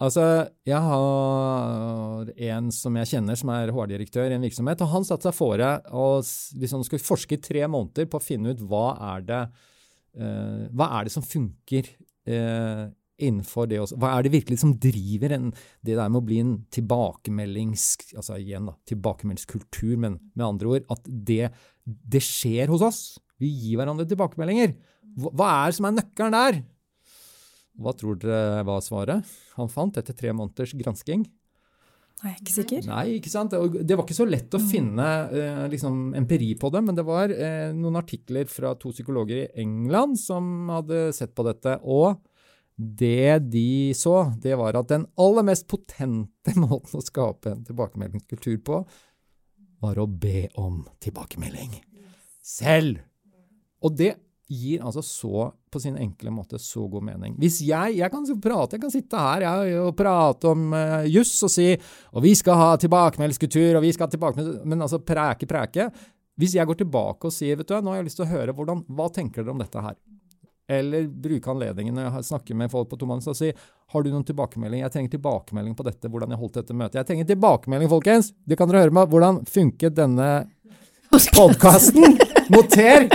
Altså, 0.00 0.22
jeg 0.64 0.80
har 0.80 2.30
en 2.50 2.70
som 2.72 2.94
jeg 2.96 3.10
kjenner 3.10 3.36
som 3.36 3.50
er 3.52 3.72
HR-direktør 3.74 4.30
i 4.32 4.38
en 4.38 4.46
virksomhet, 4.46 4.80
og 4.80 4.94
han 4.94 5.04
satte 5.04 5.28
seg 5.28 5.36
fore 5.36 5.74
og 5.92 6.24
liksom 6.60 6.86
forske 7.04 7.36
i 7.36 7.42
tre 7.44 7.66
måneder 7.68 8.08
på 8.08 8.16
å 8.16 8.24
finne 8.24 8.54
ut 8.54 8.62
hva 8.70 8.94
er 9.10 9.26
det, 9.28 9.42
uh, 10.16 10.64
hva 10.72 10.88
er 10.96 11.06
det 11.06 11.12
som 11.12 11.26
funker 11.26 11.92
uh, 12.32 12.88
innenfor 13.20 13.68
det 13.68 13.82
også. 13.82 13.98
Hva 14.00 14.14
er 14.14 14.24
det 14.24 14.34
virkelig 14.38 14.62
som 14.62 14.72
driver 14.80 15.36
en, 15.36 15.50
det 15.84 15.98
der 15.98 16.08
med 16.08 16.22
å 16.22 16.26
bli 16.30 16.40
en 16.46 16.56
tilbakemeldings... 16.72 17.90
Altså 18.16 18.40
igjen, 18.40 18.70
da, 18.70 18.78
tilbakemeldingskultur, 18.88 19.98
men 20.00 20.16
med 20.32 20.46
andre 20.46 20.74
ord 20.78 20.92
at 20.96 21.04
det, 21.04 21.50
det 21.84 22.24
skjer 22.24 22.72
hos 22.72 22.84
oss. 22.86 23.02
Vi 23.40 23.52
gir 23.52 23.80
hverandre 23.80 24.08
tilbakemeldinger. 24.08 24.72
Hva, 25.20 25.34
hva 25.36 25.54
er 25.58 25.68
det 25.68 25.76
som 25.76 25.90
er 25.90 25.98
nøkkelen 26.00 26.38
der? 26.38 26.62
Hva 27.78 27.92
tror 27.96 28.18
dere 28.20 28.64
var 28.66 28.82
svaret 28.84 29.28
han 29.56 29.70
fant 29.70 29.98
etter 30.00 30.16
tre 30.16 30.32
måneders 30.36 30.74
gransking? 30.78 31.26
Nei, 32.20 32.34
ikke 32.36 32.52
sikker. 32.52 32.84
Nei, 32.84 33.04
ikke 33.16 33.30
sant? 33.32 33.54
Det 33.56 33.96
var 33.96 34.04
ikke 34.04 34.18
så 34.18 34.26
lett 34.28 34.52
å 34.52 34.60
mm. 34.60 34.66
finne 34.68 35.06
eh, 35.32 35.62
liksom, 35.72 36.10
empiri 36.18 36.50
på 36.60 36.68
det, 36.74 36.82
men 36.84 36.98
det 36.98 37.04
var 37.08 37.32
eh, 37.32 37.70
noen 37.72 37.96
artikler 37.96 38.50
fra 38.50 38.74
to 38.76 38.92
psykologer 38.92 39.46
i 39.46 39.62
England 39.62 40.18
som 40.20 40.68
hadde 40.68 41.06
sett 41.16 41.32
på 41.36 41.46
dette. 41.48 41.78
og 41.80 42.20
det 42.80 43.38
de 43.52 43.92
så, 43.92 44.32
det 44.40 44.54
var 44.56 44.78
at 44.78 44.88
den 44.88 45.04
aller 45.20 45.44
mest 45.44 45.66
potente 45.68 46.54
måten 46.62 47.00
å 47.00 47.04
skape 47.04 47.52
en 47.52 47.64
tilbakemeldingskultur 47.66 48.60
på, 48.64 48.82
var 49.80 50.00
å 50.00 50.06
be 50.08 50.48
om 50.60 50.82
tilbakemelding. 51.00 51.78
Selv! 52.44 53.00
Og 53.80 53.96
det 53.96 54.14
gir 54.50 54.82
altså 54.82 55.02
så, 55.06 55.48
på 55.70 55.80
sin 55.80 55.96
enkle 56.00 56.32
måte, 56.34 56.58
så 56.58 56.82
god 56.90 57.04
mening. 57.06 57.36
Hvis 57.38 57.60
jeg 57.62 57.98
jeg 58.00 58.10
kan 58.10 58.26
prate, 58.42 58.76
jeg 58.76 58.82
kan 58.82 58.92
sitte 58.92 59.18
her 59.22 59.44
jeg, 59.46 59.74
og 59.78 59.94
prate 59.96 60.50
om 60.50 60.72
uh, 60.74 61.06
juss 61.06 61.36
og 61.46 61.52
si 61.52 61.68
og 62.10 62.24
vi 62.24 62.34
skal 62.34 62.58
ha 62.58 62.70
tilbakemeldingskultur, 62.82 63.78
og 63.78 63.84
vi 63.84 63.92
skal 63.94 64.08
ha 64.08 64.14
tilbakemelding, 64.16 64.64
men 64.66 64.82
altså 64.82 64.98
preke, 64.98 65.46
preke. 65.46 65.90
Hvis 66.40 66.56
jeg 66.56 66.66
går 66.66 66.80
tilbake 66.82 67.28
og 67.28 67.34
sier 67.34 67.60
vet 67.60 67.68
du, 67.68 67.76
nå 67.78 67.92
har 67.92 68.00
jeg 68.00 68.08
lyst 68.08 68.18
til 68.18 68.26
å 68.26 68.32
høre 68.32 68.56
hvordan, 68.56 68.82
hva 68.88 69.10
tenker 69.14 69.44
dere 69.44 69.54
om 69.54 69.62
dette 69.62 69.84
her? 69.86 69.98
Eller 70.70 71.06
bruke 71.10 71.50
anledningen 71.50 71.96
når 71.98 72.06
jeg 72.06 72.28
snakker 72.30 72.58
med 72.58 72.70
folk 72.70 72.90
på 72.90 72.98
tomannens 72.98 73.26
og 73.30 73.38
si 73.38 73.50
har 73.50 74.04
du 74.06 74.10
noen 74.12 74.26
tilbakemelding? 74.26 74.84
Jeg 74.84 74.94
trenger 74.94 75.16
tilbakemelding 75.16 75.74
på 75.78 75.86
dette, 75.86 76.10
hvordan 76.10 76.34
jeg 76.34 76.42
holdt 76.42 76.60
dette 76.60 76.76
møtet. 76.78 77.00
Jeg 77.00 77.10
trenger 77.10 77.30
tilbakemelding, 77.32 77.90
folkens! 77.90 78.30
Det 78.46 78.58
kan 78.58 78.70
dere 78.70 78.84
høre 78.86 78.94
meg. 78.94 79.10
Hvordan 79.10 79.42
funket 79.50 79.98
denne 79.98 80.30
podkasten? 81.34 82.18
Noter! 82.54 83.10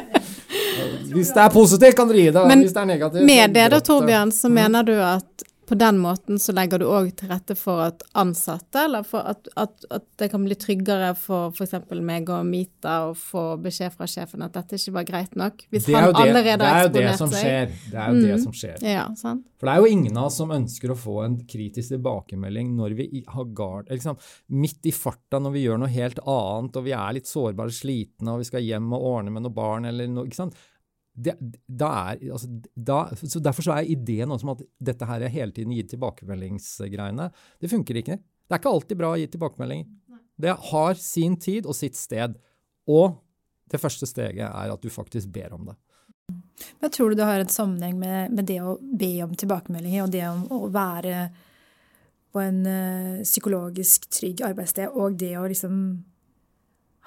Hvis 1.14 1.34
det 1.36 1.44
er 1.44 1.52
positivt, 1.54 1.98
kan 1.98 2.10
dere 2.10 2.24
gi 2.24 2.32
det. 2.32 2.46
Men 2.50 2.64
Hvis 2.66 2.74
det 2.74 2.82
er 2.82 2.90
negativt 2.94 3.28
Med 3.28 3.54
det 3.58 3.68
da, 3.74 3.82
Torbjørn, 3.84 4.32
så 4.36 4.50
mm. 4.50 4.58
mener 4.62 4.88
du 4.88 4.96
at 5.04 5.46
på 5.66 5.76
den 5.76 5.98
måten 5.98 6.40
så 6.40 6.54
legger 6.54 6.80
du 6.82 6.86
òg 6.90 7.10
til 7.18 7.32
rette 7.32 7.56
for 7.58 7.82
at 7.88 8.04
ansatte, 8.18 8.84
eller 8.86 9.06
for 9.08 9.26
at, 9.26 9.48
at, 9.58 9.88
at 9.90 10.06
det 10.22 10.30
kan 10.34 10.44
bli 10.46 10.58
tryggere 10.60 11.12
for 11.18 11.54
f.eks. 11.56 11.74
meg 12.06 12.30
og 12.30 12.46
Mita 12.46 12.98
å 13.10 13.16
få 13.18 13.46
beskjed 13.62 13.96
fra 13.96 14.08
sjefen 14.10 14.46
at 14.46 14.54
dette 14.56 14.78
ikke 14.78 14.96
var 15.00 15.08
greit 15.10 15.34
nok. 15.40 15.66
Hvis 15.74 15.90
han 15.90 16.12
det, 16.12 16.22
allerede 16.22 16.70
har 16.70 16.90
eksponert 16.90 17.24
seg. 17.24 17.40
Skjer. 17.40 17.74
Det 17.90 18.00
er 18.04 18.12
jo 18.12 18.20
mm. 18.20 18.28
det 18.28 18.38
som 18.44 18.56
skjer. 18.62 18.86
Ja, 18.86 19.08
sant? 19.18 19.48
For 19.56 19.70
det 19.70 19.74
er 19.74 19.82
jo 19.82 19.98
ingen 19.98 20.20
av 20.20 20.30
oss 20.30 20.38
som 20.42 20.54
ønsker 20.54 20.94
å 20.94 21.00
få 21.00 21.18
en 21.24 21.40
kritisk 21.50 21.96
tilbakemelding 21.96 22.76
når 22.78 22.98
vi 23.00 23.24
har 23.26 23.50
gard, 23.58 23.90
liksom, 23.90 24.20
midt 24.54 24.86
i 24.86 24.94
farta 24.94 25.42
når 25.42 25.56
vi 25.56 25.66
gjør 25.66 25.82
noe 25.82 25.94
helt 25.96 26.22
annet 26.22 26.78
og 26.78 26.86
vi 26.86 26.94
er 26.94 27.18
litt 27.18 27.32
sårbare, 27.32 27.74
slitne 27.74 28.36
og 28.36 28.44
vi 28.44 28.50
skal 28.52 28.66
hjem 28.66 28.94
og 28.94 29.10
ordne 29.16 29.34
med 29.34 29.48
noe 29.48 29.56
barn 29.56 29.90
eller 29.90 30.12
noe. 30.12 30.30
ikke 30.30 30.44
sant? 30.44 30.60
Det, 31.16 31.36
da 31.66 31.90
er, 32.12 32.24
altså, 32.36 32.50
da, 32.76 33.00
så 33.16 33.40
Derfor 33.44 33.64
så 33.64 33.78
er 33.78 33.92
ideen 33.92 34.32
også 34.32 34.48
om 34.48 34.54
at 34.56 34.64
dette 34.92 35.08
her 35.08 35.24
er 35.24 35.32
hele 35.32 35.56
tiden 35.56 35.72
gitt 35.76 35.94
tilbakemeldingsgreiene, 35.94 37.30
det 37.64 37.72
funker 37.72 38.02
ikke. 38.02 38.18
Det 38.20 38.54
er 38.56 38.62
ikke 38.62 38.74
alltid 38.76 39.00
bra 39.00 39.14
å 39.14 39.20
gi 39.20 39.30
tilbakemeldinger. 39.32 39.88
Det 40.36 40.58
har 40.70 41.00
sin 41.00 41.38
tid 41.40 41.66
og 41.66 41.78
sitt 41.78 41.96
sted. 41.96 42.36
Og 42.92 43.16
det 43.72 43.80
første 43.82 44.08
steget 44.10 44.46
er 44.46 44.74
at 44.74 44.84
du 44.84 44.92
faktisk 44.94 45.32
ber 45.34 45.56
om 45.56 45.70
det. 45.72 45.78
Men 46.82 46.92
tror 46.92 47.12
du 47.12 47.20
det 47.20 47.28
har 47.28 47.42
en 47.42 47.52
sammenheng 47.52 47.98
med, 48.02 48.34
med 48.36 48.48
det 48.50 48.60
å 48.62 48.78
be 48.82 49.14
om 49.26 49.34
tilbakemeldinger 49.38 50.06
og 50.06 50.14
det 50.14 50.24
om 50.28 50.46
å 50.54 50.68
være 50.74 51.28
på 52.36 52.42
en 52.44 52.66
ø, 52.68 52.80
psykologisk 53.24 54.10
trygg 54.12 54.42
arbeidssted, 54.44 54.92
og 54.92 55.16
det 55.22 55.36
å 55.40 55.46
liksom 55.48 55.78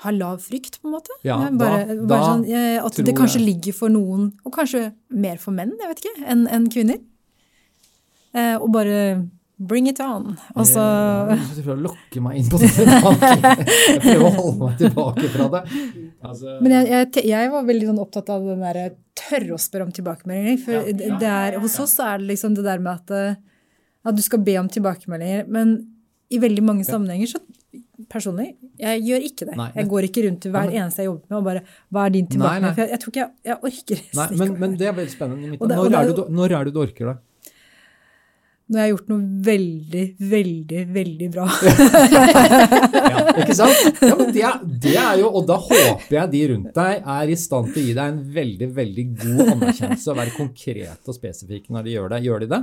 har 0.04 0.14
lav 0.14 0.38
frykt, 0.44 0.78
på 0.82 0.88
en 0.88 0.94
måte. 0.94 1.14
Ja, 1.26 1.38
bare, 1.50 1.80
da, 1.88 1.96
bare 2.06 2.26
sånn, 2.28 2.44
at 2.84 3.00
det 3.02 3.14
kanskje 3.18 3.40
jeg. 3.40 3.46
ligger 3.48 3.74
for 3.80 3.90
noen, 3.90 4.30
og 4.46 4.54
kanskje 4.54 4.92
mer 5.10 5.40
for 5.42 5.56
menn, 5.56 5.74
jeg 5.80 5.90
vet 5.90 6.04
ikke, 6.04 6.14
enn 6.34 6.46
en 6.54 6.68
kvinner. 6.70 7.00
Eh, 8.36 8.54
og 8.60 8.70
bare 8.74 9.00
bring 9.58 9.88
it 9.90 10.00
on. 10.00 10.36
Og 10.54 10.66
så 10.68 10.84
Du 11.32 11.62
prøver 11.64 11.74
å 11.74 11.84
lokke 11.88 12.22
meg 12.22 12.38
inn 12.38 12.48
på 12.50 12.60
det. 12.62 12.70
jeg 12.78 14.00
prøver 14.04 14.24
å 14.28 14.32
holde 14.36 14.56
meg 14.60 14.78
tilbake 14.84 15.32
fra 15.34 15.50
det. 15.56 15.62
Altså. 16.22 16.54
Men 16.62 16.76
jeg, 16.76 16.88
jeg, 16.92 17.26
jeg, 17.32 17.52
var 17.54 17.68
veldig 17.68 17.90
sånn 17.90 18.02
opptatt 18.04 18.32
av 18.34 18.46
den 18.46 18.62
derre 18.62 18.88
tørre 19.18 19.56
å 19.56 19.60
spørre 19.60 19.88
om 19.88 19.94
tilbakemeldinger. 19.94 20.60
For 20.62 20.78
ja, 20.78 20.84
ja, 20.94 21.18
det 21.18 21.32
er, 21.34 21.58
hos 21.62 21.78
oss 21.82 21.96
er 22.04 22.22
det 22.22 22.30
liksom 22.36 22.54
det 22.58 22.66
der 22.68 22.82
med 22.84 22.94
at, 22.94 23.14
eh, 23.16 23.70
at 24.06 24.18
du 24.18 24.22
skal 24.22 24.44
be 24.46 24.54
om 24.62 24.70
tilbakemeldinger. 24.70 25.48
Men 25.50 25.80
i 26.30 26.38
veldig 26.42 26.62
mange 26.62 26.86
sammenhenger 26.86 27.34
så 27.34 27.42
personlig, 28.10 28.48
jeg 28.80 29.04
gjør 29.06 29.28
ikke 29.28 29.48
det. 29.50 29.54
Nei, 29.58 29.68
jeg 29.76 29.88
går 29.92 30.08
ikke 30.08 30.24
rundt 30.26 30.42
til 30.44 30.54
hver 30.54 30.72
eneste 30.72 31.04
jeg 31.04 31.10
jobber 31.10 31.32
med 31.32 31.38
og 31.38 31.46
bare 31.48 31.62
Hva 31.94 32.04
er 32.04 32.14
din 32.16 32.28
tilbakemelding? 32.32 32.76
For 32.76 32.84
jeg, 32.84 32.90
jeg, 32.94 33.00
tror 33.02 33.14
ikke 33.14 33.22
jeg, 33.22 33.32
jeg 33.48 33.58
orker 33.70 34.04
Nei, 34.18 34.28
men, 34.40 34.52
men, 34.62 34.76
det 34.80 34.90
er 34.90 34.98
veldig 34.98 35.14
spennende. 35.14 35.50
Det, 35.54 35.58
når, 35.64 35.88
det, 35.88 35.98
er 35.98 36.12
du, 36.12 36.22
når, 36.38 36.54
er 36.58 36.68
det 36.68 36.74
du 36.74 36.80
orker 36.82 37.10
det? 37.12 37.16
Når 38.68 38.80
jeg 38.80 38.84
har 38.84 38.90
gjort 38.92 39.06
noe 39.08 39.44
veldig, 39.46 40.02
veldig, 40.28 40.80
veldig 40.92 41.28
bra. 41.32 41.44
ja, 43.08 43.22
ikke 43.40 43.54
sant? 43.56 44.02
Ja, 44.04 44.16
men 44.18 44.34
det 44.36 44.50
det 44.84 44.92
er, 44.92 45.14
jo, 45.22 45.30
Og 45.32 45.46
da 45.48 45.56
håper 45.62 46.18
jeg 46.18 46.32
de 46.34 46.42
rundt 46.52 46.74
deg 46.76 47.08
er 47.16 47.32
i 47.32 47.38
stand 47.40 47.72
til 47.72 47.80
å 47.80 47.86
gi 47.86 47.94
deg 47.96 48.12
en 48.12 48.20
veldig 48.34 48.68
veldig 48.76 49.06
god 49.22 49.54
anerkjennelse 49.54 50.12
og 50.12 50.20
være 50.20 50.36
konkrete 50.36 51.08
og 51.08 51.16
spesifikke 51.16 51.72
når 51.72 51.88
de 51.88 51.96
gjør 51.96 52.12
det. 52.12 52.20
Gjør 52.28 52.44
de 52.44 52.50
det? 52.52 52.62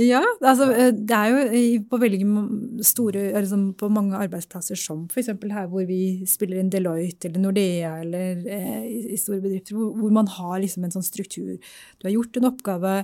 Ja, 0.00 0.20
altså 0.44 0.68
eh, 0.72 0.90
det 0.92 1.16
er 1.16 1.32
jo 1.32 1.82
på 1.88 1.98
veldig 2.02 2.26
store 2.84 3.24
liksom 3.32 3.64
På 3.80 3.88
mange 3.92 4.18
arbeidsplasser 4.20 4.78
som 4.78 5.06
f.eks. 5.08 5.30
her 5.32 5.68
hvor 5.72 5.86
vi 5.88 6.26
spiller 6.28 6.60
inn 6.60 6.70
Deloitte 6.72 7.30
eller 7.30 7.40
Nordea 7.46 7.96
eller 8.02 8.42
eh, 8.44 8.86
i 9.14 9.18
store 9.20 9.40
bedrifter, 9.40 9.76
hvor, 9.76 9.92
hvor, 9.96 10.12
man 10.12 10.28
har 10.28 10.58
liksom 10.62 10.84
en 10.84 10.94
sånn 10.94 11.06
struktur. 11.06 11.56
Du 11.98 12.08
har 12.08 12.14
gjort 12.14 12.36
en 12.38 12.48
oppgave, 12.50 12.94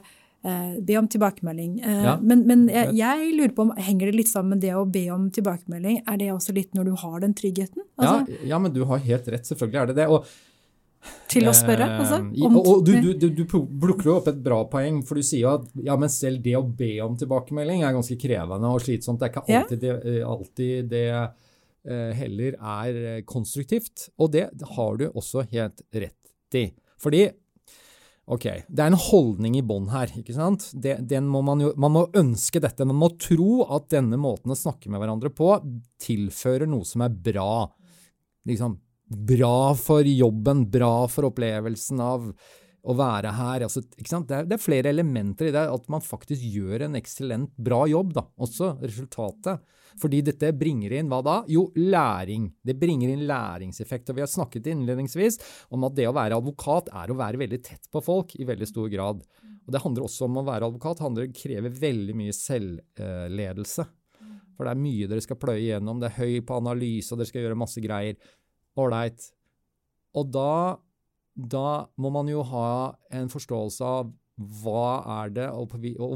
eh, 0.44 0.74
be 0.84 0.98
om 1.00 1.08
tilbakemelding. 1.10 1.78
Eh, 1.80 2.02
ja. 2.04 2.16
Men, 2.20 2.44
men 2.48 2.66
jeg, 2.72 2.92
jeg, 2.98 3.30
lurer 3.38 3.54
på 3.56 3.68
om 3.68 3.72
henger 3.76 4.10
det 4.10 4.18
litt 4.20 4.32
sammen 4.32 4.56
med 4.56 4.64
det 4.66 4.74
å 4.76 4.84
be 4.88 5.06
om 5.14 5.28
tilbakemelding? 5.34 6.02
Er 6.04 6.20
det 6.20 6.32
også 6.34 6.56
litt 6.56 6.76
når 6.76 6.90
du 6.90 6.98
har 7.04 7.22
den 7.24 7.36
tryggheten? 7.38 7.86
Altså, 7.96 8.36
ja, 8.36 8.52
ja, 8.54 8.60
men 8.62 8.76
du 8.76 8.84
har 8.88 9.02
helt 9.04 9.32
rett. 9.32 9.48
Selvfølgelig 9.48 9.82
er 9.82 9.90
det 9.92 9.98
det. 10.02 10.08
og 10.12 10.28
til 11.30 11.48
å 11.48 11.54
spørre, 11.56 11.86
altså? 12.00 12.20
Om, 12.46 12.56
og 12.60 12.84
du, 12.86 12.94
du, 13.04 13.10
du, 13.20 13.26
du 13.36 13.44
plukker 13.48 14.10
jo 14.10 14.16
opp 14.18 14.30
et 14.32 14.40
bra 14.42 14.62
poeng, 14.70 15.00
for 15.06 15.20
du 15.20 15.24
sier 15.26 15.44
jo 15.44 15.50
at 15.56 15.66
ja, 15.84 15.96
men 16.00 16.10
selv 16.12 16.42
det 16.44 16.56
å 16.58 16.64
be 16.64 16.94
om 17.04 17.16
tilbakemelding 17.20 17.84
er 17.84 17.96
ganske 17.96 18.18
krevende 18.20 18.72
og 18.72 18.82
slitsomt. 18.84 19.20
Det 19.20 19.28
er 19.28 19.34
ikke 19.34 19.44
alltid 19.46 19.84
det, 19.84 19.96
eh, 20.12 20.22
alltid 20.26 20.88
det 20.92 21.04
uh, 21.14 22.12
heller 22.18 22.56
er 22.58 23.02
eh, 23.02 23.20
konstruktivt. 23.28 24.08
Og 24.18 24.32
det 24.34 24.48
har 24.76 24.98
du 25.00 25.08
også 25.10 25.46
helt 25.52 25.84
rett 25.92 26.58
i. 26.58 26.70
Fordi 27.00 27.28
Ok, 28.28 28.44
det 28.44 28.82
er 28.84 28.90
en 28.90 29.00
holdning 29.00 29.54
i 29.56 29.62
bånn 29.64 29.86
her. 29.88 30.10
ikke 30.20 30.34
sant? 30.36 30.66
Det, 30.76 30.98
man, 31.24 31.62
jo, 31.64 31.70
man 31.80 31.94
må 31.94 32.02
ønske 32.12 32.60
dette. 32.60 32.84
Man 32.84 32.98
må 33.00 33.08
tro 33.16 33.62
at 33.72 33.86
denne 33.94 34.18
måten 34.20 34.52
å 34.52 34.58
snakke 34.58 34.92
med 34.92 35.00
hverandre 35.00 35.30
på 35.32 35.54
tilfører 36.04 36.68
noe 36.68 36.84
som 36.84 37.06
er 37.06 37.14
bra. 37.24 37.64
Liksom, 38.44 38.74
bra 39.08 39.74
for 39.78 40.06
jobben, 40.06 40.66
bra 40.70 41.08
for 41.08 41.28
opplevelsen 41.30 42.00
av 42.04 42.30
å 42.88 42.94
være 42.96 43.32
her. 43.36 43.64
Altså, 43.66 43.82
det, 43.82 44.06
er, 44.06 44.46
det, 44.46 44.56
er, 44.56 44.62
flere 44.62 44.92
elementer 44.92 45.50
i 45.50 45.54
det. 45.54 45.64
At 45.72 45.88
man 45.92 46.04
faktisk 46.04 46.44
gjør 46.44 46.86
en 46.86 46.96
eksellent 46.98 47.52
bra 47.56 47.82
jobb, 47.90 48.14
da. 48.16 48.24
Også 48.44 48.74
resultatet. 48.82 49.64
Fordi 49.98 50.20
dette 50.24 50.52
bringer 50.56 50.94
inn 50.94 51.10
hva 51.10 51.20
da? 51.24 51.36
Jo, 51.50 51.66
læring. 51.76 52.50
Det 52.64 52.76
bringer 52.78 53.12
inn 53.12 53.26
læringseffekt. 53.28 54.12
Og 54.12 54.20
vi 54.20 54.24
har 54.24 54.30
snakket 54.30 54.70
innledningsvis 54.72 55.40
om 55.74 55.88
at 55.88 55.98
det 55.98 56.08
å 56.08 56.16
være 56.16 56.38
advokat 56.38 56.92
er 56.94 57.10
å 57.10 57.18
være 57.18 57.42
veldig 57.42 57.60
tett 57.66 57.90
på 57.92 58.04
folk 58.04 58.36
i 58.38 58.48
veldig 58.48 58.70
stor 58.70 58.88
grad. 58.92 59.24
Og 59.68 59.74
det 59.74 59.82
handler 59.84 60.06
også 60.06 60.28
om 60.28 60.40
å 60.40 60.46
være 60.46 60.70
advokat. 60.70 61.02
Det 61.16 61.30
krever 61.36 61.80
veldig 61.82 62.16
mye 62.16 62.36
selvledelse. 62.36 63.88
For 64.58 64.66
det 64.66 64.72
er 64.74 64.80
mye 64.82 65.06
dere 65.06 65.22
skal 65.22 65.38
pløye 65.38 65.66
gjennom. 65.68 66.00
Det 66.02 66.08
er 66.08 66.18
høy 66.18 66.40
på 66.46 66.56
analyse, 66.58 67.12
og 67.12 67.20
dere 67.20 67.30
skal 67.30 67.44
gjøre 67.44 67.58
masse 67.60 67.82
greier. 67.82 68.16
Ålreit. 68.78 69.30
Og 70.18 70.30
da 70.34 70.78
da 71.38 71.86
må 72.02 72.10
man 72.10 72.28
jo 72.30 72.42
ha 72.50 72.70
en 73.14 73.30
forståelse 73.30 73.86
av 73.86 74.10
hva 74.38 75.02
er 75.24 75.32
det, 75.34 75.46
og, 75.50 75.72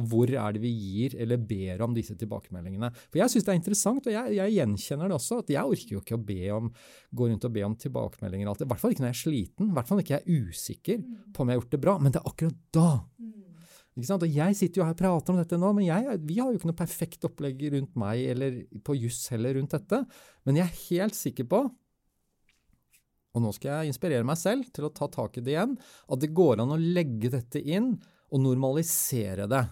hvor 0.06 0.30
er 0.30 0.54
det 0.54 0.60
vi 0.62 0.70
gir 0.70 1.16
eller 1.18 1.40
ber 1.42 1.80
om 1.82 1.94
disse 1.94 2.14
tilbakemeldingene. 2.18 2.92
For 3.10 3.18
Jeg 3.18 3.32
syns 3.32 3.48
det 3.48 3.50
er 3.50 3.58
interessant, 3.58 4.06
og 4.06 4.14
jeg, 4.14 4.36
jeg, 4.36 4.54
gjenkjenner 4.60 5.10
det 5.10 5.16
også. 5.16 5.40
at 5.42 5.50
Jeg 5.50 5.72
orker 5.74 5.96
jo 5.96 6.02
ikke 6.04 6.18
å 6.18 6.22
be 6.28 6.38
om, 6.54 6.68
gå 7.10 7.28
rundt 7.32 7.48
og 7.48 7.56
be 7.56 7.64
om 7.66 7.74
tilbakemeldinger. 7.74 8.52
alltid. 8.52 8.68
I 8.68 8.70
hvert 8.70 8.82
fall 8.84 8.94
ikke 8.94 9.02
når 9.02 9.10
jeg 9.10 9.18
er 9.18 9.22
sliten. 9.24 9.72
I 9.72 9.76
hvert 9.78 9.90
fall 9.90 10.04
ikke 10.04 10.14
jeg 10.14 10.22
er 10.22 10.46
usikker 10.46 11.02
på 11.34 11.42
om 11.42 11.50
jeg 11.50 11.58
har 11.58 11.62
gjort 11.64 11.74
det 11.74 11.82
bra. 11.82 11.96
Men 11.98 12.14
det 12.14 12.22
er 12.22 12.30
akkurat 12.30 12.62
da. 12.78 12.88
Sant? 14.06 14.22
Og 14.22 14.38
Jeg 14.38 14.56
sitter 14.56 14.80
jo 14.80 14.86
her 14.86 14.94
og 14.94 15.02
prater 15.02 15.34
om 15.34 15.42
dette 15.42 15.58
nå, 15.58 15.74
men 15.76 15.88
jeg, 15.90 16.22
vi 16.22 16.38
har 16.38 16.52
jo 16.52 16.62
ikke 16.62 16.70
noe 16.70 16.78
perfekt 16.78 17.26
opplegg 17.26 17.66
rundt 17.74 17.98
meg 17.98 18.22
eller 18.36 18.62
på 18.86 18.96
juss 19.02 19.26
heller 19.34 19.58
rundt 19.58 19.74
dette. 19.74 20.04
Men 20.46 20.62
jeg 20.62 20.70
er 20.70 20.82
helt 20.86 21.18
sikker 21.18 21.50
på 21.50 21.66
og 23.32 23.44
nå 23.44 23.52
skal 23.56 23.82
jeg 23.82 23.92
inspirere 23.92 24.26
meg 24.28 24.38
selv 24.40 24.68
til 24.74 24.88
å 24.88 24.92
ta 24.92 25.08
tak 25.12 25.38
i 25.38 25.44
det 25.44 25.54
igjen, 25.54 25.76
at 25.80 26.20
det 26.20 26.34
går 26.36 26.60
an 26.62 26.74
å 26.74 26.80
legge 26.80 27.32
dette 27.32 27.62
inn 27.62 27.94
og 28.32 28.44
normalisere 28.44 29.48
det. 29.48 29.64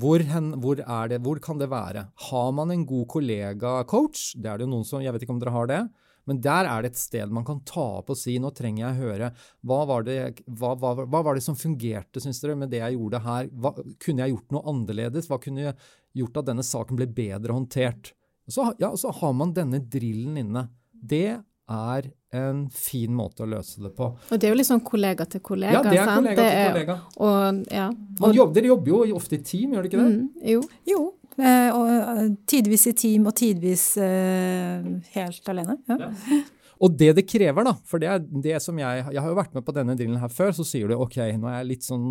Hvor, 0.00 0.22
hen, 0.24 0.54
hvor, 0.64 0.78
det, 0.80 1.18
hvor 1.24 1.40
kan 1.44 1.60
det 1.60 1.68
være? 1.72 2.06
Har 2.30 2.52
man 2.56 2.72
en 2.72 2.86
god 2.88 3.04
kollega-coach? 3.12 4.32
Det 4.40 4.48
er 4.48 4.60
det 4.60 4.64
jo 4.64 4.72
noen 4.72 4.86
som, 4.88 5.02
Jeg 5.04 5.12
vet 5.12 5.26
ikke 5.26 5.34
om 5.36 5.42
dere 5.42 5.52
har 5.52 5.68
det. 5.68 5.82
Men 6.24 6.40
der 6.40 6.68
er 6.68 6.84
det 6.84 6.94
et 6.94 7.00
sted 7.00 7.32
man 7.36 7.44
kan 7.44 7.60
ta 7.68 7.84
opp 8.00 8.08
og 8.14 8.16
si 8.16 8.38
nå 8.40 8.48
trenger 8.56 8.86
jeg 8.86 9.00
høre 9.02 9.26
hva 9.68 9.82
var 9.88 10.06
det, 10.06 10.16
hva, 10.48 10.72
hva, 10.80 10.94
hva 11.04 11.20
var 11.26 11.36
det 11.36 11.44
som 11.44 11.58
fungerte 11.58 12.22
synes 12.22 12.40
dere, 12.40 12.56
med 12.56 12.72
det 12.72 12.80
jeg 12.80 12.96
gjorde 12.96 13.20
her? 13.26 13.50
Hva, 13.52 13.74
kunne 14.00 14.24
jeg 14.24 14.32
gjort 14.32 14.56
noe 14.56 14.64
annerledes? 14.72 15.28
Hva 15.28 15.40
kunne 15.42 15.74
gjort 16.16 16.40
at 16.40 16.48
denne 16.48 16.64
saken 16.64 17.00
ble 17.00 17.10
bedre 17.12 17.56
håndtert? 17.56 18.14
Så, 18.48 18.70
ja, 18.80 18.92
så 18.96 19.12
har 19.20 19.36
man 19.36 19.52
denne 19.56 19.80
drillen 19.80 20.40
inne. 20.40 20.66
Det 20.92 21.28
er 21.34 22.08
en 22.38 22.62
fin 22.74 23.12
måte 23.14 23.44
å 23.44 23.48
løse 23.50 23.82
det 23.84 23.92
på. 23.96 24.10
Og 24.14 24.40
det 24.40 24.48
er 24.48 24.54
jo 24.54 24.60
litt 24.60 24.70
sånn 24.70 24.84
kollega 24.86 25.26
til 25.30 25.42
kollega. 25.44 25.78
Ja, 25.78 25.82
det 25.86 25.98
er 25.98 26.08
sant? 26.10 26.22
kollega 26.22 26.46
til 26.48 26.72
kollega. 26.72 26.96
Og, 27.18 27.60
ja. 27.72 27.90
og, 28.20 28.38
jobber, 28.38 28.56
dere 28.58 28.72
jobber 28.72 28.94
jo 28.94 29.20
ofte 29.20 29.38
i 29.38 29.44
team, 29.44 29.74
gjør 29.74 29.84
dere 29.84 29.92
ikke 29.92 30.02
det? 30.02 30.08
Mm, 30.14 30.48
jo. 30.54 30.64
jo. 30.90 31.04
Eh, 31.34 31.70
og 31.74 31.88
eh, 31.90 32.26
tidvis 32.46 32.88
i 32.90 32.94
team 32.98 33.24
og 33.26 33.34
tidvis 33.38 33.86
eh, 34.02 34.90
helt 35.16 35.50
alene. 35.50 35.78
Ja. 35.90 35.98
ja. 36.06 36.42
Og 36.84 36.94
det 36.98 37.12
det 37.16 37.26
krever, 37.30 37.66
da, 37.66 37.74
for 37.86 38.02
det 38.02 38.08
er 38.10 38.18
det 38.20 38.58
som 38.62 38.78
jeg 38.78 39.04
Jeg 39.14 39.22
har 39.22 39.30
jo 39.30 39.38
vært 39.38 39.54
med 39.54 39.64
på 39.64 39.74
denne 39.76 39.94
drillen 39.98 40.20
her 40.20 40.32
før, 40.32 40.50
så 40.56 40.66
sier 40.66 40.90
du 40.90 40.98
ok, 40.98 41.20
nå 41.38 41.48
er 41.48 41.60
jeg 41.60 41.70
litt 41.70 41.86
sånn, 41.86 42.08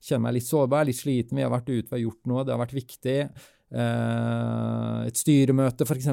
kjenner 0.00 0.24
meg 0.28 0.38
litt 0.38 0.48
sårbar, 0.48 0.88
litt 0.88 0.98
sliten, 0.98 1.36
vi 1.36 1.44
har 1.44 1.52
vært 1.52 1.68
ute, 1.68 1.90
vi 1.90 1.96
har 1.98 2.04
gjort 2.06 2.30
noe, 2.32 2.44
det 2.44 2.54
har 2.54 2.62
vært 2.62 2.76
viktig. 2.76 3.18
Uh, 3.66 5.02
et 5.08 5.18
styremøte, 5.18 5.82
f.eks., 5.82 6.06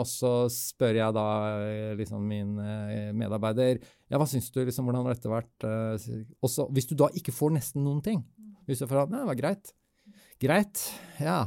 og 0.00 0.06
så 0.08 0.30
spør 0.48 0.96
jeg 0.96 1.12
da 1.12 1.24
eh, 1.60 1.90
liksom 1.98 2.22
min 2.24 2.54
uh, 2.56 3.10
medarbeider 3.12 3.76
ja, 3.76 4.16
hva 4.16 4.24
syns 4.28 4.48
du, 4.54 4.62
liksom, 4.64 4.88
hvordan 4.88 5.04
har 5.04 5.18
dette 5.18 5.32
vært? 5.32 5.66
Også, 6.44 6.68
hvis 6.72 6.88
du 6.88 6.94
da 6.96 7.10
ikke 7.12 7.34
får 7.34 7.52
nesten 7.58 7.84
noen 7.84 8.00
ting, 8.04 8.22
hvis 8.64 8.80
du 8.80 8.88
får 8.88 9.02
at 9.02 9.12
det 9.12 9.20
var 9.28 9.36
greit, 9.36 9.74
greit, 10.40 10.80
ja, 11.20 11.42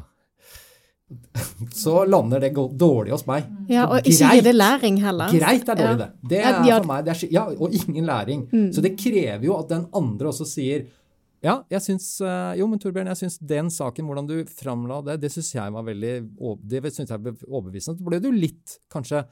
så 1.73 2.05
lander 2.05 2.41
det 2.43 2.51
dårlig 2.77 3.13
hos 3.15 3.25
meg. 3.29 3.47
Ja, 3.71 3.87
Og 3.87 4.03
ikke 4.03 4.33
gir 4.35 4.43
det 4.43 4.55
læring 4.55 4.99
heller. 5.01 5.31
Greit 5.31 5.69
er 5.69 5.79
dårlig, 5.79 5.93
ja. 5.95 6.09
det. 6.21 6.29
Det 6.29 6.41
er 6.43 6.57
for 6.59 6.89
meg, 6.89 7.05
det 7.07 7.13
er, 7.13 7.21
ja, 7.33 7.45
Og 7.55 7.73
ingen 7.73 8.05
læring. 8.05 8.47
Mm. 8.51 8.69
Så 8.75 8.83
det 8.83 8.97
krever 8.99 9.45
jo 9.47 9.55
at 9.57 9.71
den 9.71 9.87
andre 9.95 10.33
også 10.33 10.47
sier 10.49 10.85
ja, 11.45 11.59
jeg 11.69 11.83
syns 11.85 12.05
eh, 12.25 12.53
Jo, 12.57 12.65
men 12.69 12.79
Torbjørn, 12.81 13.11
jeg 13.13 13.21
syns 13.21 13.37
den 13.45 13.69
saken, 13.73 14.07
hvordan 14.09 14.29
du 14.29 14.37
framla 14.49 15.03
det, 15.05 15.19
det 15.21 15.29
syns 15.33 15.51
jeg 15.53 15.73
var 15.75 15.85
veldig 15.85 16.13
det 16.65 16.81
synes 16.89 17.11
jeg 17.13 17.35
overbevisende. 17.45 17.99
Så 17.99 18.07
ble 18.07 18.21
du 18.23 18.31
litt, 18.33 18.79
kanskje 18.93 19.25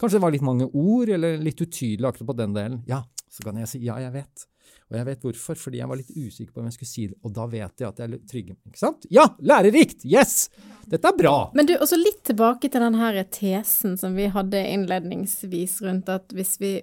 Kanskje 0.00 0.18
det 0.18 0.22
var 0.24 0.32
litt 0.34 0.42
mange 0.42 0.66
ord, 0.66 1.10
eller 1.14 1.36
litt 1.38 1.60
utydelig 1.62 2.08
akkurat 2.08 2.26
på 2.32 2.34
den 2.34 2.54
delen. 2.56 2.80
Ja, 2.88 3.04
så 3.30 3.44
kan 3.46 3.60
jeg 3.60 3.68
si 3.70 3.78
ja, 3.84 4.00
jeg 4.02 4.10
vet. 4.16 4.46
Og 4.90 4.96
jeg 4.98 5.06
vet 5.06 5.26
hvorfor, 5.28 5.58
fordi 5.60 5.78
jeg 5.78 5.88
var 5.88 6.00
litt 6.00 6.10
usikker 6.10 6.50
på 6.52 6.60
om 6.60 6.66
jeg 6.66 6.74
skulle 6.74 6.90
si 6.90 7.04
det. 7.08 7.18
Og 7.22 7.32
da 7.36 7.46
vet 7.52 7.84
jeg 7.84 7.86
at 7.86 8.00
jeg 8.02 8.10
er 8.10 8.24
trygg. 8.32 8.50
Ikke 8.68 8.80
sant? 8.80 9.06
Ja! 9.14 9.28
Lærerikt! 9.38 10.02
Yes! 10.02 10.50
Dette 10.90 11.08
er 11.08 11.16
bra! 11.16 11.36
Men 11.56 11.68
du, 11.70 11.76
også 11.78 12.00
litt 12.00 12.20
tilbake 12.28 12.68
til 12.68 12.82
den 12.82 12.98
her 12.98 13.20
tesen 13.30 13.94
som 14.00 14.18
vi 14.18 14.26
hadde 14.34 14.60
innledningsvis 14.74 15.78
rundt 15.86 16.10
at 16.12 16.34
hvis 16.36 16.58
vi 16.60 16.74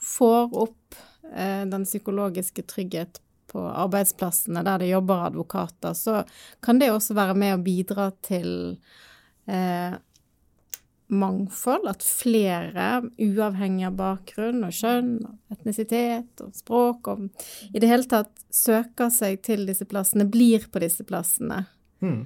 får 0.00 0.54
opp 0.62 1.02
eh, 1.34 1.66
den 1.68 1.84
psykologiske 1.88 2.64
trygghet 2.70 3.20
på 3.54 3.62
arbeidsplassene 3.70 4.64
der 4.66 4.82
det 4.82 4.90
jobber 4.90 5.28
advokater, 5.28 5.94
så 5.94 6.22
kan 6.64 6.80
det 6.82 6.90
også 6.90 7.14
være 7.14 7.36
med 7.38 7.54
å 7.54 7.62
bidra 7.62 8.08
til 8.24 8.50
eh, 9.46 9.94
mangfold. 11.14 11.86
At 11.90 12.02
flere, 12.02 12.88
uavhengig 13.22 13.86
av 13.88 13.98
bakgrunn 14.00 14.64
og 14.66 14.74
kjønn, 14.74 15.16
etnisitet 15.54 16.42
og 16.42 16.54
språk, 16.58 17.12
og 17.12 17.28
i 17.70 17.82
det 17.82 17.90
hele 17.90 18.08
tatt 18.10 18.32
søker 18.50 19.12
seg 19.14 19.42
til 19.46 19.66
disse 19.68 19.86
plassene, 19.86 20.26
blir 20.26 20.66
på 20.70 20.82
disse 20.82 21.06
plassene. 21.06 21.64
Mm. 22.02 22.24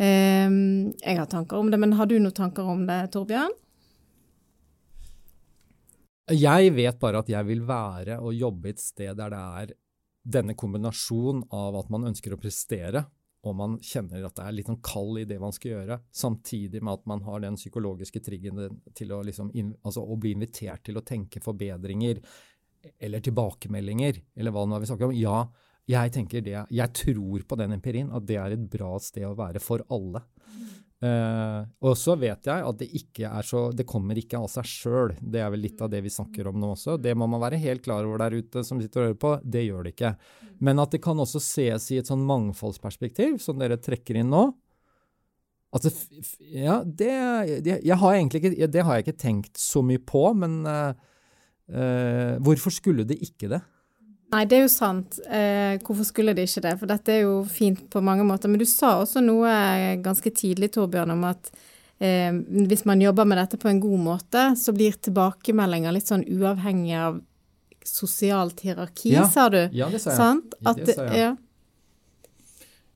Eh, 0.00 0.54
jeg 1.02 1.20
har 1.20 1.28
tanker 1.28 1.60
om 1.60 1.72
det, 1.72 1.80
men 1.82 1.98
har 2.00 2.08
du 2.08 2.16
noen 2.18 2.36
tanker 2.36 2.64
om 2.64 2.86
det, 2.88 3.04
Torbjørn? 3.12 3.58
Jeg 6.32 6.70
vet 6.72 6.98
bare 7.02 7.20
at 7.20 7.28
jeg 7.28 7.44
vil 7.48 7.64
være 7.66 8.20
og 8.22 8.32
jobbe 8.32 8.70
et 8.70 8.80
sted 8.80 9.16
der 9.18 9.32
det 9.34 9.40
er 9.62 9.72
denne 10.22 10.54
kombinasjonen 10.58 11.44
av 11.50 11.76
at 11.80 11.90
man 11.92 12.06
ønsker 12.12 12.34
å 12.34 12.40
prestere, 12.40 13.04
og 13.42 13.56
man 13.58 13.74
kjenner 13.82 14.22
at 14.22 14.36
det 14.38 14.44
er 14.46 14.54
litt 14.54 14.68
sånn 14.70 14.82
kald 14.86 15.18
i 15.18 15.26
det 15.26 15.40
man 15.42 15.54
skal 15.54 15.72
gjøre, 15.72 15.98
samtidig 16.14 16.82
med 16.82 17.00
at 17.00 17.08
man 17.10 17.24
har 17.26 17.42
den 17.42 17.58
psykologiske 17.58 18.22
triggeren 18.22 18.78
til 18.94 19.14
å, 19.14 19.18
liksom, 19.26 19.50
altså 19.82 20.04
å 20.06 20.18
bli 20.20 20.36
invitert 20.36 20.84
til 20.86 21.00
å 21.00 21.04
tenke 21.06 21.42
forbedringer 21.42 22.22
eller 23.02 23.22
tilbakemeldinger, 23.22 24.20
eller 24.38 24.54
hva 24.54 24.62
nå 24.66 24.78
vi 24.82 24.90
snakker 24.90 25.10
om. 25.10 25.16
Ja, 25.18 25.42
jeg 25.90 26.14
det. 26.46 26.60
Jeg 26.70 26.94
tror 26.94 27.42
på 27.46 27.58
den 27.58 27.74
empirien, 27.74 28.12
at 28.14 28.26
det 28.26 28.38
er 28.38 28.54
et 28.54 28.70
bra 28.70 28.94
sted 29.02 29.26
å 29.26 29.34
være 29.38 29.62
for 29.62 29.82
alle. 29.90 30.22
Uh, 31.02 31.66
og 31.82 31.96
så 31.98 32.14
vet 32.14 32.46
jeg 32.46 32.62
at 32.62 32.76
det 32.78 32.86
ikke 32.94 33.26
er 33.26 33.42
så 33.42 33.64
Det 33.74 33.82
kommer 33.90 34.14
ikke 34.20 34.38
av 34.38 34.46
seg 34.52 34.68
sjøl. 34.70 35.14
Det 35.18 35.40
er 35.42 35.48
vel 35.50 35.64
litt 35.64 35.80
av 35.82 35.90
det 35.90 35.98
vi 36.04 36.12
snakker 36.14 36.46
om 36.46 36.60
nå 36.62 36.76
også. 36.76 36.94
Det 37.02 37.16
må 37.18 37.26
man 37.30 37.42
være 37.42 37.58
helt 37.58 37.82
klar 37.82 38.06
over 38.06 38.22
der 38.22 38.36
ute 38.38 38.62
som 38.66 38.78
sitter 38.78 39.02
og 39.02 39.08
hører 39.08 39.22
på. 39.24 39.32
Det 39.42 39.64
gjør 39.66 39.88
det 39.88 39.94
ikke. 39.96 40.12
Men 40.62 40.82
at 40.82 40.94
det 40.94 41.02
kan 41.02 41.18
også 41.18 41.42
ses 41.42 41.88
i 41.90 41.98
et 41.98 42.10
sånn 42.10 42.22
mangfoldsperspektiv, 42.28 43.40
som 43.42 43.58
dere 43.58 43.80
trekker 43.82 44.20
inn 44.20 44.30
nå. 44.30 44.44
Altså, 45.72 45.90
ja, 46.52 46.82
det, 46.84 47.12
det, 47.64 47.78
jeg 47.80 47.96
har 47.98 48.14
egentlig 48.14 48.42
ikke, 48.42 48.68
det 48.70 48.84
har 48.84 48.98
jeg 48.98 49.06
ikke 49.06 49.22
tenkt 49.24 49.58
så 49.58 49.80
mye 49.82 50.02
på, 50.04 50.26
men 50.36 50.58
uh, 50.68 50.92
uh, 51.72 52.34
hvorfor 52.44 52.74
skulle 52.76 53.06
det 53.08 53.16
ikke 53.24 53.48
det? 53.54 53.62
Nei, 54.32 54.46
det 54.48 54.56
er 54.56 54.62
jo 54.64 54.70
sant. 54.72 55.18
Eh, 55.28 55.74
hvorfor 55.84 56.06
skulle 56.08 56.32
de 56.36 56.46
ikke 56.48 56.62
det? 56.64 56.72
For 56.80 56.88
dette 56.88 57.12
er 57.12 57.26
jo 57.26 57.42
fint 57.44 57.82
på 57.92 58.00
mange 58.04 58.24
måter. 58.24 58.48
Men 58.48 58.62
du 58.62 58.64
sa 58.68 58.94
også 59.02 59.20
noe 59.24 59.50
ganske 60.04 60.32
tidlig, 60.32 60.70
Torbjørn, 60.72 61.12
om 61.12 61.26
at 61.28 61.50
eh, 62.00 62.32
hvis 62.32 62.86
man 62.88 63.04
jobber 63.04 63.28
med 63.28 63.42
dette 63.42 63.60
på 63.60 63.68
en 63.68 63.82
god 63.82 64.00
måte, 64.06 64.46
så 64.56 64.72
blir 64.72 64.96
tilbakemeldinger 65.04 65.92
litt 65.92 66.08
sånn 66.08 66.24
uavhengig 66.24 66.96
av 66.96 67.20
sosialt 67.84 68.62
hierarki, 68.64 69.12
ja. 69.12 69.26
sa 69.28 69.48
du. 69.52 69.66
Ja, 69.74 69.90
det 69.92 70.00
sa 70.00 70.14
jeg. 70.14 70.20
Sant? 70.22 70.56
At, 70.62 70.80
det 70.80 70.96
sa 70.96 71.08
jeg. 71.10 71.24
Ja. 71.26 71.32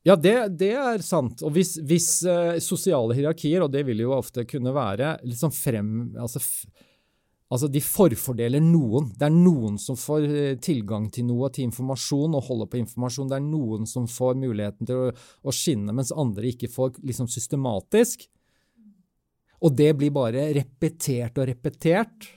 Ja, 0.06 0.14
det, 0.14 0.34
det, 0.54 0.70
er 0.78 1.02
sant. 1.02 1.40
Og 1.42 1.50
hvis, 1.56 1.72
hvis 1.82 2.06
uh, 2.30 2.54
sosiale 2.62 3.16
hierarkier, 3.18 3.64
og 3.64 3.72
det 3.74 3.82
vil 3.88 4.04
jo 4.04 4.12
ofte 4.14 4.44
kunne 4.46 4.70
være, 4.70 5.16
liksom 5.26 5.50
frem 5.50 5.88
altså 6.22 6.38
Altså, 7.46 7.68
de 7.70 7.78
forfordeler 7.78 8.62
noen. 8.62 9.12
Det 9.14 9.28
er 9.28 9.34
noen 9.34 9.76
som 9.78 9.98
får 9.98 10.24
eh, 10.26 10.54
tilgang 10.62 11.06
til 11.14 11.28
noe, 11.28 11.50
til 11.54 11.68
informasjon, 11.68 12.34
og 12.34 12.48
holder 12.48 12.70
på 12.72 12.80
informasjon. 12.80 13.28
Det 13.30 13.36
er 13.38 13.44
noen 13.44 13.86
som 13.86 14.08
får 14.10 14.34
muligheten 14.40 14.88
til 14.88 15.04
å, 15.04 15.12
å 15.46 15.54
skinne, 15.54 15.94
mens 15.94 16.10
andre 16.10 16.50
ikke 16.50 16.72
får 16.72 16.98
liksom 17.06 17.30
systematisk. 17.30 18.26
Og 19.62 19.76
det 19.78 19.92
blir 19.98 20.10
bare 20.14 20.50
repetert 20.56 21.38
og 21.38 21.48
repetert. 21.48 22.32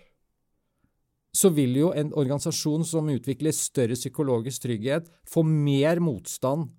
så 1.40 1.52
vil 1.54 1.76
jo 1.78 1.92
en 1.94 2.10
organisasjon 2.18 2.82
som 2.84 3.10
utvikler 3.10 3.54
større 3.54 3.96
psykologisk 3.96 4.64
trygghet, 4.64 5.06
få 5.30 5.44
mer 5.46 6.02
motstand 6.02 6.72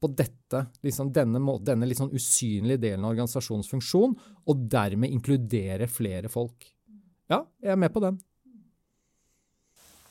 på 0.00 0.08
dette, 0.16 0.60
liksom 0.86 1.10
denne, 1.12 1.40
denne 1.66 1.88
sånn 1.94 2.14
usynlige 2.14 2.80
delen 2.86 3.04
av 3.04 3.12
organisasjonens 3.12 3.68
funksjon, 3.68 4.14
og 4.46 4.62
dermed 4.70 5.10
inkludere 5.10 5.90
flere 5.90 6.30
folk. 6.32 6.70
Ja, 7.30 7.44
jeg 7.62 7.74
er 7.74 7.80
med 7.80 7.92
på 7.94 8.02
den. 8.02 8.18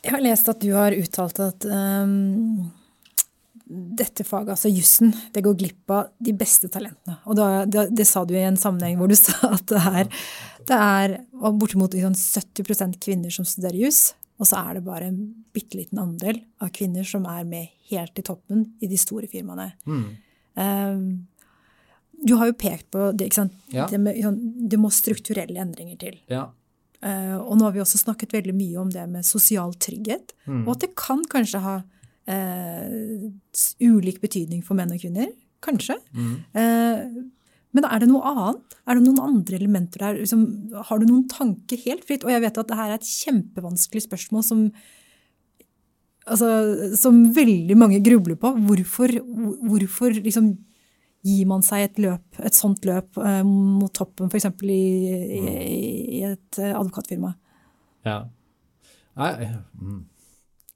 Jeg 0.06 0.16
har 0.16 0.24
lest 0.24 0.48
at 0.48 0.62
du 0.64 0.72
har 0.72 0.96
uttalt 0.96 1.42
at 1.44 1.66
um, 1.68 2.70
dette 3.70 4.24
faget, 4.24 4.54
altså 4.56 4.72
jussen, 4.72 5.12
det 5.36 5.44
går 5.46 5.58
glipp 5.60 5.92
av 5.94 6.14
de 6.24 6.34
beste 6.38 6.70
talentene. 6.72 7.18
Og 7.28 7.36
da, 7.38 7.50
det, 7.68 7.90
det, 7.94 8.08
sa 8.08 8.24
du 8.26 8.32
i 8.38 8.46
en 8.48 8.60
sammenheng 8.60 8.98
hvor 9.00 9.12
du 9.12 9.18
sa 9.20 9.52
at 9.52 9.66
det 9.70 9.82
er, 9.92 10.14
det 10.70 10.80
er 10.80 11.18
bortimot 11.44 11.98
liksom 11.98 12.16
70% 12.16 12.98
kvinner 13.04 13.34
som 13.34 13.48
studerer 13.48 13.78
juss. 13.84 14.14
Og 14.40 14.48
så 14.48 14.62
er 14.62 14.78
det 14.78 14.86
bare 14.86 15.10
en 15.10 15.20
bitte 15.52 15.76
liten 15.76 16.00
andel 16.00 16.40
av 16.64 16.72
kvinner 16.76 17.04
som 17.04 17.26
er 17.28 17.44
med 17.48 17.68
helt 17.92 18.22
i 18.22 18.24
toppen 18.24 18.64
i 18.80 18.88
de 18.88 18.98
store 19.00 19.28
firmaene. 19.28 19.74
Mm. 19.84 20.06
Um, 20.56 21.04
du 22.24 22.34
har 22.40 22.50
jo 22.50 22.56
pekt 22.60 22.88
på 22.96 23.12
det, 23.12 23.28
ikke 23.28 23.42
sant? 23.42 23.60
Ja. 23.76 23.90
Det, 23.92 24.00
med, 24.00 24.16
det 24.72 24.80
må 24.80 24.92
strukturelle 24.96 25.60
endringer 25.60 26.00
til. 26.00 26.18
Ja. 26.32 26.48
Uh, 27.00 27.38
og 27.40 27.56
nå 27.56 27.64
har 27.64 27.76
vi 27.76 27.82
også 27.84 28.02
snakket 28.02 28.34
veldig 28.36 28.54
mye 28.58 28.80
om 28.82 28.90
det 28.92 29.06
med 29.08 29.28
sosial 29.28 29.72
trygghet. 29.80 30.34
Mm. 30.50 30.66
Og 30.66 30.74
at 30.76 30.84
det 30.84 30.94
kan 31.00 31.24
kanskje 31.32 31.62
ha 31.64 31.76
uh, 31.80 33.28
ulik 33.80 34.20
betydning 34.24 34.64
for 34.66 34.76
menn 34.80 34.92
og 34.96 35.00
kvinner. 35.02 35.32
Kanskje. 35.64 35.96
Mm. 36.12 36.34
Uh, 36.56 37.30
men 37.76 37.86
er 37.86 38.02
det 38.02 38.10
noe 38.10 38.26
annet? 38.26 38.78
Er 38.90 38.98
det 38.98 39.06
noen 39.06 39.22
andre 39.22 39.60
elementer 39.60 40.04
der? 40.04 40.22
Liksom, 40.24 40.46
har 40.90 41.00
du 41.00 41.06
noen 41.06 41.28
tanker 41.32 41.80
helt 41.86 42.08
fritt? 42.08 42.26
Og 42.26 42.34
jeg 42.34 42.44
vet 42.44 42.58
at 42.58 42.72
det 42.72 42.80
her 42.80 42.94
er 42.94 42.98
et 42.98 43.12
kjempevanskelig 43.12 44.08
spørsmål 44.08 44.46
som, 44.48 44.64
altså, 46.26 46.50
som 46.98 47.22
veldig 47.36 47.78
mange 47.78 48.02
grubler 48.04 48.40
på. 48.42 48.56
Hvorfor, 48.66 49.14
hvorfor 49.70 50.18
liksom, 50.18 50.56
gir 51.26 51.48
man 51.50 51.64
seg 51.66 51.86
et 51.86 52.02
løp, 52.02 52.40
et 52.40 52.56
sånt 52.56 52.86
løp 52.88 53.20
eh, 53.20 53.42
mot 53.46 53.92
toppen, 53.96 54.30
f.eks. 54.32 54.48
I, 54.64 54.82
i, 55.40 55.42
i 56.20 56.22
et 56.30 56.60
eh, 56.62 56.76
advokatfirma? 56.76 57.34
Ja. 58.08 58.22
Nei, 59.20 59.34
mm. 59.76 60.04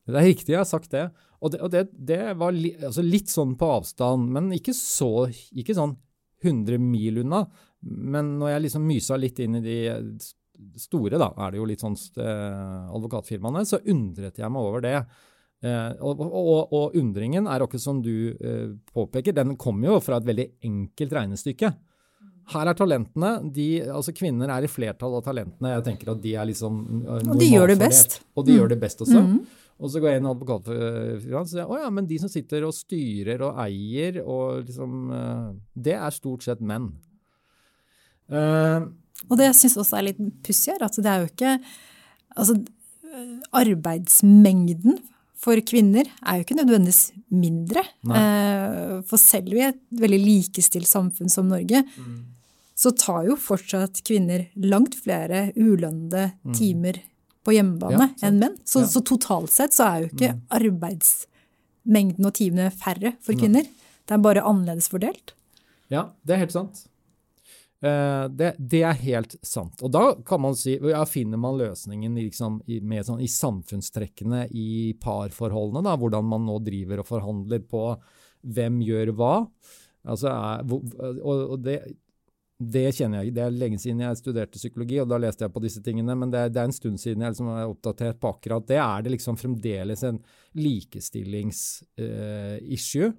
det 0.10 0.20
er 0.20 0.28
riktig, 0.28 0.52
jeg 0.56 0.60
har 0.60 0.68
sagt 0.68 0.92
det. 0.92 1.08
Og 1.44 1.54
det, 1.54 1.60
og 1.64 1.72
det, 1.72 1.86
det 1.96 2.22
var 2.40 2.56
li, 2.56 2.74
altså 2.80 3.04
litt 3.04 3.32
sånn 3.32 3.56
på 3.60 3.70
avstand, 3.80 4.30
men 4.36 4.52
ikke, 4.56 4.76
så, 4.76 5.28
ikke 5.56 5.76
sånn 5.78 5.96
100 6.44 6.80
mil 6.84 7.24
unna. 7.24 7.46
Men 7.84 8.38
når 8.40 8.56
jeg 8.56 8.66
liksom 8.68 8.88
mysa 8.88 9.20
litt 9.20 9.40
inn 9.44 9.60
i 9.60 9.64
de 9.64 9.78
store, 10.80 11.20
da, 11.20 11.32
er 11.44 11.54
det 11.54 11.60
jo 11.60 11.68
litt 11.68 11.84
sånn 11.84 11.98
eh, 12.20 12.92
advokatfirmaene, 12.96 13.64
så 13.68 13.82
undret 13.92 14.40
jeg 14.40 14.52
meg 14.52 14.72
over 14.72 14.84
det. 14.84 14.98
Eh, 15.64 15.92
og, 16.04 16.20
og, 16.20 16.74
og, 16.76 16.96
undringen 17.00 17.48
er 17.48 17.64
akkurat 17.64 17.86
som 17.86 18.02
du 18.04 18.36
eh, 18.36 18.76
påpeker, 18.92 19.36
den 19.36 19.56
kommer 19.56 19.94
jo 19.94 20.00
fra 20.04 20.20
et 20.20 20.28
veldig 20.28 20.48
enkelt 20.68 21.16
regnestykke. 21.16 21.72
Her 22.52 22.68
er 22.68 22.76
talentene. 22.76 23.32
De, 23.56 23.68
altså 23.88 24.12
Kvinner 24.16 24.52
er 24.52 24.66
i 24.66 24.72
flertall 24.72 25.16
av 25.16 25.24
talentene. 25.24 25.72
Jeg 25.78 25.86
tenker 25.86 26.12
at 26.12 26.24
de 26.24 26.34
er 26.36 26.50
liksom 26.50 26.82
Og 27.08 27.38
de 27.40 27.48
gjør 27.48 27.72
det 27.72 27.78
best. 27.80 28.18
Og 28.36 28.44
de 28.44 28.52
mm. 28.52 28.58
gjør 28.60 28.74
det 28.74 28.80
best 28.82 29.04
også. 29.06 29.22
Mm. 29.24 29.38
Og 29.84 29.92
så 29.92 30.02
går 30.04 30.12
jeg 30.12 30.20
inn 30.20 30.28
i 30.28 30.32
advokatfirmaet 30.34 31.40
og 31.40 31.50
sier 31.54 31.72
å 31.72 31.80
ja, 31.80 31.88
men 31.96 32.08
de 32.08 32.18
som 32.22 32.32
sitter 32.32 32.68
og 32.68 32.76
styrer 32.76 33.42
og 33.48 33.58
eier 33.64 34.20
og 34.22 34.68
liksom 34.68 35.16
eh, 35.16 35.48
Det 35.88 35.96
er 35.96 36.16
stort 36.16 36.44
sett 36.46 36.62
menn. 36.64 36.92
Uh, 38.32 38.92
og 39.28 39.36
det 39.40 39.50
jeg 39.50 39.58
syns 39.60 39.80
også 39.82 39.98
er 40.00 40.06
litt 40.08 40.22
pussig 40.46 40.72
her, 40.72 40.86
at 40.88 40.96
det 40.96 41.10
er 41.12 41.24
jo 41.24 41.28
ikke 41.28 41.58
Altså 42.34 42.56
arbeidsmengden 43.54 44.96
for 45.44 45.60
kvinner 45.68 46.08
er 46.08 46.40
jo 46.40 46.46
ikke 46.46 46.56
nødvendigvis 46.56 47.02
mindre. 47.34 47.84
Nei. 48.08 48.22
for 49.10 49.20
selv 49.20 49.58
i 49.58 49.66
et 49.68 49.82
veldig 50.00 50.20
likestilt 50.22 50.88
samfunn 50.88 51.32
som 51.32 51.50
Norge, 51.52 51.82
mm. 51.84 52.14
så 52.80 52.94
tar 52.96 53.26
jo 53.28 53.36
fortsatt 53.40 54.00
kvinner 54.08 54.48
langt 54.56 54.96
flere 54.96 55.50
ulønnede 55.58 56.30
mm. 56.46 56.56
timer 56.56 57.02
på 57.44 57.58
hjemmebane 57.58 58.08
ja, 58.08 58.30
enn 58.30 58.40
menn. 58.40 58.58
Så, 58.64 58.86
ja. 58.86 58.92
så, 58.94 59.04
totalt 59.04 59.52
sett 59.52 59.76
så 59.76 59.90
er 59.90 60.06
jo 60.06 60.12
ikke 60.14 60.32
mm. 60.38 60.42
arbeidsmengden 60.60 62.30
og 62.30 62.36
timene 62.40 62.70
færre 62.72 63.16
for 63.24 63.36
kvinner. 63.40 63.68
Det 64.04 64.16
er 64.16 64.24
bare 64.24 64.46
annerledes 64.48 64.90
fordelt. 64.92 65.36
Ja, 65.92 66.08
det 66.24 66.38
er 66.38 66.46
helt 66.46 66.56
sant. 66.56 66.86
Uh, 67.84 68.30
det, 68.32 68.54
det, 68.60 68.80
er 68.88 69.00
helt 69.02 69.34
sant. 69.44 69.82
Og 69.84 69.92
da 69.92 70.14
kan 70.24 70.40
man 70.40 70.56
si, 70.56 70.78
ja, 70.80 71.02
finner 71.10 71.42
man 71.42 71.58
løsningen 71.60 72.16
liksom, 72.16 72.62
i, 72.72 72.80
sånn, 73.04 73.20
i 73.20 73.28
samfunnstrekkene 73.28 74.46
i 74.56 74.94
parforholdene, 75.04 75.84
da, 75.84 75.98
hvordan 76.00 76.30
man 76.32 76.48
nå 76.48 76.62
driver 76.64 77.04
og 77.04 77.10
forhandler 77.10 77.66
på 77.68 77.84
hvem 78.56 78.80
gjør 78.88 79.12
hva. 79.20 79.34
Altså, 80.04 80.28
er, 80.32 80.64
og, 81.24 81.60
det, 81.64 81.78
det 82.60 82.92
kjenner 82.96 83.18
jeg 83.20 83.28
ikke. 83.28 83.38
Det 83.38 83.46
er 83.46 83.62
lenge 83.66 83.80
siden 83.84 84.02
jeg 84.04 84.20
studerte 84.20 84.60
psykologi, 84.60 84.98
og 85.04 85.10
da 85.12 85.18
leste 85.20 85.44
jeg 85.46 85.56
på 85.56 85.64
disse 85.64 85.82
tingene, 85.84 86.14
men 86.20 86.30
det 86.32 86.42
det 86.54 86.60
er 86.62 86.68
en 86.70 86.80
stund 86.80 86.98
siden 87.02 87.22
jeg 87.24 87.32
liksom 87.36 87.50
er 87.52 87.68
oppdatert 87.68 88.18
på 88.22 88.28
akkurat 88.38 88.66
det. 88.70 88.80
Er 88.80 89.00
det 89.04 89.14
liksom 89.18 89.36
fremdeles 89.40 90.02
en 90.08 90.20
likestillingsissue 90.56 93.10
uh, 93.12 93.16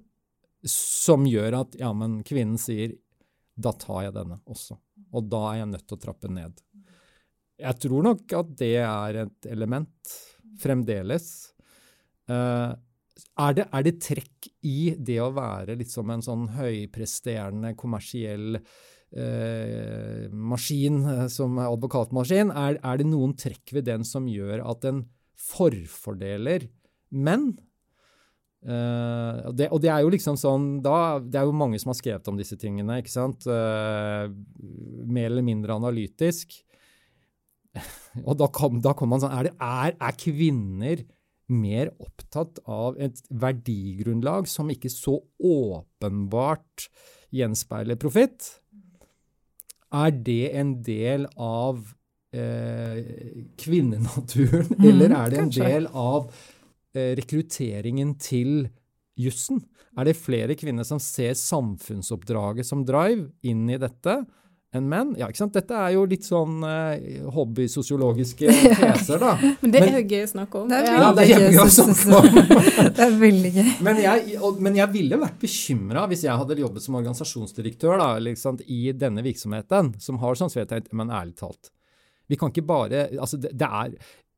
som 0.65 1.21
gjør 1.29 1.51
at 1.61 1.71
ja, 1.77 1.93
men 1.93 2.23
kvinnen 2.25 2.57
sier 2.57 2.97
da 3.55 3.71
tar 3.79 4.07
jeg 4.07 4.15
denne 4.15 4.39
også, 4.51 4.77
og 5.15 5.27
da 5.31 5.41
er 5.51 5.61
jeg 5.61 5.71
nødt 5.71 5.85
til 5.87 5.97
å 5.97 6.03
trappe 6.05 6.31
ned. 6.31 6.61
Jeg 7.55 7.79
tror 7.85 8.03
nok 8.03 8.33
at 8.35 8.55
det 8.59 8.73
er 8.83 9.21
et 9.23 9.47
element 9.47 10.15
fremdeles. 10.59 11.29
Uh, 12.27 12.75
er 13.39 13.55
det, 13.55 13.65
er 13.71 13.85
det, 13.85 13.93
trekk 14.03 14.49
i 14.67 14.95
det 14.95 15.19
å 15.23 15.31
være 15.35 15.77
liksom 15.79 16.11
en 16.11 16.23
sånn 16.25 16.47
høypresterende 16.55 17.73
kommersiell 17.79 18.57
uh, 18.59 20.23
maskin 20.31 21.01
eh, 21.11 21.25
som 21.31 21.59
advokatmaskin, 21.63 22.51
er, 22.51 22.79
er, 22.81 22.99
det 22.99 23.07
noen 23.07 23.35
trekk 23.39 23.75
ved 23.77 23.87
den 23.87 24.03
som 24.07 24.27
gjør 24.27 24.65
at 24.65 24.83
den 24.83 25.05
forfordeler 25.39 26.67
menn? 27.15 27.53
Eh, 28.65 29.51
det, 29.53 29.67
og, 29.69 29.77
det, 29.83 29.91
er 29.93 30.01
jo 30.01 30.09
liksom 30.09 30.39
sånn 30.41 30.79
da, 30.81 31.19
Det 31.21 31.37
er 31.37 31.45
jo 31.45 31.53
mange 31.53 31.77
som 31.77 31.91
har 31.91 31.99
skrevet 31.99 32.29
om 32.31 32.39
disse 32.39 32.57
tingene, 32.57 32.97
ikke 33.01 33.13
sant? 33.13 33.45
Uh, 33.45 34.25
mer 35.05 35.29
eller 35.29 35.45
mindre 35.45 35.75
analytisk. 35.77 36.55
Og 38.27 38.33
da 38.39 38.49
kom, 38.49 38.79
da 38.81 38.95
kom 38.97 39.13
man 39.13 39.21
sånn 39.21 39.35
er, 39.35 39.51
det, 39.51 39.55
er, 39.59 39.97
er 39.99 40.17
kvinner 40.17 41.05
mer 41.45 41.91
opptatt 42.01 42.57
av 42.65 42.95
et 42.97 43.19
verdigrunnlag 43.29 44.47
som 44.49 44.71
ikke 44.73 44.89
så 44.89 45.19
åpenbart 45.37 46.87
gjenspeiler 47.35 47.99
profitt? 48.01 48.55
Er 49.93 50.15
det 50.25 50.55
en 50.57 50.73
del 50.83 51.27
av 51.37 51.83
eh, 52.35 53.45
kvinnenaturen, 53.61 54.73
mm, 54.73 54.89
eller 54.89 55.15
er 55.19 55.29
det 55.29 55.39
en 55.39 55.49
kanskje. 55.49 55.69
del 55.69 55.87
av 55.91 56.31
rekrutteringen 56.95 58.15
til 58.21 58.67
jussen? 59.19 59.61
Er 59.95 60.09
det 60.09 60.17
flere 60.19 60.57
kvinner 60.59 60.87
som 60.87 60.99
ser 60.99 61.37
samfunnsoppdraget 61.39 62.67
som 62.67 62.83
drive 62.87 63.29
inn 63.47 63.67
i 63.71 63.79
dette? 63.81 64.23
enn 64.75 64.87
menn. 64.91 65.13
Ja, 65.19 65.29
ikke 65.31 65.41
sant? 65.43 65.55
Dette 65.55 65.77
er 65.77 65.93
jo 65.95 66.03
litt 66.09 66.25
sånn 66.27 66.63
eh, 66.67 67.21
hobbysosiologiske 67.35 68.55
teser, 68.79 69.21
da. 69.21 69.35
men 69.61 69.73
det 69.73 69.81
er 69.81 69.99
jo 69.99 70.03
gøy 70.03 70.25
å 70.25 70.31
snakke 70.31 70.61
om. 70.61 70.71
Det 70.71 70.81
er 70.81 70.99
ja, 70.99 71.11
det 71.15 71.25
er 71.25 71.45
gøy 71.45 71.61
å 71.63 71.67
snakke 71.77 72.19
om. 72.19 72.51
det 72.97 73.05
er 73.07 73.15
veldig 73.21 73.53
gøy. 73.55 73.71
Men 73.87 74.01
jeg, 74.03 74.35
og, 74.41 74.59
men 74.67 74.81
jeg 74.81 74.93
ville 74.95 75.21
vært 75.21 75.39
bekymra 75.41 76.05
hvis 76.11 76.25
jeg 76.27 76.41
hadde 76.41 76.59
jobbet 76.63 76.85
som 76.85 76.99
organisasjonsdirektør 76.99 78.01
da, 78.01 78.09
liksom, 78.23 78.59
i 78.67 78.81
denne 78.97 79.23
virksomheten, 79.25 79.95
som 80.03 80.19
har 80.23 80.39
sånn 80.39 80.53
svetet, 80.53 80.91
men 80.95 81.13
ærlig 81.13 81.37
talt. 81.39 81.71
Vi 82.25 82.39
kan 82.41 82.49
ikke 82.49 82.65
bare 82.65 83.03
Altså, 83.21 83.37
det, 83.37 83.51
det 83.53 83.67
er 83.69 83.91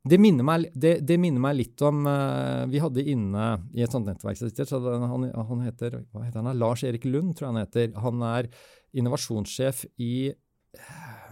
det 0.07 0.19
minner, 0.21 0.45
meg, 0.45 0.67
det, 0.77 0.93
det 1.07 1.17
minner, 1.19 1.41
meg, 1.43 1.57
litt 1.57 1.81
om 1.83 2.05
uh, 2.07 2.63
Vi 2.71 2.79
hadde 2.79 3.03
inne 3.11 3.47
i 3.75 3.83
et 3.83 3.91
sånt 3.91 4.07
nettverk 4.07 4.37
så 4.39 4.79
han, 4.79 5.25
han, 5.33 5.63
heter, 5.65 6.01
hva 6.13 6.23
heter 6.23 6.43
han, 6.43 6.59
Lars 6.59 6.85
Erik 6.87 7.07
Lund, 7.09 7.35
tror 7.35 7.47
jeg 7.47 7.53
han 7.55 7.63
heter. 7.65 7.91
Han 8.05 8.23
er 8.27 8.51
innovasjonssjef 8.97 9.83
i 9.99 10.31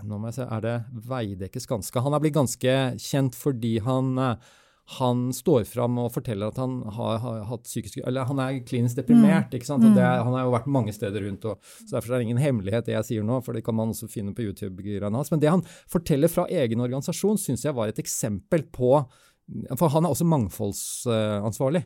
nå 0.05 0.19
må 0.19 0.29
jeg 0.29 0.37
se, 0.39 0.45
er 0.51 0.63
det 0.65 0.75
Veidekke 1.07 1.61
Skanska. 1.61 2.03
Han 2.03 2.15
er 2.15 2.21
blitt 2.23 2.35
ganske 2.35 2.75
kjent 3.01 3.37
fordi 3.37 3.77
han, 3.85 4.11
han 4.85 5.33
står 5.33 5.63
fram 5.65 5.97
og 5.97 6.11
forteller 6.13 6.51
at 6.51 6.59
han 6.61 6.77
har, 6.93 7.17
har 7.17 7.61
psykisk 7.63 8.03
Eller 8.05 8.27
han 8.29 8.37
er 8.43 8.59
klinisk 8.67 8.99
deprimert. 8.99 9.49
Mm. 9.49 9.81
Det, 9.81 9.97
mm. 9.97 10.25
han 10.27 10.33
har 10.35 10.43
jo 10.45 10.53
vært 10.53 10.67
mange 10.69 10.93
steder 10.93 11.25
rundt. 11.25 11.45
Og, 11.49 11.69
så 11.81 11.95
Derfor 11.95 12.13
er 12.13 12.19
det 12.21 12.27
ingen 12.27 12.41
hemmelighet 12.41 12.85
det 12.85 12.93
jeg 12.93 13.07
sier 13.07 13.25
nå, 13.25 13.39
for 13.41 13.57
det 13.57 13.63
kan 13.65 13.77
man 13.77 13.95
også 13.95 14.09
finne 14.11 14.35
på 14.37 14.45
YouTube-greiene 14.45 15.09
hans. 15.09 15.31
Men 15.33 15.41
det 15.41 15.49
han 15.49 15.63
forteller 15.89 16.29
fra 16.29 16.45
egen 16.53 16.83
organisasjon, 16.85 17.41
syns 17.41 17.65
jeg 17.65 17.73
var 17.77 17.89
et 17.89 18.01
eksempel 18.01 18.67
på 18.69 18.91
For 19.77 19.89
han 19.93 20.05
er 20.05 20.13
også 20.13 20.27
mangfoldsansvarlig. 20.29 21.81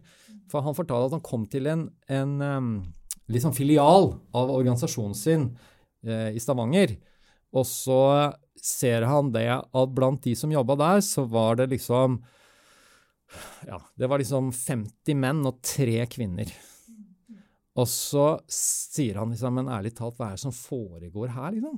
For 0.51 0.65
han 0.65 0.75
fortalte 0.75 1.07
at 1.07 1.15
han 1.15 1.23
kom 1.23 1.45
til 1.51 1.69
en, 1.71 1.85
en 2.11 2.35
liksom 3.31 3.55
filial 3.55 4.11
av 4.35 4.51
organisasjonen 4.51 5.15
sin 5.15 5.45
eh, 6.03 6.35
i 6.35 6.43
Stavanger. 6.43 6.97
Og 7.55 7.63
så 7.67 8.01
ser 8.59 9.07
han 9.07 9.31
det 9.31 9.47
at 9.55 9.95
blant 9.95 10.23
de 10.25 10.35
som 10.35 10.51
jobba 10.51 10.75
der, 10.79 11.03
så 11.05 11.23
var 11.29 11.61
det 11.61 11.69
liksom 11.77 12.19
Ja, 13.67 13.79
det 13.99 14.09
var 14.09 14.21
liksom 14.21 14.51
50 14.55 15.17
menn 15.19 15.43
og 15.47 15.61
tre 15.65 16.03
kvinner. 16.09 16.49
Og 17.79 17.87
så 17.87 18.31
sier 18.51 19.19
han 19.21 19.31
liksom, 19.33 19.59
men 19.59 19.71
ærlig 19.71 19.93
talt, 19.97 20.17
hva 20.17 20.31
er 20.31 20.39
det 20.39 20.43
som 20.43 20.55
foregår 20.55 21.31
her, 21.35 21.53
liksom? 21.55 21.77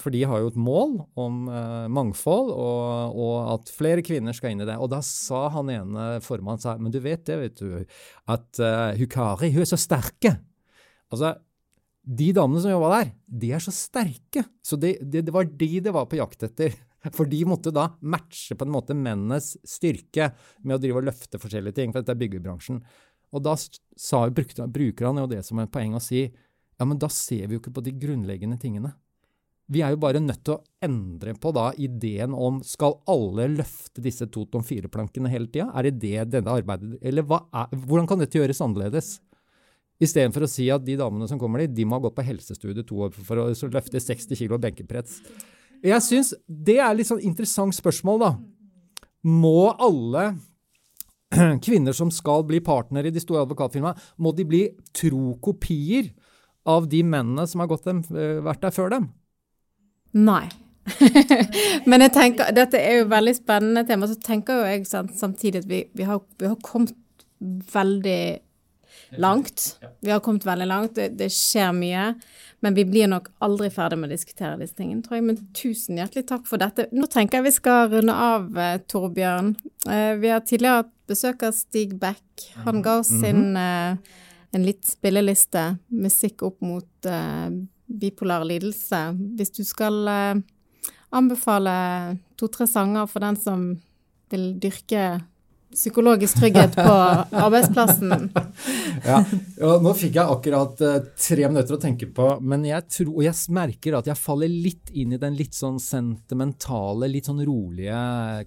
For 0.00 0.10
de 0.10 0.24
har 0.26 0.40
jo 0.42 0.50
et 0.50 0.58
mål 0.58 0.96
om 1.20 1.44
uh, 1.46 1.86
mangfold, 1.92 2.50
og, 2.50 3.14
og, 3.14 3.34
at 3.52 3.70
flere 3.70 4.02
kvinner 4.02 4.34
skal 4.34 4.54
inn 4.54 4.64
i 4.64 4.66
det. 4.66 4.74
Og 4.82 4.90
da 4.90 4.98
sa 5.06 5.44
han 5.54 5.70
ene 5.70 6.06
formannen 6.24 6.62
sa, 6.62 6.74
men 6.80 6.94
du 6.94 6.98
vet 7.04 7.22
det, 7.28 7.36
vet 7.38 7.60
du, 7.62 8.00
at 8.34 8.62
uh, 8.62 8.90
Hukari 8.98 9.52
hun 9.54 9.62
er 9.62 9.70
så 9.70 9.78
sterke. 9.78 10.34
Altså, 11.14 11.36
de 12.04 12.32
damene 12.34 12.60
som 12.60 12.74
jobba 12.74 12.90
der, 12.96 13.12
de 13.44 13.52
er 13.54 13.62
så 13.62 13.74
sterke. 13.74 14.42
Så 14.66 14.78
det, 14.80 14.96
det, 15.00 15.24
det, 15.28 15.34
var 15.34 15.46
de 15.46 15.70
det 15.86 15.94
var 15.94 16.10
på 16.10 16.18
jakt 16.18 16.42
etter. 16.48 16.74
For 17.12 17.28
de 17.28 17.42
måtte 17.48 17.72
da 17.74 17.90
matche 18.00 18.56
på 18.56 18.64
en 18.64 18.72
måte 18.72 18.96
mennenes 18.96 19.54
styrke 19.68 20.30
med 20.62 20.78
å 20.78 20.80
drive 20.80 21.02
og 21.02 21.08
løfte 21.10 21.40
forskjellige 21.42 21.76
ting, 21.80 21.92
for 21.92 22.00
dette 22.00 22.14
er 22.14 22.22
byggebransjen. 22.22 22.80
Og 23.34 23.42
da 23.44 23.56
sa, 23.58 24.24
brukte, 24.30 24.66
bruker 24.70 25.10
han 25.10 25.20
jo 25.20 25.28
det 25.30 25.42
som 25.44 25.60
et 25.60 25.72
poeng 25.74 25.98
å 25.98 26.02
si 26.02 26.28
ja, 26.74 26.86
men 26.86 26.98
da 26.98 27.10
ser 27.12 27.46
vi 27.46 27.56
jo 27.56 27.62
ikke 27.62 27.74
på 27.74 27.84
de 27.86 27.92
grunnleggende 27.98 28.58
tingene. 28.60 28.94
Vi 29.72 29.80
er 29.80 29.94
jo 29.94 30.00
bare 30.02 30.20
nødt 30.20 30.42
til 30.44 30.58
å 30.58 30.84
endre 30.84 31.32
på 31.40 31.52
da 31.56 31.70
ideen 31.80 32.34
om 32.36 32.58
skal 32.66 32.98
alle 33.08 33.46
løfte 33.54 34.02
disse 34.04 34.26
Totom 34.28 34.64
4-plankene 34.66 35.30
hele 35.32 35.48
tida? 35.48 35.70
Er 35.72 35.88
det 35.88 36.02
det 36.02 36.26
denne 36.34 36.52
arbeidet 36.52 36.98
Eller 37.00 37.24
er, 37.24 37.72
hvordan 37.86 38.10
kan 38.10 38.20
dette 38.20 38.36
gjøres 38.36 38.60
annerledes? 38.64 39.14
Istedenfor 40.04 40.44
å 40.44 40.50
si 40.50 40.66
at 40.74 40.84
de 40.84 40.98
damene 41.00 41.28
som 41.30 41.40
kommer 41.40 41.62
dit, 41.62 41.72
de 41.72 41.86
må 41.86 41.96
ha 41.96 42.04
gått 42.04 42.16
på 42.18 42.26
helsestudie 42.26 42.84
to 42.84 43.06
år 43.06 43.14
for 43.14 43.40
å 43.40 43.48
løfte 43.72 44.02
60 44.02 44.36
kg 44.36 44.58
benkepress. 44.66 45.20
Jeg 45.84 46.00
syns 46.04 46.32
det 46.48 46.78
er 46.80 46.94
litt 46.96 47.10
sånn 47.10 47.22
interessant 47.24 47.76
spørsmål, 47.76 48.22
da. 48.22 48.32
Må 49.28 49.70
alle 49.72 50.34
kvinner 51.66 51.96
som 51.96 52.12
skal 52.14 52.44
bli 52.48 52.60
partnere 52.64 53.10
i 53.10 53.14
de 53.14 53.22
store 53.22 53.44
advokatfirmaene, 53.44 54.00
må 54.16 54.32
de 54.36 54.46
bli 54.48 54.64
tro 54.96 55.34
kopier 55.44 56.12
av 56.64 56.88
de 56.88 57.02
mennene 57.04 57.44
som 57.48 57.60
har 57.60 57.72
dem, 57.84 58.00
eh, 58.16 58.40
vært 58.44 58.64
der 58.64 58.72
før 58.74 58.92
dem? 58.94 59.08
Nei. 60.14 60.46
Men 61.88 62.04
jeg 62.04 62.12
tenker, 62.14 62.52
dette 62.56 62.80
er 62.80 63.00
jo 63.00 63.10
veldig 63.12 63.34
spennende 63.36 63.84
tema. 63.88 64.08
Så 64.08 64.18
tenker 64.20 64.60
jo 64.60 64.68
jeg 64.68 64.86
samtidig 64.88 65.64
at 65.64 65.68
vi, 65.68 65.84
vi, 65.96 66.06
har, 66.08 66.22
vi 66.40 66.48
har, 66.48 66.58
kommet 66.64 66.94
veldig 67.72 68.20
langt. 69.18 69.78
Vi 70.00 70.10
har 70.10 70.20
kommet 70.20 70.46
veldig 70.46 70.66
langt. 70.66 70.94
Det, 70.94 71.08
det, 71.18 71.30
skjer 71.32 71.72
mye. 71.76 72.06
Men 72.64 72.74
vi 72.74 72.84
blir 72.88 73.08
nok 73.10 73.28
aldri 73.44 73.68
ferdig 73.72 73.98
med 74.00 74.08
å 74.08 74.14
diskutere 74.14 74.58
disse 74.60 74.76
tingene, 74.78 75.04
tror 75.04 75.18
jeg. 75.18 75.26
Men 75.28 75.40
tusen 75.56 76.00
hjertelig 76.00 76.26
takk 76.30 76.48
for 76.48 76.62
dette. 76.62 76.88
Nå 76.96 77.08
tenker 77.12 77.40
jeg 77.40 77.48
vi 77.48 77.54
skal 77.58 77.90
runde 77.92 78.16
av, 78.26 78.46
eh, 78.58 78.78
Torbjørn. 78.90 79.54
Eh, 79.84 80.12
vi 80.22 80.32
har 80.32 80.44
tidligere 80.44 80.82
hatt 80.82 80.92
besøk 81.10 81.44
av 81.44 81.56
Stig 81.56 81.96
Beck. 82.00 82.46
Han 82.64 82.82
ga 82.84 82.98
oss 83.02 83.12
sin 83.12 83.52
mhm. 83.52 83.60
eh, 83.60 84.20
en 84.54 84.64
litt 84.64 84.86
spilleliste, 84.86 85.64
musikk 85.90 86.44
opp 86.46 86.60
mot 86.62 87.08
bipolar 87.90 88.44
lidelse. 88.46 89.00
Hvis 89.34 89.50
du 89.56 89.64
skal 89.66 90.06
anbefale 91.10 91.74
to-tre 92.38 92.68
sanger 92.70 93.08
for 93.10 93.26
den 93.26 93.34
som 93.34 93.64
vil 94.30 94.52
dyrke 94.62 95.24
psykologisk 95.74 96.38
trygghet 96.40 96.76
på 96.78 96.94
arbeidsplassen. 97.44 98.28
ja, 99.10 99.20
og 99.68 99.84
nå 99.84 99.94
fikk 99.98 100.18
jeg 100.18 100.34
akkurat 100.36 100.84
uh, 100.84 100.98
tre 101.18 101.48
minutter 101.50 101.76
å 101.76 101.80
tenke 101.82 102.08
på, 102.14 102.28
men 102.40 102.66
jeg 102.68 102.86
tror, 102.96 103.12
og 103.14 103.24
jeg 103.26 103.54
merker 103.56 103.98
at 103.98 104.10
jeg 104.10 104.20
faller 104.20 104.50
litt 104.50 104.92
inn 104.94 105.16
i 105.16 105.20
den 105.20 105.38
litt 105.38 105.56
sånn 105.56 105.80
sentimentale, 105.82 107.10
litt 107.10 107.30
sånn 107.30 107.42
rolige, 107.46 107.96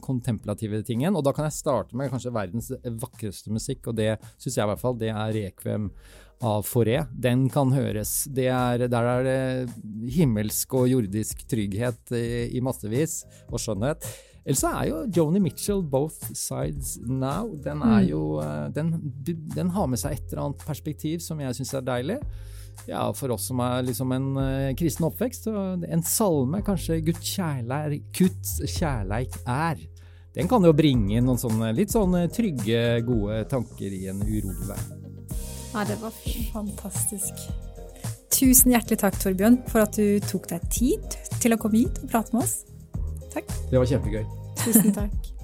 kontemplative 0.04 0.84
tingen. 0.88 1.18
Og 1.18 1.26
da 1.28 1.36
kan 1.36 1.48
jeg 1.50 1.60
starte 1.60 1.98
med 1.98 2.14
kanskje 2.14 2.36
verdens 2.36 2.72
vakreste 3.02 3.54
musikk, 3.54 3.92
og 3.92 4.00
det 4.00 4.16
syns 4.38 4.56
jeg 4.56 4.64
i 4.64 4.72
hvert 4.72 4.84
fall, 4.84 4.98
det 5.00 5.12
er 5.14 5.36
Rekvem 5.38 5.92
av 6.44 6.66
Foré. 6.68 7.02
Den 7.12 7.48
kan 7.50 7.72
høres. 7.74 8.28
Er, 8.38 8.88
der 8.90 9.12
er 9.12 9.26
det 9.26 10.12
himmelsk 10.14 10.76
og 10.78 10.90
jordisk 10.92 11.44
trygghet 11.50 12.14
i, 12.16 12.26
i 12.58 12.64
massevis, 12.64 13.24
og 13.50 13.62
skjønnhet. 13.62 14.06
Ellers 14.48 14.62
så 14.64 14.70
er 14.80 14.86
jo 14.88 15.00
Joni 15.12 15.42
Mitchell 15.44 15.82
'Both 15.84 16.30
Sides 16.32 16.98
Now'. 17.04 17.52
Den, 17.64 17.82
er 17.82 18.00
mm. 18.00 18.08
jo, 18.08 18.22
eh, 18.40 18.70
den, 18.72 18.94
den 19.56 19.74
har 19.76 19.90
med 19.92 20.00
seg 20.00 20.16
et 20.16 20.32
eller 20.32 20.46
annet 20.46 20.64
perspektiv 20.64 21.20
som 21.20 21.42
jeg 21.44 21.58
syns 21.58 21.74
er 21.76 21.84
deilig. 21.84 22.22
Ja, 22.88 23.12
For 23.12 23.34
oss 23.36 23.50
som 23.50 23.60
er 23.66 23.82
liksom 23.84 24.14
en 24.16 24.30
uh, 24.38 24.72
kristen 24.78 25.08
oppvekst, 25.08 25.50
så 25.50 25.66
en 25.84 26.04
salme, 26.06 26.62
kanskje 26.64 27.02
'Guds 27.02 27.34
kjærleik, 27.36 28.08
Guds 28.16 28.62
kjærleik 28.78 29.36
er'. 29.44 29.84
Den 30.38 30.48
kan 30.48 30.64
jo 30.64 30.72
bringe 30.78 31.18
inn 31.18 31.26
noen 31.26 31.42
sånne 31.42 31.74
litt 31.76 31.92
sånne 31.92 32.28
trygge, 32.32 33.02
gode 33.04 33.42
tanker 33.52 33.92
i 33.92 34.06
en 34.08 34.22
urolig 34.22 34.70
verden. 34.70 35.04
Ja, 35.74 35.84
det 35.84 35.98
var 36.00 36.14
fantastisk. 36.54 37.48
Tusen 38.32 38.72
hjertelig 38.72 39.02
takk, 39.02 39.20
Torbjørn, 39.20 39.64
for 39.68 39.84
at 39.84 39.98
du 39.98 40.22
tok 40.24 40.48
deg 40.54 40.72
tid 40.72 41.22
til 41.42 41.58
å 41.58 41.60
komme 41.60 41.82
hit 41.82 42.04
og 42.06 42.12
prate 42.14 42.38
med 42.38 42.46
oss. 42.46 42.60
Takk. 43.34 43.50
Det 43.72 43.82
var 43.82 43.90
kjempegøy. 43.90 44.37
Tusen 44.64 44.92
takk. 44.92 45.37